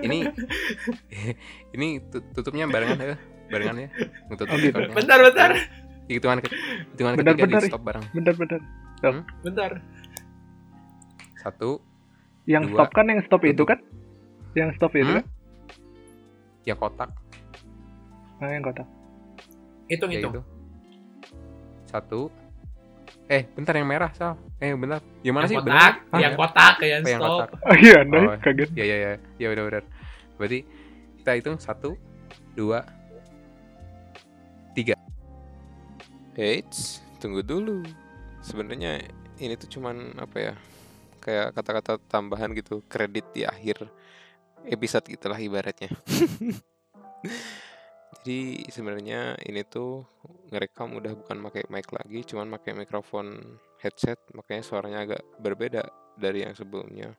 [0.00, 0.18] ini
[1.76, 3.16] ini tu- tutupnya barengan ya,
[3.46, 3.88] barengan ya.
[4.26, 4.80] Nutup Oh, gitu.
[4.90, 5.50] Bentar, bentar.
[6.06, 6.48] Hitungan ke,
[6.94, 8.04] hitungan Bentar, ketiga bentar, di stop bareng.
[8.10, 8.60] Bentar-bentar
[9.42, 9.70] Bentar.
[11.36, 11.82] Satu,
[12.44, 12.74] Yang Dua.
[12.78, 13.66] stop kan yang stop itu Tutup.
[13.68, 13.78] kan
[14.54, 15.18] Yang stop itu Hmm?
[15.18, 15.24] kan
[16.62, 17.10] ya kotak,
[18.36, 18.86] Nah yang kotak
[19.86, 20.32] Hitung ya hitung.
[20.32, 20.42] itu.
[21.84, 22.20] Satu.
[23.26, 24.38] Eh, bentar yang merah, Sal.
[24.56, 25.02] Eh, bentar.
[25.18, 25.56] Gimana Yang sih?
[25.58, 26.14] kotak, Bener?
[26.14, 26.20] Hah?
[26.22, 27.30] yang kotak yang Apa yang stop.
[27.34, 27.50] kotak?
[27.66, 28.36] Oh iya nah Oh.
[28.38, 29.12] kaget Ya, ya, ya.
[29.36, 29.82] Ya, udah, udah.
[30.38, 30.58] Berarti
[31.18, 31.90] kita hitung satu,
[32.54, 32.86] dua,
[34.72, 34.94] tiga.
[36.38, 37.82] Eits, tunggu dulu.
[38.40, 39.02] Sebenarnya
[39.36, 40.54] ini tuh cuman apa ya?
[41.18, 43.90] Kayak kata-kata tambahan gitu, kredit di akhir
[44.64, 45.90] episode gitulah ibaratnya.
[48.16, 50.02] Jadi sebenarnya ini tuh
[50.50, 55.84] ngerekam udah bukan pakai mic lagi, cuman pakai mikrofon headset, makanya suaranya agak berbeda
[56.18, 57.14] dari yang sebelumnya.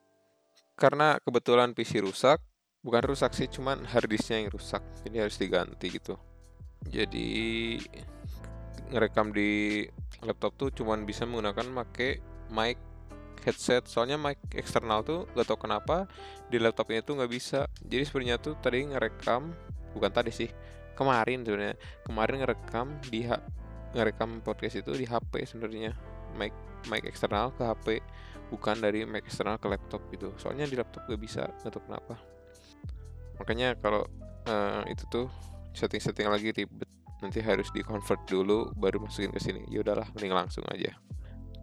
[0.77, 2.41] Karena kebetulan PC rusak,
[2.83, 6.19] bukan rusak sih, cuman harddisknya yang rusak, jadi harus diganti gitu.
[6.87, 7.29] Jadi
[8.91, 9.83] ngerekam di
[10.23, 12.19] laptop tuh cuman bisa menggunakan pakai
[12.51, 12.79] mic
[13.43, 16.07] headset soalnya mic eksternal tuh gak tau kenapa
[16.51, 19.51] di laptop ini tuh nggak bisa jadi sebenarnya tuh tadi ngerekam
[19.95, 20.49] bukan tadi sih
[20.97, 21.77] kemarin sebenarnya.
[22.03, 23.45] Kemarin ngerekam di ha-
[23.93, 25.93] ngerekam podcast itu di HP sebenarnya.
[26.35, 26.51] Mic
[26.89, 27.87] mic eksternal ke HP
[28.49, 30.33] bukan dari mic eksternal ke laptop gitu.
[30.41, 32.15] Soalnya di laptop gak bisa gak tau kenapa.
[33.37, 34.03] Makanya kalau
[34.49, 35.27] eh, itu tuh
[35.77, 36.89] setting-setting lagi ribet.
[37.21, 39.65] Nanti harus di convert dulu baru masukin ke sini.
[39.69, 40.93] Ya udahlah mending langsung aja.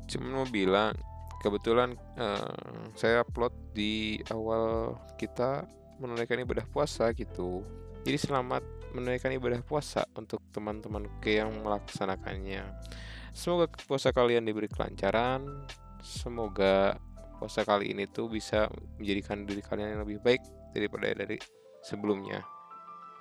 [0.07, 0.95] Cuman mau bilang
[1.43, 2.55] kebetulan eh,
[2.95, 5.67] saya upload di awal kita
[5.99, 7.63] menunaikan ibadah puasa gitu.
[8.05, 8.63] Jadi selamat
[8.95, 12.63] menunaikan ibadah puasa untuk teman-teman ke yang melaksanakannya.
[13.35, 15.67] Semoga puasa kalian diberi kelancaran.
[16.01, 16.95] Semoga
[17.43, 20.41] puasa kali ini tuh bisa menjadikan diri kalian yang lebih baik
[20.71, 21.37] daripada dari
[21.83, 22.47] sebelumnya.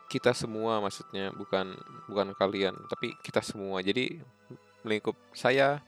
[0.07, 1.73] Kita semua maksudnya bukan
[2.05, 3.81] bukan kalian tapi kita semua.
[3.81, 4.21] Jadi
[4.85, 5.81] melingkup saya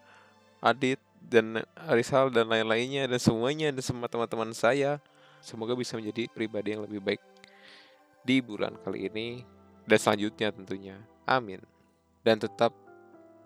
[0.66, 4.98] Adit dan Arisal dan lain-lainnya dan semuanya dan semua teman-teman saya
[5.45, 7.22] semoga bisa menjadi pribadi yang lebih baik
[8.26, 9.45] di bulan kali ini
[9.86, 10.98] dan selanjutnya tentunya.
[11.26, 11.62] Amin.
[12.26, 12.74] Dan tetap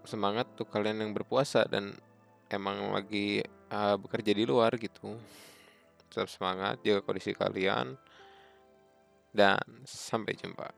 [0.07, 1.91] semangat untuk kalian yang berpuasa dan
[2.48, 5.20] emang lagi uh, bekerja di luar gitu.
[6.10, 7.99] Tetap semangat jaga kondisi kalian.
[9.30, 10.74] Dan sampai jumpa